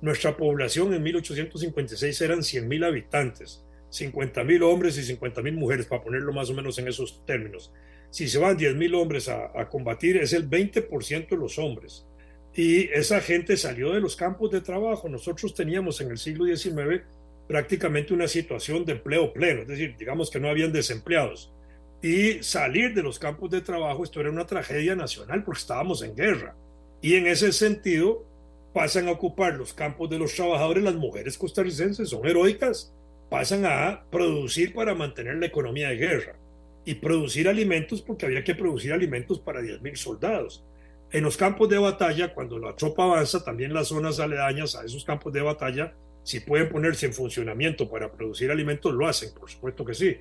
Nuestra 0.00 0.36
población 0.36 0.94
en 0.94 1.02
1856 1.02 2.20
eran 2.20 2.44
100 2.44 2.68
mil 2.68 2.84
habitantes, 2.84 3.64
50 3.90 4.44
mil 4.44 4.62
hombres 4.62 4.96
y 4.96 5.02
50 5.02 5.42
mil 5.42 5.54
mujeres, 5.54 5.86
para 5.86 6.04
ponerlo 6.04 6.32
más 6.32 6.50
o 6.50 6.54
menos 6.54 6.78
en 6.78 6.86
esos 6.86 7.26
términos. 7.26 7.72
Si 8.12 8.28
se 8.28 8.38
van 8.38 8.58
10 8.58 8.76
mil 8.76 8.94
hombres 8.94 9.26
a, 9.30 9.58
a 9.58 9.70
combatir, 9.70 10.18
es 10.18 10.34
el 10.34 10.48
20% 10.48 11.30
de 11.30 11.36
los 11.38 11.58
hombres. 11.58 12.06
Y 12.54 12.90
esa 12.90 13.22
gente 13.22 13.56
salió 13.56 13.94
de 13.94 14.02
los 14.02 14.16
campos 14.16 14.50
de 14.50 14.60
trabajo. 14.60 15.08
Nosotros 15.08 15.54
teníamos 15.54 15.98
en 16.02 16.10
el 16.10 16.18
siglo 16.18 16.44
XIX 16.44 17.04
prácticamente 17.48 18.12
una 18.12 18.28
situación 18.28 18.84
de 18.84 18.92
empleo 18.92 19.32
pleno, 19.32 19.62
es 19.62 19.68
decir, 19.68 19.96
digamos 19.98 20.30
que 20.30 20.38
no 20.38 20.50
habían 20.50 20.74
desempleados. 20.74 21.54
Y 22.02 22.42
salir 22.42 22.92
de 22.92 23.02
los 23.02 23.18
campos 23.18 23.50
de 23.50 23.62
trabajo, 23.62 24.04
esto 24.04 24.20
era 24.20 24.30
una 24.30 24.44
tragedia 24.44 24.94
nacional 24.94 25.42
porque 25.42 25.60
estábamos 25.60 26.02
en 26.02 26.14
guerra. 26.14 26.54
Y 27.00 27.14
en 27.14 27.26
ese 27.26 27.50
sentido, 27.50 28.26
pasan 28.74 29.08
a 29.08 29.12
ocupar 29.12 29.54
los 29.54 29.72
campos 29.72 30.10
de 30.10 30.18
los 30.18 30.34
trabajadores, 30.34 30.84
las 30.84 30.96
mujeres 30.96 31.38
costarricenses 31.38 32.10
son 32.10 32.26
heroicas, 32.26 32.92
pasan 33.30 33.64
a 33.64 34.04
producir 34.10 34.74
para 34.74 34.94
mantener 34.94 35.36
la 35.36 35.46
economía 35.46 35.88
de 35.88 35.96
guerra 35.96 36.41
y 36.84 36.94
producir 36.94 37.48
alimentos 37.48 38.02
porque 38.02 38.26
había 38.26 38.44
que 38.44 38.54
producir 38.54 38.92
alimentos 38.92 39.38
para 39.38 39.60
10.000 39.60 39.96
soldados. 39.96 40.64
En 41.10 41.24
los 41.24 41.36
campos 41.36 41.68
de 41.68 41.78
batalla, 41.78 42.34
cuando 42.34 42.58
la 42.58 42.74
tropa 42.74 43.04
avanza, 43.04 43.44
también 43.44 43.74
las 43.74 43.88
zonas 43.88 44.18
aledañas 44.18 44.74
a 44.74 44.84
esos 44.84 45.04
campos 45.04 45.32
de 45.32 45.42
batalla, 45.42 45.94
si 46.24 46.40
pueden 46.40 46.68
ponerse 46.68 47.06
en 47.06 47.12
funcionamiento 47.12 47.88
para 47.90 48.10
producir 48.10 48.50
alimentos, 48.50 48.94
lo 48.94 49.06
hacen, 49.06 49.34
por 49.34 49.50
supuesto 49.50 49.84
que 49.84 49.94
sí. 49.94 50.16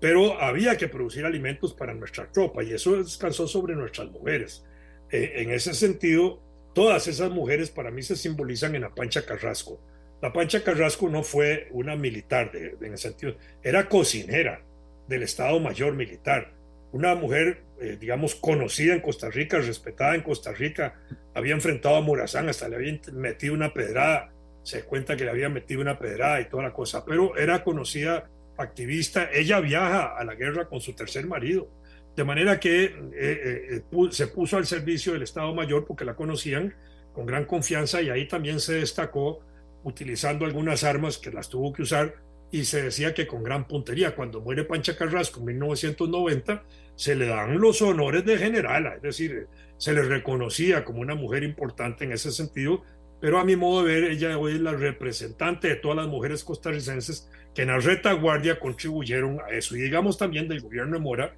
Pero 0.00 0.40
había 0.40 0.76
que 0.76 0.88
producir 0.88 1.24
alimentos 1.24 1.72
para 1.72 1.94
nuestra 1.94 2.30
tropa 2.30 2.62
y 2.62 2.72
eso 2.72 2.96
descansó 2.96 3.48
sobre 3.48 3.74
nuestras 3.74 4.10
mujeres. 4.10 4.64
Eh, 5.10 5.32
en 5.36 5.50
ese 5.50 5.72
sentido, 5.72 6.42
todas 6.74 7.06
esas 7.06 7.30
mujeres 7.30 7.70
para 7.70 7.90
mí 7.90 8.02
se 8.02 8.16
simbolizan 8.16 8.74
en 8.74 8.82
la 8.82 8.94
Pancha 8.94 9.24
Carrasco. 9.24 9.80
La 10.20 10.32
Pancha 10.32 10.62
Carrasco 10.62 11.08
no 11.08 11.22
fue 11.22 11.68
una 11.70 11.96
militar 11.96 12.50
en 12.54 12.92
ese 12.92 13.08
sentido, 13.08 13.36
era 13.62 13.88
cocinera 13.88 14.62
del 15.08 15.22
Estado 15.22 15.60
Mayor 15.60 15.94
Militar. 15.94 16.52
Una 16.92 17.14
mujer, 17.14 17.62
eh, 17.80 17.96
digamos, 18.00 18.34
conocida 18.34 18.94
en 18.94 19.00
Costa 19.00 19.28
Rica, 19.30 19.58
respetada 19.58 20.14
en 20.14 20.22
Costa 20.22 20.52
Rica, 20.52 20.94
había 21.34 21.54
enfrentado 21.54 21.96
a 21.96 22.00
Morazán, 22.00 22.48
hasta 22.48 22.68
le 22.68 22.76
había 22.76 23.00
metido 23.12 23.54
una 23.54 23.74
pedrada, 23.74 24.32
se 24.62 24.84
cuenta 24.84 25.16
que 25.16 25.24
le 25.24 25.30
había 25.30 25.48
metido 25.48 25.80
una 25.80 25.98
pedrada 25.98 26.40
y 26.40 26.48
toda 26.48 26.62
la 26.62 26.72
cosa, 26.72 27.04
pero 27.04 27.36
era 27.36 27.64
conocida 27.64 28.30
activista, 28.56 29.28
ella 29.32 29.60
viaja 29.60 30.16
a 30.16 30.24
la 30.24 30.34
guerra 30.34 30.68
con 30.68 30.80
su 30.80 30.92
tercer 30.92 31.26
marido, 31.26 31.68
de 32.14 32.24
manera 32.24 32.60
que 32.60 32.84
eh, 32.84 32.92
eh, 33.14 33.82
se 34.10 34.28
puso 34.28 34.56
al 34.56 34.66
servicio 34.66 35.12
del 35.12 35.22
Estado 35.22 35.52
Mayor 35.52 35.84
porque 35.84 36.04
la 36.04 36.14
conocían 36.14 36.74
con 37.12 37.26
gran 37.26 37.44
confianza 37.44 38.00
y 38.00 38.10
ahí 38.10 38.28
también 38.28 38.60
se 38.60 38.74
destacó 38.74 39.40
utilizando 39.82 40.44
algunas 40.44 40.84
armas 40.84 41.18
que 41.18 41.30
las 41.30 41.48
tuvo 41.48 41.72
que 41.72 41.82
usar 41.82 42.14
y 42.50 42.64
se 42.64 42.82
decía 42.82 43.14
que 43.14 43.26
con 43.26 43.42
gran 43.42 43.66
puntería. 43.66 44.14
Cuando 44.14 44.40
muere 44.40 44.64
Pancha 44.64 44.96
Carrasco 44.96 45.40
en 45.40 45.46
1990, 45.46 46.64
se 46.96 47.14
le 47.16 47.26
dan 47.26 47.58
los 47.58 47.82
honores 47.82 48.24
de 48.24 48.38
general, 48.38 48.92
es 48.96 49.02
decir, 49.02 49.48
se 49.76 49.92
le 49.92 50.02
reconocía 50.02 50.84
como 50.84 51.00
una 51.00 51.14
mujer 51.14 51.42
importante 51.42 52.04
en 52.04 52.12
ese 52.12 52.30
sentido, 52.30 52.82
pero 53.20 53.38
a 53.38 53.44
mi 53.44 53.56
modo 53.56 53.84
de 53.84 54.00
ver, 54.00 54.10
ella 54.10 54.38
hoy 54.38 54.54
es 54.54 54.60
la 54.60 54.72
representante 54.72 55.68
de 55.68 55.76
todas 55.76 55.96
las 55.96 56.06
mujeres 56.06 56.44
costarricenses 56.44 57.28
que 57.54 57.62
en 57.62 57.68
la 57.68 57.78
retaguardia 57.78 58.58
contribuyeron 58.58 59.40
a 59.40 59.50
eso. 59.50 59.76
Y 59.76 59.80
digamos 59.80 60.18
también 60.18 60.46
del 60.46 60.60
gobierno 60.60 60.98
de 60.98 61.02
Mora, 61.02 61.36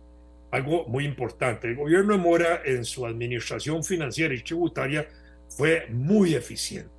algo 0.51 0.87
muy 0.89 1.05
importante. 1.05 1.69
El 1.69 1.77
gobierno 1.77 2.15
de 2.15 2.19
Mora 2.19 2.63
en 2.65 2.85
su 2.85 3.07
administración 3.07 3.85
financiera 3.85 4.35
y 4.35 4.43
tributaria 4.43 5.07
fue 5.49 5.87
muy 5.91 6.35
eficiente. 6.35 6.96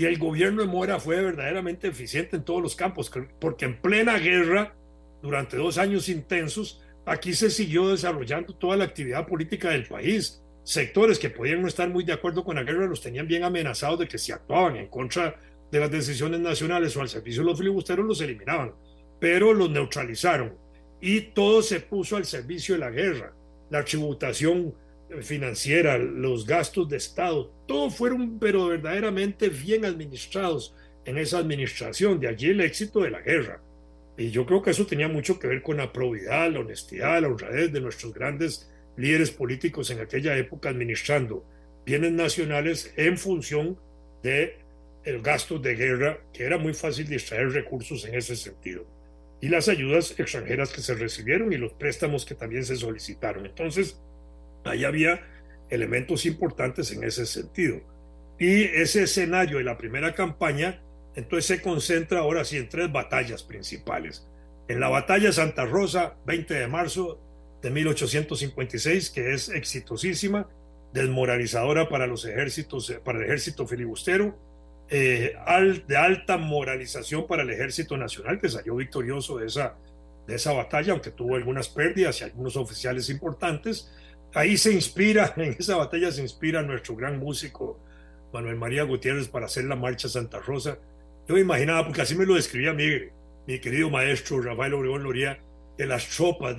Y 0.00 0.06
el 0.06 0.16
gobierno 0.16 0.62
de 0.62 0.66
Mora 0.66 0.98
fue 0.98 1.20
verdaderamente 1.20 1.88
eficiente 1.88 2.36
en 2.36 2.42
todos 2.42 2.62
los 2.62 2.74
campos, 2.74 3.12
porque 3.38 3.66
en 3.66 3.82
plena 3.82 4.16
guerra, 4.16 4.74
durante 5.20 5.58
dos 5.58 5.76
años 5.76 6.08
intensos, 6.08 6.80
aquí 7.04 7.34
se 7.34 7.50
siguió 7.50 7.90
desarrollando 7.90 8.54
toda 8.54 8.78
la 8.78 8.84
actividad 8.84 9.26
política 9.26 9.68
del 9.68 9.86
país. 9.86 10.42
Sectores 10.64 11.18
que 11.18 11.28
podían 11.28 11.60
no 11.60 11.68
estar 11.68 11.90
muy 11.90 12.02
de 12.02 12.14
acuerdo 12.14 12.44
con 12.44 12.56
la 12.56 12.62
guerra 12.62 12.86
los 12.86 13.02
tenían 13.02 13.28
bien 13.28 13.44
amenazados 13.44 13.98
de 13.98 14.08
que 14.08 14.16
si 14.16 14.32
actuaban 14.32 14.76
en 14.76 14.86
contra 14.88 15.38
de 15.70 15.80
las 15.80 15.90
decisiones 15.90 16.40
nacionales 16.40 16.96
o 16.96 17.02
al 17.02 17.10
servicio 17.10 17.42
de 17.42 17.50
los 17.50 17.58
filibusteros 17.58 18.06
los 18.06 18.22
eliminaban, 18.22 18.72
pero 19.18 19.52
los 19.52 19.68
neutralizaron 19.68 20.54
y 20.98 21.20
todo 21.20 21.60
se 21.60 21.78
puso 21.80 22.16
al 22.16 22.24
servicio 22.24 22.74
de 22.74 22.80
la 22.80 22.90
guerra. 22.90 23.34
La 23.68 23.84
tributación 23.84 24.74
financiera, 25.22 25.98
los 25.98 26.46
gastos 26.46 26.88
de 26.88 26.96
Estado, 26.96 27.52
todo 27.66 27.90
fueron 27.90 28.38
pero 28.38 28.68
verdaderamente 28.68 29.48
bien 29.48 29.84
administrados 29.84 30.74
en 31.04 31.18
esa 31.18 31.38
administración, 31.38 32.20
de 32.20 32.28
allí 32.28 32.50
el 32.50 32.60
éxito 32.60 33.00
de 33.00 33.10
la 33.10 33.20
guerra. 33.20 33.60
Y 34.16 34.30
yo 34.30 34.44
creo 34.44 34.62
que 34.62 34.70
eso 34.70 34.86
tenía 34.86 35.08
mucho 35.08 35.38
que 35.38 35.48
ver 35.48 35.62
con 35.62 35.78
la 35.78 35.92
probidad, 35.92 36.50
la 36.50 36.60
honestidad, 36.60 37.22
la 37.22 37.28
honradez 37.28 37.72
de 37.72 37.80
nuestros 37.80 38.12
grandes 38.12 38.70
líderes 38.96 39.30
políticos 39.30 39.90
en 39.90 40.00
aquella 40.00 40.36
época 40.36 40.68
administrando 40.68 41.44
bienes 41.86 42.12
nacionales 42.12 42.92
en 42.96 43.16
función 43.16 43.78
de 44.22 44.58
el 45.04 45.22
gasto 45.22 45.58
de 45.58 45.74
guerra, 45.74 46.20
que 46.32 46.44
era 46.44 46.58
muy 46.58 46.74
fácil 46.74 47.08
distraer 47.08 47.50
recursos 47.50 48.04
en 48.04 48.14
ese 48.14 48.36
sentido, 48.36 48.86
y 49.40 49.48
las 49.48 49.68
ayudas 49.68 50.14
extranjeras 50.18 50.70
que 50.70 50.82
se 50.82 50.94
recibieron 50.94 51.52
y 51.52 51.56
los 51.56 51.72
préstamos 51.72 52.26
que 52.26 52.34
también 52.34 52.64
se 52.64 52.76
solicitaron. 52.76 53.46
Entonces, 53.46 53.98
ahí 54.64 54.84
había 54.84 55.20
elementos 55.68 56.26
importantes 56.26 56.90
en 56.92 57.04
ese 57.04 57.26
sentido. 57.26 57.80
Y 58.38 58.62
ese 58.62 59.02
escenario 59.02 59.58
de 59.58 59.64
la 59.64 59.76
primera 59.76 60.14
campaña 60.14 60.82
entonces 61.14 61.46
se 61.46 61.62
concentra 61.62 62.20
ahora 62.20 62.44
sí 62.44 62.56
en 62.56 62.68
tres 62.68 62.90
batallas 62.90 63.42
principales. 63.42 64.26
En 64.68 64.80
la 64.80 64.88
batalla 64.88 65.32
Santa 65.32 65.64
Rosa, 65.64 66.16
20 66.26 66.54
de 66.54 66.68
marzo 66.68 67.20
de 67.60 67.70
1856, 67.70 69.10
que 69.10 69.32
es 69.32 69.48
exitosísima, 69.48 70.48
desmoralizadora 70.92 71.88
para 71.88 72.06
los 72.06 72.24
ejércitos, 72.24 72.92
para 73.04 73.18
el 73.18 73.24
ejército 73.24 73.66
filibustero, 73.66 74.38
eh, 74.88 75.34
de 75.86 75.96
alta 75.96 76.36
moralización 76.36 77.26
para 77.26 77.42
el 77.42 77.50
ejército 77.50 77.96
nacional, 77.96 78.40
que 78.40 78.48
salió 78.48 78.76
victorioso 78.76 79.38
de 79.38 79.46
esa, 79.46 79.76
de 80.26 80.36
esa 80.36 80.52
batalla, 80.52 80.92
aunque 80.92 81.10
tuvo 81.10 81.36
algunas 81.36 81.68
pérdidas 81.68 82.20
y 82.20 82.24
algunos 82.24 82.56
oficiales 82.56 83.10
importantes. 83.10 83.92
Ahí 84.34 84.56
se 84.56 84.72
inspira, 84.72 85.34
en 85.36 85.56
esa 85.58 85.76
batalla 85.76 86.10
se 86.10 86.22
inspira 86.22 86.62
nuestro 86.62 86.96
gran 86.96 87.18
músico 87.18 87.78
Manuel 88.32 88.56
María 88.56 88.84
Gutiérrez 88.84 89.28
para 89.28 89.46
hacer 89.46 89.64
la 89.64 89.76
marcha 89.76 90.08
Santa 90.08 90.38
Rosa, 90.38 90.78
yo 91.26 91.34
me 91.34 91.40
imaginaba, 91.40 91.84
porque 91.84 92.02
así 92.02 92.14
me 92.14 92.26
lo 92.26 92.34
describía 92.34 92.72
mi, 92.72 92.88
mi 93.46 93.58
querido 93.60 93.90
maestro 93.90 94.40
Rafael 94.40 94.74
Obregón 94.74 95.02
Loría, 95.02 95.38
que 95.76 95.86
las 95.86 96.08
tropas 96.08 96.56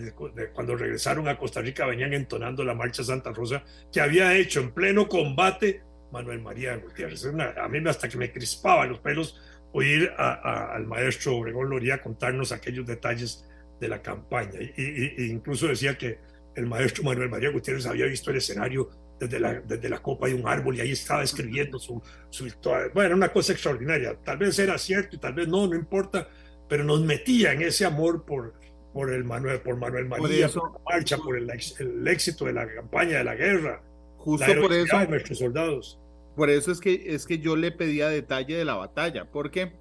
cuando 0.54 0.76
regresaron 0.76 1.28
a 1.28 1.38
Costa 1.38 1.62
Rica 1.62 1.86
venían 1.86 2.14
entonando 2.14 2.64
la 2.64 2.74
marcha 2.74 3.04
Santa 3.04 3.32
Rosa 3.32 3.64
que 3.92 4.02
había 4.02 4.36
hecho 4.36 4.62
en 4.62 4.72
pleno 4.72 5.08
combate 5.08 5.82
Manuel 6.12 6.42
María 6.42 6.76
Gutiérrez. 6.78 7.26
a 7.26 7.68
mí 7.68 7.88
hasta 7.88 8.10
que 8.10 8.18
me 8.18 8.32
crispaban 8.32 8.90
los 8.90 9.00
pelos 9.00 9.40
oír 9.74 10.12
al 10.18 10.86
maestro 10.88 11.38
Obregón 11.38 11.70
Loría 11.70 12.02
contarnos 12.02 12.52
aquellos 12.52 12.86
detalles 12.86 13.46
de 13.80 13.88
la 13.88 14.02
campaña. 14.02 14.60
Y, 14.60 15.26
incluso 15.32 15.68
decía 15.68 15.98
que 15.98 16.18
el 16.56 16.68
maestro 16.68 17.04
Manuel 17.04 17.30
María 17.30 17.49
Gutiérrez 17.52 17.86
había 17.86 18.06
visto 18.06 18.32
el 18.32 18.38
escenario 18.38 18.89
desde 19.20 19.39
la, 19.39 19.62
desde 19.62 19.89
la 19.89 20.02
copa 20.02 20.28
de 20.28 20.34
un 20.34 20.47
árbol 20.47 20.76
y 20.76 20.82
ahí 20.82 20.91
estaba 20.91 21.24
escribiendo 21.24 21.80
su, 21.80 22.02
su 22.30 22.47
historia. 22.47 22.91
Bueno, 22.93 23.16
una 23.16 23.30
cosa 23.30 23.54
extraordinaria. 23.54 24.16
Tal 24.24 24.38
vez 24.38 24.58
era 24.60 24.78
cierto 24.78 25.16
y 25.16 25.20
tal 25.20 25.34
vez 25.34 25.47
no, 25.47 25.68
no 25.68 25.76
importa, 25.76 26.28
pero 26.68 26.84
nos 26.84 27.02
metía 27.02 27.54
en 27.54 27.62
ese 27.62 27.86
amor 27.86 28.26
por, 28.26 28.56
por, 28.93 29.14
el 29.14 29.24
Manuel, 29.24 29.62
por 29.62 29.78
Manuel 29.78 30.08
María, 30.08 30.49
por, 30.49 30.74
la 30.74 30.80
marcha, 30.89 31.18
por 31.18 31.38
el, 31.38 31.49
el, 31.49 32.08
éxito 32.08 32.45
de 32.45 32.54
la 32.54 32.68
campaña 32.68 33.20
de 33.20 33.24
la 33.24 33.36
guerra. 33.36 33.84
Justo 34.18 34.45
por 34.60 34.74
eso. 34.74 34.97
De 34.97 35.08
nuestros 35.08 35.38
soldados. 35.38 35.99
Por 36.36 36.49
eso 36.49 36.72
es 36.72 36.80
que, 36.80 37.04
es 37.08 37.26
que 37.26 37.39
yo 37.39 37.56
le 37.56 37.72
pedía 37.72 38.08
detalle 38.08 38.56
de 38.56 38.66
la 38.66 38.76
batalla, 38.76 39.26
porque 39.30 39.74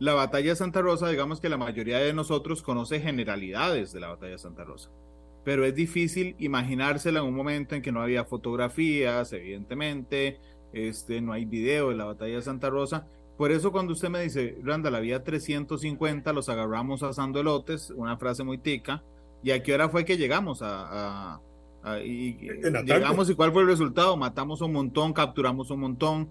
la 0.00 0.14
batalla 0.14 0.50
de 0.50 0.56
Santa 0.56 0.82
Rosa, 0.82 1.08
digamos 1.08 1.40
que 1.40 1.48
la 1.48 1.56
mayoría 1.56 1.98
de 1.98 2.12
nosotros 2.12 2.62
conoce 2.62 3.00
generalidades 3.00 3.92
de 3.92 4.00
la 4.00 4.08
batalla 4.08 4.32
de 4.32 4.38
Santa 4.38 4.64
Rosa 4.64 4.90
pero 5.48 5.64
es 5.64 5.74
difícil 5.74 6.36
imaginársela 6.38 7.20
en 7.20 7.24
un 7.24 7.34
momento 7.34 7.74
en 7.74 7.80
que 7.80 7.90
no 7.90 8.02
había 8.02 8.22
fotografías, 8.26 9.32
evidentemente, 9.32 10.38
este, 10.74 11.22
no 11.22 11.32
hay 11.32 11.46
video 11.46 11.88
de 11.88 11.94
la 11.94 12.04
batalla 12.04 12.34
de 12.34 12.42
Santa 12.42 12.68
Rosa. 12.68 13.06
Por 13.38 13.50
eso 13.50 13.72
cuando 13.72 13.94
usted 13.94 14.10
me 14.10 14.20
dice, 14.20 14.58
Randall, 14.62 14.96
había 14.96 15.24
350, 15.24 16.34
los 16.34 16.50
agarramos 16.50 17.02
asando 17.02 17.40
elotes, 17.40 17.88
una 17.96 18.18
frase 18.18 18.44
muy 18.44 18.58
tica, 18.58 19.02
¿y 19.42 19.52
a 19.52 19.62
qué 19.62 19.72
hora 19.72 19.88
fue 19.88 20.04
que 20.04 20.18
llegamos 20.18 20.58
a... 20.60 21.40
y, 22.04 22.34
llegamos 22.84 23.30
y 23.30 23.34
cuál 23.34 23.50
fue 23.50 23.62
el 23.62 23.68
resultado? 23.68 24.18
Matamos 24.18 24.60
un 24.60 24.74
montón, 24.74 25.14
capturamos 25.14 25.70
un 25.70 25.80
montón, 25.80 26.28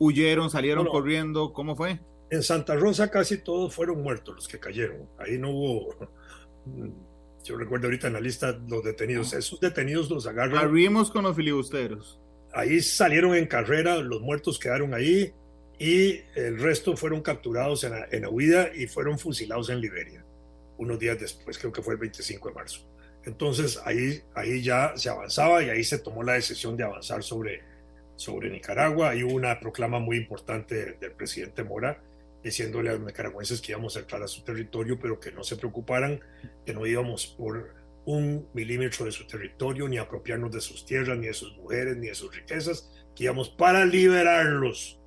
huyeron, 0.00 0.50
salieron 0.50 0.86
corriendo, 0.88 1.52
¿cómo 1.52 1.76
fue? 1.76 2.00
En 2.30 2.42
Santa 2.42 2.74
Rosa 2.74 3.12
casi 3.12 3.38
todos 3.44 3.72
fueron 3.72 4.02
muertos 4.02 4.34
los 4.34 4.48
que 4.48 4.58
cayeron, 4.58 5.08
ahí 5.20 5.38
no 5.38 5.50
hubo 5.50 5.94
yo 7.46 7.56
recuerdo 7.56 7.86
ahorita 7.86 8.08
en 8.08 8.14
la 8.14 8.20
lista 8.20 8.58
los 8.68 8.82
detenidos, 8.82 9.32
esos 9.32 9.60
detenidos 9.60 10.10
los 10.10 10.26
agarran. 10.26 10.64
Abrimos 10.64 11.10
con 11.10 11.24
los 11.24 11.36
filibusteros. 11.36 12.20
Ahí 12.52 12.80
salieron 12.80 13.34
en 13.34 13.46
carrera, 13.46 13.96
los 13.96 14.20
muertos 14.20 14.58
quedaron 14.58 14.94
ahí 14.94 15.32
y 15.78 16.20
el 16.34 16.58
resto 16.58 16.96
fueron 16.96 17.22
capturados 17.22 17.84
en 17.84 17.92
la, 17.92 18.06
en 18.10 18.22
la 18.22 18.30
huida 18.30 18.70
y 18.74 18.86
fueron 18.86 19.18
fusilados 19.18 19.68
en 19.68 19.80
Liberia, 19.80 20.24
unos 20.78 20.98
días 20.98 21.20
después, 21.20 21.58
creo 21.58 21.72
que 21.72 21.82
fue 21.82 21.94
el 21.94 22.00
25 22.00 22.48
de 22.48 22.54
marzo. 22.54 22.80
Entonces 23.24 23.80
ahí, 23.84 24.22
ahí 24.34 24.62
ya 24.62 24.92
se 24.96 25.08
avanzaba 25.08 25.62
y 25.62 25.68
ahí 25.68 25.84
se 25.84 25.98
tomó 25.98 26.22
la 26.22 26.34
decisión 26.34 26.76
de 26.76 26.84
avanzar 26.84 27.22
sobre, 27.22 27.62
sobre 28.16 28.50
Nicaragua. 28.50 29.10
Hay 29.10 29.22
una 29.22 29.60
proclama 29.60 29.98
muy 29.98 30.16
importante 30.16 30.96
del 30.98 31.12
presidente 31.12 31.62
Mora 31.62 32.00
diciéndole 32.42 32.90
a 32.90 32.92
los 32.92 33.02
nicaragüenses 33.02 33.60
que 33.60 33.72
íbamos 33.72 33.96
a 33.96 34.00
entrar 34.00 34.22
a 34.22 34.28
su 34.28 34.44
territorio, 34.44 34.98
pero 34.98 35.18
que 35.18 35.32
no 35.32 35.42
se 35.42 35.56
preocuparan, 35.56 36.20
que 36.64 36.72
no 36.74 36.86
íbamos 36.86 37.26
por 37.26 37.74
un 38.04 38.48
milímetro 38.54 39.04
de 39.04 39.12
su 39.12 39.26
territorio, 39.26 39.88
ni 39.88 39.98
apropiarnos 39.98 40.52
de 40.52 40.60
sus 40.60 40.86
tierras, 40.86 41.18
ni 41.18 41.26
de 41.26 41.34
sus 41.34 41.56
mujeres, 41.56 41.96
ni 41.96 42.06
de 42.06 42.14
sus 42.14 42.34
riquezas, 42.34 42.90
que 43.14 43.24
íbamos 43.24 43.48
para 43.48 43.84
liberarlos 43.84 45.00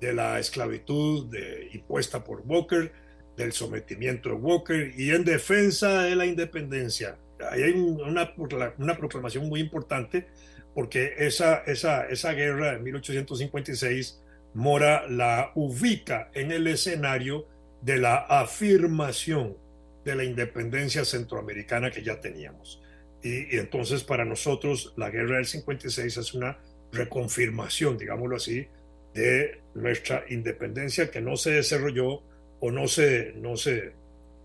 de 0.00 0.14
la 0.14 0.38
esclavitud 0.38 1.26
de, 1.26 1.70
impuesta 1.72 2.24
por 2.24 2.42
Walker, 2.46 2.92
del 3.36 3.52
sometimiento 3.52 4.28
de 4.28 4.34
Walker 4.36 4.92
y 4.96 5.10
en 5.10 5.24
defensa 5.24 6.02
de 6.02 6.14
la 6.14 6.26
independencia. 6.26 7.18
Ahí 7.50 7.62
hay 7.62 7.72
una, 7.72 8.32
una 8.78 8.96
proclamación 8.96 9.48
muy 9.48 9.60
importante 9.60 10.28
porque 10.74 11.14
esa, 11.18 11.62
esa, 11.66 12.06
esa 12.06 12.32
guerra 12.32 12.72
de 12.72 12.78
1856 12.78 14.22
Mora 14.54 15.08
la 15.08 15.52
ubica 15.54 16.30
en 16.34 16.50
el 16.50 16.66
escenario 16.66 17.46
de 17.82 17.98
la 17.98 18.16
afirmación 18.16 19.56
de 20.04 20.14
la 20.14 20.24
independencia 20.24 21.04
centroamericana 21.04 21.90
que 21.90 22.02
ya 22.02 22.20
teníamos. 22.20 22.82
Y, 23.22 23.56
entonces 23.56 24.02
para 24.02 24.24
nosotros 24.24 24.92
la 24.96 25.10
guerra 25.10 25.36
del 25.36 25.46
56 25.46 26.16
es 26.16 26.34
una 26.34 26.58
reconfirmación, 26.92 27.98
digámoslo 27.98 28.36
así, 28.36 28.66
de 29.14 29.60
nuestra 29.74 30.24
independencia 30.28 31.10
que 31.10 31.20
no 31.20 31.36
se 31.36 31.52
desarrolló 31.52 32.22
o 32.60 32.70
no 32.70 32.88
se, 32.88 33.32
no 33.36 33.56
se, 33.56 33.92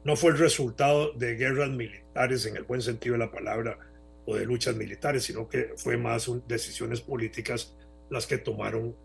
no 0.04 0.16
fue 0.16 0.32
el 0.32 0.38
resultado 0.38 1.14
de 1.14 1.36
guerras 1.36 1.70
militares 1.70 2.46
en 2.46 2.58
el 2.58 2.64
buen 2.64 2.82
sentido 2.82 3.14
de 3.14 3.20
la 3.20 3.32
palabra 3.32 3.80
o 4.26 4.36
de 4.36 4.46
luchas 4.46 4.76
militares, 4.76 5.24
sino 5.24 5.48
que 5.48 5.74
fue 5.78 5.98
más 5.98 6.30
decisiones 6.48 7.02
políticas 7.02 7.76
las 8.10 8.26
que 8.28 8.38
tomaron 8.38 8.96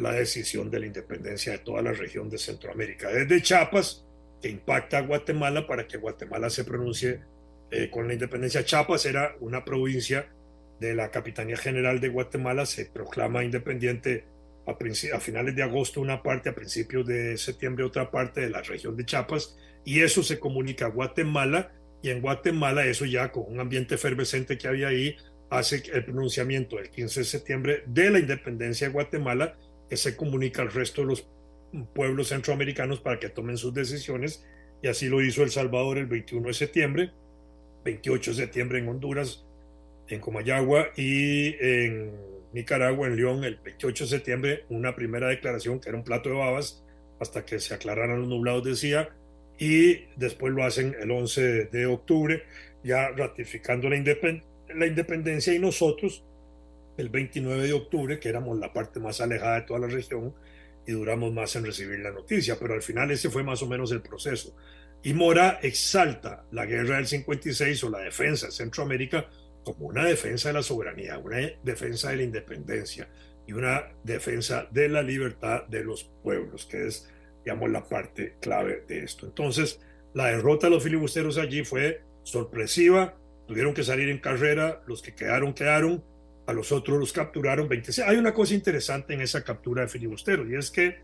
la 0.00 0.12
decisión 0.12 0.70
de 0.70 0.80
la 0.80 0.86
independencia 0.86 1.52
de 1.52 1.58
toda 1.58 1.82
la 1.82 1.92
región 1.92 2.28
de 2.28 2.38
Centroamérica, 2.38 3.08
desde 3.08 3.42
Chiapas, 3.42 4.04
que 4.40 4.48
impacta 4.48 4.98
a 4.98 5.02
Guatemala 5.02 5.66
para 5.66 5.86
que 5.86 5.98
Guatemala 5.98 6.50
se 6.50 6.64
pronuncie 6.64 7.20
eh, 7.70 7.90
con 7.90 8.08
la 8.08 8.14
independencia. 8.14 8.64
Chiapas 8.64 9.06
era 9.06 9.36
una 9.40 9.64
provincia 9.64 10.28
de 10.80 10.94
la 10.94 11.10
Capitanía 11.10 11.56
General 11.56 12.00
de 12.00 12.08
Guatemala, 12.08 12.64
se 12.66 12.86
proclama 12.86 13.44
independiente 13.44 14.24
a, 14.66 14.72
a 15.16 15.20
finales 15.20 15.54
de 15.54 15.62
agosto 15.62 16.00
una 16.00 16.22
parte, 16.22 16.48
a 16.48 16.54
principios 16.54 17.06
de 17.06 17.36
septiembre 17.36 17.84
otra 17.84 18.10
parte 18.10 18.40
de 18.40 18.50
la 18.50 18.62
región 18.62 18.96
de 18.96 19.04
Chiapas, 19.04 19.58
y 19.84 20.00
eso 20.00 20.22
se 20.22 20.38
comunica 20.38 20.86
a 20.86 20.90
Guatemala, 20.90 21.72
y 22.02 22.08
en 22.10 22.22
Guatemala 22.22 22.86
eso 22.86 23.04
ya 23.04 23.30
con 23.30 23.44
un 23.46 23.60
ambiente 23.60 23.96
efervescente 23.96 24.56
que 24.56 24.68
había 24.68 24.88
ahí, 24.88 25.16
hace 25.50 25.82
el 25.92 26.04
pronunciamiento 26.04 26.76
del 26.76 26.90
15 26.90 27.20
de 27.20 27.26
septiembre 27.26 27.82
de 27.86 28.10
la 28.10 28.18
independencia 28.20 28.86
de 28.86 28.92
Guatemala 28.92 29.56
se 29.96 30.16
comunica 30.16 30.62
al 30.62 30.72
resto 30.72 31.02
de 31.02 31.08
los 31.08 31.28
pueblos 31.94 32.28
centroamericanos 32.28 33.00
para 33.00 33.18
que 33.18 33.28
tomen 33.28 33.56
sus 33.56 33.72
decisiones 33.72 34.44
y 34.82 34.88
así 34.88 35.08
lo 35.08 35.22
hizo 35.22 35.42
El 35.42 35.50
Salvador 35.50 35.98
el 35.98 36.06
21 36.06 36.48
de 36.48 36.54
septiembre, 36.54 37.10
28 37.84 38.30
de 38.30 38.36
septiembre 38.36 38.78
en 38.78 38.88
Honduras, 38.88 39.44
en 40.08 40.20
Comayagua 40.20 40.88
y 40.96 41.54
en 41.60 42.12
Nicaragua, 42.52 43.06
en 43.06 43.16
León, 43.16 43.44
el 43.44 43.56
28 43.56 44.04
de 44.04 44.10
septiembre, 44.10 44.64
una 44.68 44.94
primera 44.96 45.28
declaración 45.28 45.80
que 45.80 45.90
era 45.90 45.98
un 45.98 46.04
plato 46.04 46.30
de 46.30 46.36
babas 46.36 46.84
hasta 47.20 47.44
que 47.44 47.60
se 47.60 47.74
aclararan 47.74 48.20
los 48.20 48.28
nublados, 48.28 48.64
decía, 48.64 49.10
y 49.58 50.06
después 50.16 50.52
lo 50.54 50.64
hacen 50.64 50.96
el 50.98 51.10
11 51.10 51.66
de 51.66 51.86
octubre, 51.86 52.42
ya 52.82 53.10
ratificando 53.10 53.90
la, 53.90 54.02
la 54.74 54.86
independencia 54.86 55.52
y 55.52 55.58
nosotros 55.58 56.24
el 57.00 57.08
29 57.08 57.66
de 57.66 57.72
octubre, 57.72 58.20
que 58.20 58.28
éramos 58.28 58.58
la 58.58 58.72
parte 58.72 59.00
más 59.00 59.20
alejada 59.20 59.56
de 59.56 59.62
toda 59.62 59.80
la 59.80 59.86
región 59.86 60.34
y 60.86 60.92
duramos 60.92 61.32
más 61.32 61.54
en 61.56 61.64
recibir 61.64 62.00
la 62.00 62.10
noticia, 62.10 62.56
pero 62.58 62.74
al 62.74 62.82
final 62.82 63.10
ese 63.10 63.30
fue 63.30 63.42
más 63.42 63.62
o 63.62 63.66
menos 63.66 63.92
el 63.92 64.02
proceso. 64.02 64.54
Y 65.02 65.14
Mora 65.14 65.58
exalta 65.62 66.44
la 66.50 66.66
guerra 66.66 66.96
del 66.96 67.06
56 67.06 67.84
o 67.84 67.90
la 67.90 68.00
defensa 68.00 68.46
de 68.46 68.52
Centroamérica 68.52 69.28
como 69.64 69.86
una 69.86 70.04
defensa 70.04 70.48
de 70.48 70.54
la 70.54 70.62
soberanía, 70.62 71.18
una 71.18 71.38
defensa 71.62 72.10
de 72.10 72.16
la 72.16 72.22
independencia 72.22 73.08
y 73.46 73.52
una 73.52 73.92
defensa 74.04 74.68
de 74.70 74.88
la 74.88 75.02
libertad 75.02 75.66
de 75.68 75.84
los 75.84 76.04
pueblos, 76.22 76.66
que 76.66 76.86
es, 76.86 77.08
digamos, 77.44 77.70
la 77.70 77.84
parte 77.88 78.36
clave 78.40 78.84
de 78.86 79.04
esto. 79.04 79.26
Entonces, 79.26 79.80
la 80.14 80.26
derrota 80.26 80.66
de 80.66 80.74
los 80.74 80.82
filibusteros 80.82 81.38
allí 81.38 81.64
fue 81.64 82.02
sorpresiva, 82.22 83.16
tuvieron 83.46 83.74
que 83.74 83.84
salir 83.84 84.08
en 84.08 84.18
carrera, 84.18 84.82
los 84.86 85.02
que 85.02 85.14
quedaron, 85.14 85.54
quedaron, 85.54 86.04
a 86.50 86.52
los 86.52 86.72
otros 86.72 86.98
los 86.98 87.12
capturaron 87.12 87.68
26. 87.68 88.06
Hay 88.06 88.16
una 88.16 88.34
cosa 88.34 88.54
interesante 88.54 89.14
en 89.14 89.20
esa 89.20 89.42
captura 89.42 89.82
de 89.82 89.88
filibusteros 89.88 90.48
y 90.48 90.56
es 90.56 90.70
que 90.70 90.98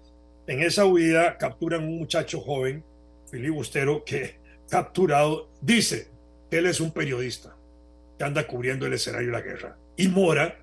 en 0.46 0.62
esa 0.62 0.84
huida 0.84 1.38
capturan 1.38 1.84
un 1.84 1.98
muchacho 1.98 2.40
joven, 2.40 2.84
filibustero, 3.30 4.04
que 4.04 4.38
capturado 4.70 5.50
dice 5.60 6.08
que 6.50 6.58
él 6.58 6.66
es 6.66 6.80
un 6.80 6.92
periodista 6.92 7.56
que 8.18 8.24
anda 8.24 8.46
cubriendo 8.46 8.86
el 8.86 8.92
escenario 8.92 9.28
de 9.28 9.32
la 9.32 9.40
guerra. 9.40 9.78
Y 9.96 10.08
Mora, 10.08 10.58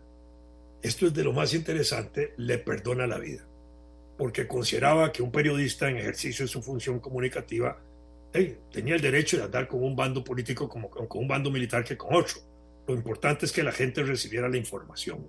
esto 0.82 1.08
es 1.08 1.14
de 1.14 1.24
lo 1.24 1.34
más 1.34 1.54
interesante, 1.54 2.34
le 2.38 2.58
perdona 2.58 3.08
la 3.08 3.20
vida, 3.20 3.46
porque 4.18 4.48
consideraba 4.48 5.12
que 5.12 5.24
un 5.24 5.32
periodista 5.32 5.90
en 5.90 5.98
ejercicio 5.98 6.46
de 6.46 6.52
su 6.52 6.62
función 6.62 7.00
comunicativa 7.00 7.80
tenía 8.72 8.96
el 8.96 9.02
derecho 9.02 9.38
de 9.38 9.44
andar 9.44 9.68
con 9.68 9.84
un 9.84 9.96
bando 9.96 10.24
político 10.24 10.68
como 10.68 10.90
con 10.90 11.08
un 11.22 11.28
bando 11.28 11.52
militar 11.52 11.84
que 11.84 11.96
con 11.96 12.16
otro 12.16 12.42
lo 12.88 12.94
importante 12.94 13.46
es 13.46 13.52
que 13.52 13.64
la 13.64 13.72
gente 13.72 14.04
recibiera 14.04 14.50
la 14.50 14.58
información. 14.58 15.28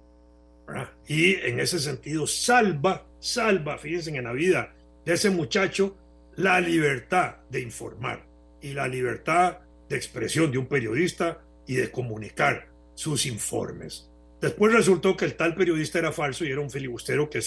Y 1.07 1.35
en 1.35 1.61
ese 1.61 1.79
sentido, 1.79 2.27
salva, 2.27 3.07
salva, 3.21 3.79
fíjense 3.79 4.17
en 4.17 4.25
la 4.25 4.33
vida 4.33 4.75
de 5.05 5.13
ese 5.13 5.31
muchacho, 5.31 5.97
la 6.37 6.61
libertad 6.61 7.37
de 7.51 7.61
informar 7.61 8.27
y 8.61 8.73
la 8.73 8.89
libertad 8.89 9.59
de 9.89 9.97
expresión 9.97 10.51
de 10.51 10.59
un 10.59 10.67
periodista 10.67 11.43
y 11.67 11.75
de 11.75 11.91
comunicar 11.91 12.69
sus 12.95 13.27
informes. 13.27 14.11
Después 14.41 14.73
resultó 14.73 15.17
que 15.17 15.27
el 15.27 15.37
tal 15.37 15.55
periodista 15.55 15.99
era 15.99 16.13
falso 16.13 16.45
y 16.45 16.51
era 16.51 16.61
un 16.61 16.71
filibustero 16.71 17.31
que 17.31 17.41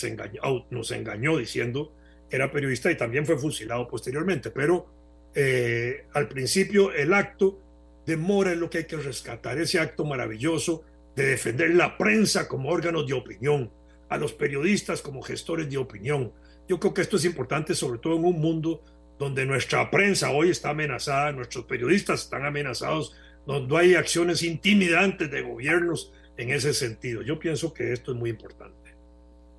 nos 0.70 0.92
engañó 0.92 1.38
diciendo 1.38 1.94
que 2.30 2.36
era 2.36 2.52
periodista 2.52 2.92
y 2.92 2.98
también 2.98 3.26
fue 3.26 3.38
fusilado 3.38 3.88
posteriormente. 3.88 4.52
Pero 4.52 4.88
eh, 5.34 6.06
al 6.14 6.28
principio 6.28 6.92
el 6.92 7.14
acto 7.14 7.67
demora 8.08 8.54
es 8.54 8.58
lo 8.58 8.70
que 8.70 8.80
hay 8.80 8.84
que 8.86 8.96
rescatar, 8.96 9.60
ese 9.60 9.80
acto 9.80 10.06
maravilloso 10.06 10.86
de 11.16 11.26
defender 11.26 11.76
la 11.76 11.98
prensa 11.98 12.48
como 12.48 12.70
órganos 12.70 13.06
de 13.06 13.14
opinión, 13.14 13.70
a 14.10 14.18
los 14.18 14.32
periodistas 14.32 15.02
como 15.02 15.22
gestores 15.22 15.70
de 15.70 15.78
opinión. 15.78 16.32
Yo 16.70 16.80
creo 16.80 16.94
que 16.94 17.02
esto 17.02 17.18
es 17.18 17.26
importante, 17.26 17.76
sobre 17.76 18.00
todo 18.00 18.16
en 18.16 18.24
un 18.24 18.40
mundo 18.40 18.82
donde 19.20 19.46
nuestra 19.46 19.92
prensa 19.92 20.32
hoy 20.32 20.50
está 20.50 20.70
amenazada, 20.70 21.34
nuestros 21.34 21.66
periodistas 21.66 22.24
están 22.24 22.46
amenazados, 22.46 23.14
donde 23.46 23.78
hay 23.78 23.96
acciones 23.96 24.42
intimidantes 24.42 25.30
de 25.30 25.42
gobiernos 25.42 26.14
en 26.38 26.52
ese 26.52 26.74
sentido. 26.74 27.22
Yo 27.24 27.38
pienso 27.38 27.74
que 27.74 27.92
esto 27.92 28.14
es 28.14 28.18
muy 28.18 28.30
importante. 28.30 28.96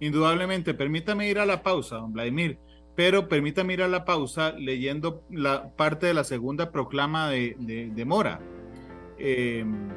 Indudablemente, 0.00 0.72
permítame 0.72 1.28
ir 1.28 1.38
a 1.38 1.44
la 1.44 1.62
pausa, 1.62 1.96
don 1.96 2.14
Vladimir 2.14 2.58
pero 2.98 3.28
permítame 3.28 3.74
ir 3.74 3.82
a 3.84 3.86
la 3.86 4.04
pausa 4.04 4.50
leyendo 4.58 5.22
la 5.30 5.70
parte 5.76 6.06
de 6.06 6.14
la 6.14 6.24
segunda 6.24 6.72
proclama 6.72 7.28
de, 7.28 7.54
de, 7.94 8.04
Mora, 8.04 8.40
em, 9.18 9.88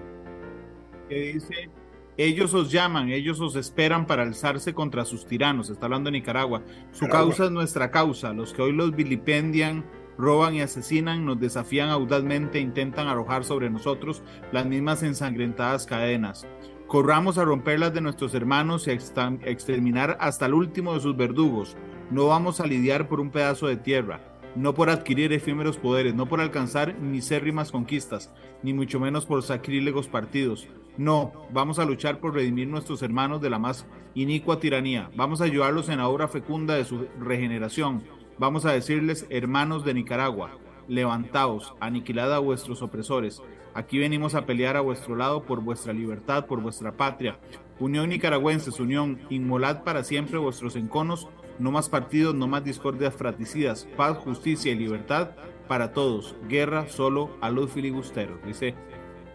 que 1.10 1.34
dice, 1.34 1.72
ellos 2.16 2.54
os 2.54 2.72
llaman, 2.72 3.10
ellos 3.10 3.42
os 3.42 3.56
esperan 3.56 4.06
para 4.06 4.22
alzarse 4.22 4.76
contra 4.76 5.04
sus 5.04 5.26
tiranos, 5.26 5.72
está 5.72 5.88
hablando 5.88 6.12
de 6.12 6.20
Nicaragua, 6.20 6.62
su 6.92 7.08
causa 7.08 7.46
es 7.46 7.52
nuestra 7.52 7.90
causa, 7.90 8.34
los 8.34 8.54
que 8.54 8.62
hoy 8.62 8.72
los 8.72 8.96
vilipendian, 8.96 9.84
roban 10.16 10.54
y 10.54 10.62
asesinan, 10.62 11.26
nos 11.26 11.40
desafían 11.40 11.90
audazmente, 11.90 12.60
intentan 12.60 13.08
arrojar 13.08 13.46
sobre 13.46 13.72
nosotros 13.72 14.22
las 14.52 14.68
mismas 14.68 15.02
ensangrentadas 15.02 15.88
cadenas. 15.88 16.46
Corramos 16.86 17.40
a 17.40 17.46
romperlas 17.46 17.96
de 17.96 18.02
nuestros 18.02 18.36
hermanos 18.36 18.86
y 18.86 18.92
a 18.92 18.94
exterminar 18.94 20.18
hasta 20.20 20.46
el 20.46 20.54
último 20.54 20.94
de 20.94 21.00
sus 21.00 21.18
verdugos 21.18 21.76
no 22.12 22.28
vamos 22.28 22.60
a 22.60 22.68
lidiar 22.68 23.08
por 23.08 23.20
un 23.22 23.32
pedazo 23.32 23.68
de 23.68 23.78
tierra, 23.78 24.20
no 24.56 24.74
por 24.74 24.90
adquirir 24.90 25.32
efímeros 25.32 25.78
poderes, 25.78 26.14
no 26.14 26.26
por 26.26 26.42
alcanzar 26.42 26.94
misérrimas 26.96 27.72
conquistas, 27.72 28.34
ni 28.64 28.74
mucho 28.74 29.00
menos 29.00 29.26
por 29.26 29.42
sacrílegos 29.44 30.10
partidos. 30.10 30.68
No, 30.98 31.32
vamos 31.54 31.80
a 31.80 31.86
luchar 31.86 32.20
por 32.20 32.34
redimir 32.34 32.68
nuestros 32.68 33.02
hermanos 33.02 33.42
de 33.42 33.50
la 33.50 33.60
más 33.60 33.86
inicua 34.14 34.60
tiranía. 34.60 35.10
Vamos 35.16 35.40
a 35.40 35.46
ayudarlos 35.46 35.88
en 35.88 36.00
la 36.00 36.10
obra 36.10 36.28
fecunda 36.28 36.76
de 36.76 36.84
su 36.84 37.08
regeneración. 37.18 38.04
Vamos 38.38 38.66
a 38.66 38.74
decirles 38.74 39.26
hermanos 39.30 39.86
de 39.86 39.94
Nicaragua. 39.94 40.52
levantaos, 40.88 41.74
aniquilad 41.80 42.34
a 42.34 42.40
vuestros 42.40 42.82
opresores. 42.82 43.42
Aquí 43.74 43.98
venimos 44.00 44.36
a 44.36 44.46
pelear 44.46 44.76
a 44.76 44.82
vuestro 44.82 45.16
lado 45.16 45.44
por 45.44 45.62
vuestra 45.62 45.94
libertad, 45.94 46.46
por 46.46 46.60
vuestra 46.60 46.92
patria. 46.98 47.40
Unión 47.80 48.10
nicaragüenses, 48.10 48.80
unión, 48.82 49.20
inmolad 49.30 49.84
para 49.84 50.04
siempre 50.04 50.38
vuestros 50.38 50.76
enconos, 50.76 51.30
no 51.62 51.72
más 51.72 51.88
partidos, 51.88 52.34
no 52.36 52.48
más 52.48 52.64
discordias 52.64 53.14
fratricidas, 53.14 53.88
paz, 53.96 54.18
justicia 54.18 54.72
y 54.72 54.76
libertad 54.76 55.32
para 55.68 55.94
todos. 55.94 56.36
Guerra 56.50 56.88
solo 56.90 57.38
a 57.40 57.50
los 57.50 57.72
filibusteros, 57.72 58.44
dice 58.44 58.76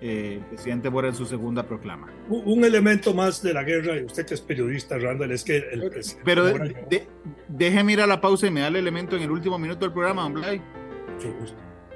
eh, 0.00 0.40
el 0.40 0.44
presidente 0.44 0.88
Bora 0.88 1.08
en 1.08 1.14
su 1.14 1.24
segunda 1.24 1.62
proclama. 1.62 2.12
Un 2.28 2.64
elemento 2.64 3.14
más 3.14 3.42
de 3.42 3.54
la 3.54 3.62
guerra, 3.62 3.96
y 3.96 4.04
usted 4.04 4.26
que 4.26 4.34
es 4.34 4.40
periodista, 4.40 4.98
Randall, 4.98 5.32
es 5.32 5.44
que 5.44 5.56
el 5.56 5.90
Pero 6.24 6.44
de, 6.44 7.06
déjeme 7.48 7.92
ir 7.92 8.00
a 8.00 8.06
la 8.06 8.20
pausa 8.20 8.48
y 8.48 8.50
me 8.50 8.60
da 8.60 8.68
el 8.68 8.76
elemento 8.76 9.16
en 9.16 9.22
el 9.22 9.30
último 9.30 9.58
minuto 9.58 9.80
del 9.80 9.92
programa, 9.92 10.22
don 10.22 10.34
Blay. 10.34 10.60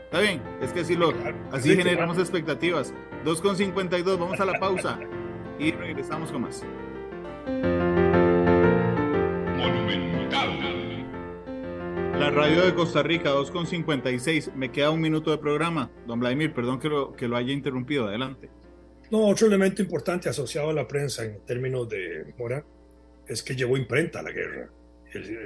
Está 0.05 0.21
bien, 0.21 0.41
es 0.63 0.73
que 0.73 0.81
así, 0.81 0.97
lo, 0.97 1.13
así 1.53 1.77
generamos 1.77 2.19
expectativas. 2.19 2.95
2.52, 3.25 4.19
vamos 4.19 4.41
a 4.41 4.45
la 4.45 4.59
pausa 4.59 4.99
y 5.59 5.73
regresamos 5.73 6.33
con 6.33 6.43
más. 6.43 6.65
La 12.19 12.31
radio 12.31 12.65
de 12.65 12.75
Costa 12.75 13.03
Rica, 13.03 13.31
2.56. 13.31 14.53
Me 14.55 14.71
queda 14.71 14.91
un 14.91 15.01
minuto 15.01 15.31
de 15.31 15.39
programa. 15.39 15.91
Don 16.07 16.21
Vladimir, 16.21 16.53
perdón 16.53 16.79
que 16.79 16.89
lo, 16.89 17.17
que 17.17 17.27
lo 17.27 17.37
haya 17.37 17.53
interrumpido. 17.53 18.09
Adelante. 18.09 18.51
No, 19.11 19.27
otro 19.27 19.49
elemento 19.49 19.83
importante 19.83 20.29
asociado 20.29 20.71
a 20.71 20.73
la 20.73 20.87
prensa 20.87 21.25
en 21.25 21.41
términos 21.45 21.89
de 21.89 22.33
Mora 22.39 22.65
es 23.27 23.43
que 23.43 23.57
llevó 23.57 23.77
imprenta 23.77 24.21
a 24.21 24.23
la 24.23 24.31
guerra. 24.31 24.71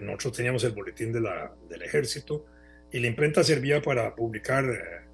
nosotros 0.03 0.37
teníamos 0.37 0.65
el 0.65 0.73
boletín 0.73 1.13
de 1.13 1.21
la, 1.21 1.55
del 1.69 1.83
ejército 1.83 2.45
y 2.93 2.99
la 2.99 3.07
imprenta 3.07 3.43
servía 3.43 3.81
para 3.81 4.15
publicar 4.15 4.65
eh, 4.67 5.09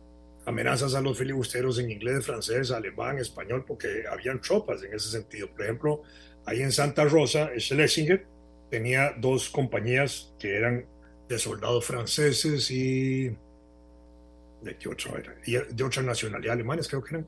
amenazas 0.46 0.94
a 0.94 1.01
los 1.01 1.16
filibusteros 1.16 1.78
en 1.78 1.90
inglés, 1.90 2.26
francés, 2.26 2.70
alemán, 2.72 3.18
español, 3.18 3.64
porque 3.66 4.05
habían 4.11 4.40
tropas 4.40 4.82
en 4.82 4.94
ese 4.94 5.11
sentido. 5.11 5.48
Por 5.51 5.62
ejemplo, 5.62 6.03
ahí 6.44 6.62
en 6.62 6.72
Santa 6.72 7.05
Rosa, 7.05 7.51
Schlesinger 7.57 8.26
tenía 8.70 9.14
dos 9.18 9.50
compañías 9.50 10.34
que 10.38 10.56
eran 10.56 10.86
de 11.28 11.38
soldados 11.38 11.84
franceses 11.84 12.70
y 12.70 13.28
de 14.62 14.76
qué 14.78 14.88
otra 14.88 15.18
era, 15.18 15.34
y 15.46 15.52
de 15.52 15.84
otra 15.84 16.02
nacionalidad 16.02 16.54
alemanes 16.54 16.88
creo 16.88 17.02
que 17.02 17.16
eran. 17.16 17.26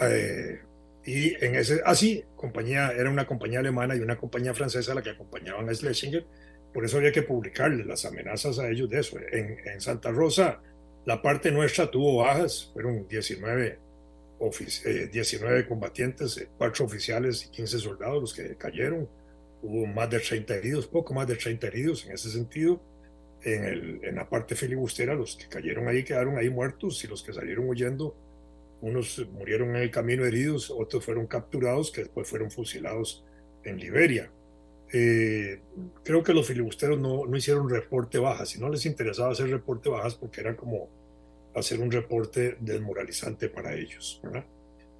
Eh, 0.00 0.60
y 1.04 1.44
en 1.44 1.54
ese, 1.54 1.80
así, 1.84 2.22
ah, 2.24 2.36
compañía, 2.36 2.92
era 2.92 3.10
una 3.10 3.26
compañía 3.26 3.60
alemana 3.60 3.96
y 3.96 4.00
una 4.00 4.16
compañía 4.16 4.52
francesa 4.52 4.94
la 4.94 5.02
que 5.02 5.10
acompañaban 5.10 5.68
a 5.68 5.74
Schlesinger, 5.74 6.26
por 6.74 6.84
eso 6.84 6.98
había 6.98 7.12
que 7.12 7.22
publicarle 7.22 7.84
las 7.84 8.04
amenazas 8.04 8.58
a 8.58 8.68
ellos 8.68 8.90
de 8.90 9.00
eso. 9.00 9.18
En, 9.32 9.58
en 9.66 9.80
Santa 9.80 10.10
Rosa, 10.10 10.60
la 11.06 11.22
parte 11.22 11.50
nuestra 11.50 11.90
tuvo 11.90 12.18
bajas, 12.18 12.70
fueron 12.72 13.08
19, 13.08 13.78
19 15.12 15.60
eh, 15.60 15.66
combatientes, 15.66 16.46
4 16.58 16.84
oficiales 16.84 17.46
y 17.46 17.50
15 17.50 17.78
soldados 17.78 18.20
los 18.20 18.34
que 18.34 18.56
cayeron. 18.56 19.08
Hubo 19.62 19.86
más 19.86 20.08
de 20.10 20.20
30 20.20 20.54
heridos, 20.54 20.86
poco 20.86 21.14
más 21.14 21.26
de 21.26 21.36
30 21.36 21.66
heridos 21.66 22.06
en 22.06 22.12
ese 22.12 22.30
sentido 22.30 22.80
en, 23.42 23.64
el, 23.64 24.00
en 24.04 24.16
la 24.16 24.28
parte 24.28 24.54
filibustera, 24.54 25.14
los 25.14 25.36
que 25.36 25.48
cayeron 25.48 25.88
ahí 25.88 26.04
quedaron 26.04 26.36
ahí 26.38 26.50
muertos 26.50 27.02
y 27.04 27.08
los 27.08 27.22
que 27.22 27.32
salieron 27.32 27.68
huyendo, 27.68 28.14
unos 28.80 29.26
murieron 29.32 29.70
en 29.70 29.82
el 29.82 29.90
camino 29.90 30.24
heridos, 30.24 30.70
otros 30.70 31.04
fueron 31.04 31.26
capturados 31.26 31.90
que 31.90 32.02
después 32.02 32.28
fueron 32.28 32.50
fusilados 32.50 33.24
en 33.64 33.78
Liberia. 33.78 34.30
Eh, 34.92 35.60
creo 36.02 36.22
que 36.22 36.34
los 36.34 36.46
filibusteros 36.46 36.98
no, 36.98 37.26
no 37.26 37.36
hicieron 37.36 37.68
reporte 37.68 38.18
bajas, 38.18 38.50
si 38.50 38.60
no 38.60 38.68
les 38.68 38.86
interesaba 38.86 39.32
hacer 39.32 39.48
reporte 39.48 39.88
bajas 39.88 40.14
porque 40.14 40.40
era 40.40 40.56
como 40.56 40.88
hacer 41.54 41.80
un 41.80 41.90
reporte 41.90 42.56
desmoralizante 42.60 43.48
para 43.48 43.74
ellos, 43.74 44.20
¿verdad? 44.22 44.44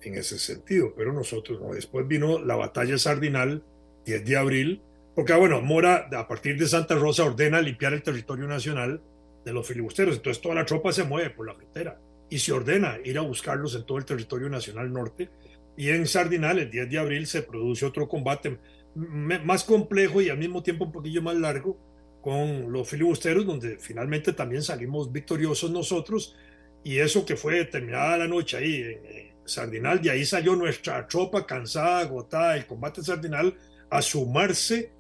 En 0.03 0.15
ese 0.15 0.39
sentido, 0.39 0.95
pero 0.97 1.13
nosotros 1.13 1.61
no. 1.61 1.75
Después 1.75 2.07
vino 2.07 2.39
la 2.39 2.57
batalla 2.57 2.97
Sardinal, 2.99 3.63
10 4.05 4.25
de 4.25 4.37
abril, 4.37 4.83
porque, 5.15 5.35
bueno, 5.35 5.61
Mora, 5.61 6.09
a 6.13 6.29
partir 6.29 6.59
de 6.59 6.67
Santa 6.67 6.95
Rosa, 6.95 7.25
ordena 7.25 7.61
limpiar 7.61 7.93
el 7.93 8.03
territorio 8.03 8.47
nacional 8.47 9.03
de 9.45 9.53
los 9.53 9.67
filibusteros. 9.67 10.17
Entonces, 10.17 10.43
toda 10.43 10.55
la 10.55 10.65
tropa 10.65 10.93
se 10.93 11.05
mueve 11.05 11.31
por 11.31 11.47
la 11.47 11.55
frontera 11.55 12.01
y 12.29 12.39
se 12.39 12.53
ordena 12.53 12.99
ir 13.05 13.19
a 13.19 13.23
buscarlos 13.23 13.75
en 13.75 13.85
todo 13.85 13.99
el 13.99 14.05
territorio 14.05 14.49
nacional 14.49 14.93
norte. 14.93 15.29
Y 15.77 15.91
en 15.91 16.07
Sardinal, 16.07 16.59
el 16.59 16.71
10 16.71 16.91
de 16.91 16.99
abril, 16.99 17.27
se 17.27 17.43
produce 17.43 17.85
otro 17.85 18.09
combate 18.09 18.59
más 18.95 19.65
complejo 19.65 20.21
y 20.21 20.29
al 20.29 20.39
mismo 20.39 20.63
tiempo 20.63 20.85
un 20.85 20.93
poquillo 20.93 21.23
más 21.23 21.37
largo 21.37 21.79
con 22.21 22.71
los 22.71 22.89
filibusteros, 22.89 23.47
donde 23.47 23.79
finalmente 23.79 24.33
también 24.33 24.63
salimos 24.63 25.11
victoriosos 25.11 25.71
nosotros. 25.71 26.37
Y 26.85 26.99
eso 26.99 27.25
que 27.27 27.37
fue 27.37 27.65
terminada 27.65 28.19
la 28.19 28.29
noche 28.29 28.57
ahí 28.57 28.83
en 28.83 29.31
Sardinal, 29.45 30.01
de 30.01 30.11
ahí 30.11 30.25
salió 30.25 30.55
nuestra 30.55 31.07
tropa 31.07 31.47
cansada, 31.47 32.01
agotada 32.01 32.55
del 32.55 32.67
combate 32.67 33.03
Sardinal, 33.03 33.55
a 33.91 34.03
sumarse 34.03 34.91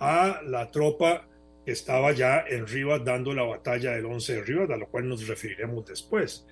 a 0.00 0.40
la 0.44 0.70
tropa 0.70 1.28
que 1.64 1.72
estaba 1.72 2.12
ya 2.12 2.44
en 2.48 2.66
Rivas 2.66 3.04
dando 3.04 3.32
la 3.32 3.42
batalla 3.42 3.92
del 3.92 4.06
11 4.06 4.34
de 4.34 4.42
Rivas, 4.42 4.70
a 4.70 4.76
lo 4.76 4.88
cual 4.88 5.08
nos 5.08 5.26
referiremos 5.26 5.86
después. 5.86 6.46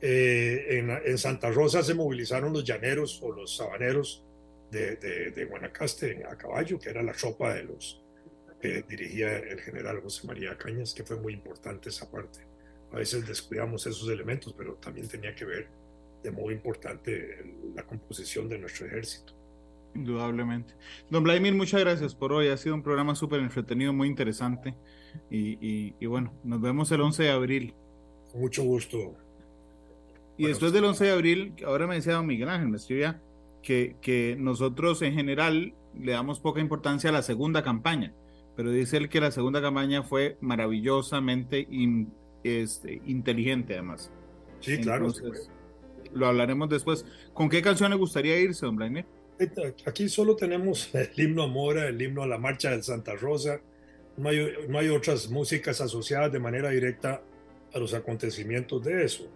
Eh, 0.00 0.82
en, 1.04 1.18
Santa 1.18 1.50
Rosa 1.50 1.82
se 1.82 1.94
movilizaron 1.94 2.52
los 2.52 2.64
llaneros 2.64 3.20
o 3.22 3.32
los 3.32 3.56
sabaneros 3.56 4.24
de, 4.70 4.96
de, 4.96 5.44
Guanacaste 5.44 6.24
a 6.24 6.36
caballo, 6.36 6.78
que 6.78 6.88
era 6.88 7.02
la 7.02 7.12
tropa 7.12 7.54
de 7.54 7.64
los 7.64 8.02
que 8.60 8.82
dirigía 8.82 9.38
el 9.38 9.60
general 9.60 10.00
José 10.00 10.26
María 10.26 10.56
Cañas, 10.56 10.94
que 10.94 11.02
fue 11.02 11.16
muy 11.16 11.32
importante 11.32 11.88
esa 11.88 12.10
parte. 12.10 12.40
A 12.92 12.96
veces 12.96 13.26
descuidamos 13.26 13.86
esos 13.86 14.08
elementos, 14.08 14.54
pero 14.56 14.74
también 14.74 15.08
tenía 15.08 15.34
que 15.34 15.44
ver 15.44 15.68
de 16.22 16.30
modo 16.30 16.50
importante 16.50 17.54
la 17.74 17.82
composición 17.84 18.48
de 18.48 18.58
nuestro 18.58 18.86
ejército. 18.86 19.39
Indudablemente. 19.94 20.74
Don 21.10 21.24
Vladimir, 21.24 21.54
muchas 21.54 21.80
gracias 21.80 22.14
por 22.14 22.32
hoy. 22.32 22.48
Ha 22.48 22.56
sido 22.56 22.74
un 22.74 22.82
programa 22.82 23.14
súper 23.14 23.40
entretenido, 23.40 23.92
muy 23.92 24.08
interesante. 24.08 24.74
Y, 25.30 26.06
bueno, 26.06 26.32
nos 26.44 26.60
vemos 26.60 26.90
el 26.92 27.00
11 27.00 27.24
de 27.24 27.30
abril. 27.30 27.74
Mucho 28.34 28.62
gusto. 28.62 29.16
Y 30.36 30.46
después 30.46 30.72
del 30.72 30.84
11 30.84 31.04
de 31.04 31.10
abril, 31.10 31.54
ahora 31.66 31.86
me 31.86 31.96
decía 31.96 32.14
don 32.14 32.26
Miguel 32.26 32.48
Ángel, 32.48 32.68
me 32.68 32.76
escribía 32.76 33.20
que, 33.62 33.96
que 34.00 34.36
nosotros 34.38 35.02
en 35.02 35.12
general 35.14 35.74
le 35.98 36.12
damos 36.12 36.40
poca 36.40 36.60
importancia 36.60 37.10
a 37.10 37.12
la 37.12 37.22
segunda 37.22 37.62
campaña, 37.62 38.14
pero 38.56 38.70
dice 38.70 38.96
él 38.96 39.08
que 39.08 39.20
la 39.20 39.30
segunda 39.30 39.60
campaña 39.60 40.02
fue 40.02 40.38
maravillosamente 40.40 41.68
este, 42.42 43.02
inteligente 43.04 43.74
además. 43.74 44.10
Sí, 44.60 44.78
claro. 44.78 45.08
lo 46.12 46.26
hablaremos 46.26 46.68
después. 46.68 47.04
¿Con 47.32 47.48
qué 47.48 47.62
canción 47.62 47.90
le 47.90 47.96
gustaría 47.96 48.38
irse, 48.40 48.66
don 48.66 48.76
Vladimir? 48.76 49.06
Aquí 49.86 50.08
solo 50.08 50.36
tenemos 50.36 50.90
el 50.94 51.10
himno 51.16 51.42
a 51.42 51.46
Mora, 51.46 51.88
el 51.88 52.00
himno 52.00 52.22
a 52.22 52.26
la 52.26 52.38
marcha 52.38 52.70
del 52.70 52.82
Santa 52.82 53.14
Rosa. 53.14 53.60
No 54.16 54.28
hay, 54.28 54.52
no 54.68 54.78
hay 54.78 54.88
otras 54.88 55.28
músicas 55.30 55.80
asociadas 55.80 56.32
de 56.32 56.38
manera 56.38 56.70
directa 56.70 57.22
a 57.72 57.78
los 57.78 57.94
acontecimientos 57.94 58.84
de 58.84 59.04
eso. 59.04 59.28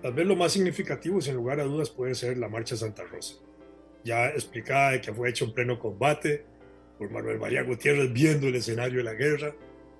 Tal 0.00 0.14
vez 0.14 0.26
lo 0.26 0.36
más 0.36 0.52
significativo, 0.52 1.20
sin 1.20 1.34
lugar 1.34 1.60
a 1.60 1.64
dudas, 1.64 1.90
puede 1.90 2.14
ser 2.14 2.38
la 2.38 2.48
marcha 2.48 2.76
Santa 2.76 3.04
Rosa. 3.04 3.36
Ya 4.04 4.28
explicada 4.28 4.92
de 4.92 5.00
que 5.00 5.12
fue 5.12 5.28
hecho 5.30 5.44
en 5.44 5.52
pleno 5.52 5.78
combate 5.78 6.44
por 6.98 7.10
Manuel 7.10 7.38
María 7.38 7.62
Gutiérrez 7.62 8.12
viendo 8.12 8.48
el 8.48 8.56
escenario 8.56 8.98
de 8.98 9.04
la 9.04 9.14
guerra, 9.14 9.54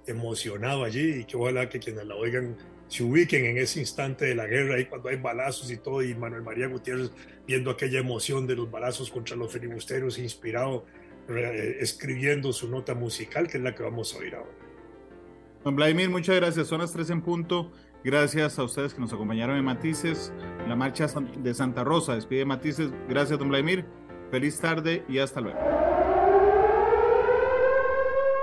emocionado 0.06 0.84
allí 0.84 1.20
y 1.20 1.24
que 1.24 1.36
ojalá 1.36 1.68
que 1.68 1.78
quienes 1.78 2.04
la 2.06 2.16
oigan 2.16 2.56
se 2.92 3.02
ubiquen 3.02 3.46
en 3.46 3.56
ese 3.56 3.80
instante 3.80 4.26
de 4.26 4.34
la 4.34 4.46
guerra, 4.46 4.74
ahí 4.74 4.84
cuando 4.84 5.08
hay 5.08 5.16
balazos 5.16 5.70
y 5.70 5.78
todo, 5.78 6.02
y 6.02 6.14
Manuel 6.14 6.42
María 6.42 6.66
Gutiérrez 6.66 7.10
viendo 7.46 7.70
aquella 7.70 7.98
emoción 7.98 8.46
de 8.46 8.54
los 8.54 8.70
balazos 8.70 9.10
contra 9.10 9.34
los 9.34 9.50
filibusteros, 9.50 10.18
inspirado, 10.18 10.84
escribiendo 11.80 12.52
su 12.52 12.68
nota 12.68 12.94
musical, 12.94 13.48
que 13.48 13.56
es 13.56 13.64
la 13.64 13.74
que 13.74 13.82
vamos 13.82 14.14
a 14.14 14.18
oír 14.18 14.34
ahora. 14.34 14.50
Don 15.64 15.74
Vladimir, 15.74 16.10
muchas 16.10 16.36
gracias. 16.36 16.66
Son 16.66 16.82
las 16.82 16.92
tres 16.92 17.08
en 17.08 17.22
punto. 17.22 17.72
Gracias 18.04 18.58
a 18.58 18.64
ustedes 18.64 18.92
que 18.92 19.00
nos 19.00 19.10
acompañaron 19.10 19.56
en 19.56 19.64
Matices. 19.64 20.30
La 20.68 20.76
marcha 20.76 21.06
de 21.38 21.54
Santa 21.54 21.84
Rosa 21.84 22.14
despide 22.14 22.44
Matices. 22.44 22.90
Gracias, 23.08 23.38
don 23.38 23.48
Vladimir. 23.48 23.86
Feliz 24.30 24.60
tarde 24.60 25.02
y 25.08 25.16
hasta 25.16 25.40
luego. 25.40 25.91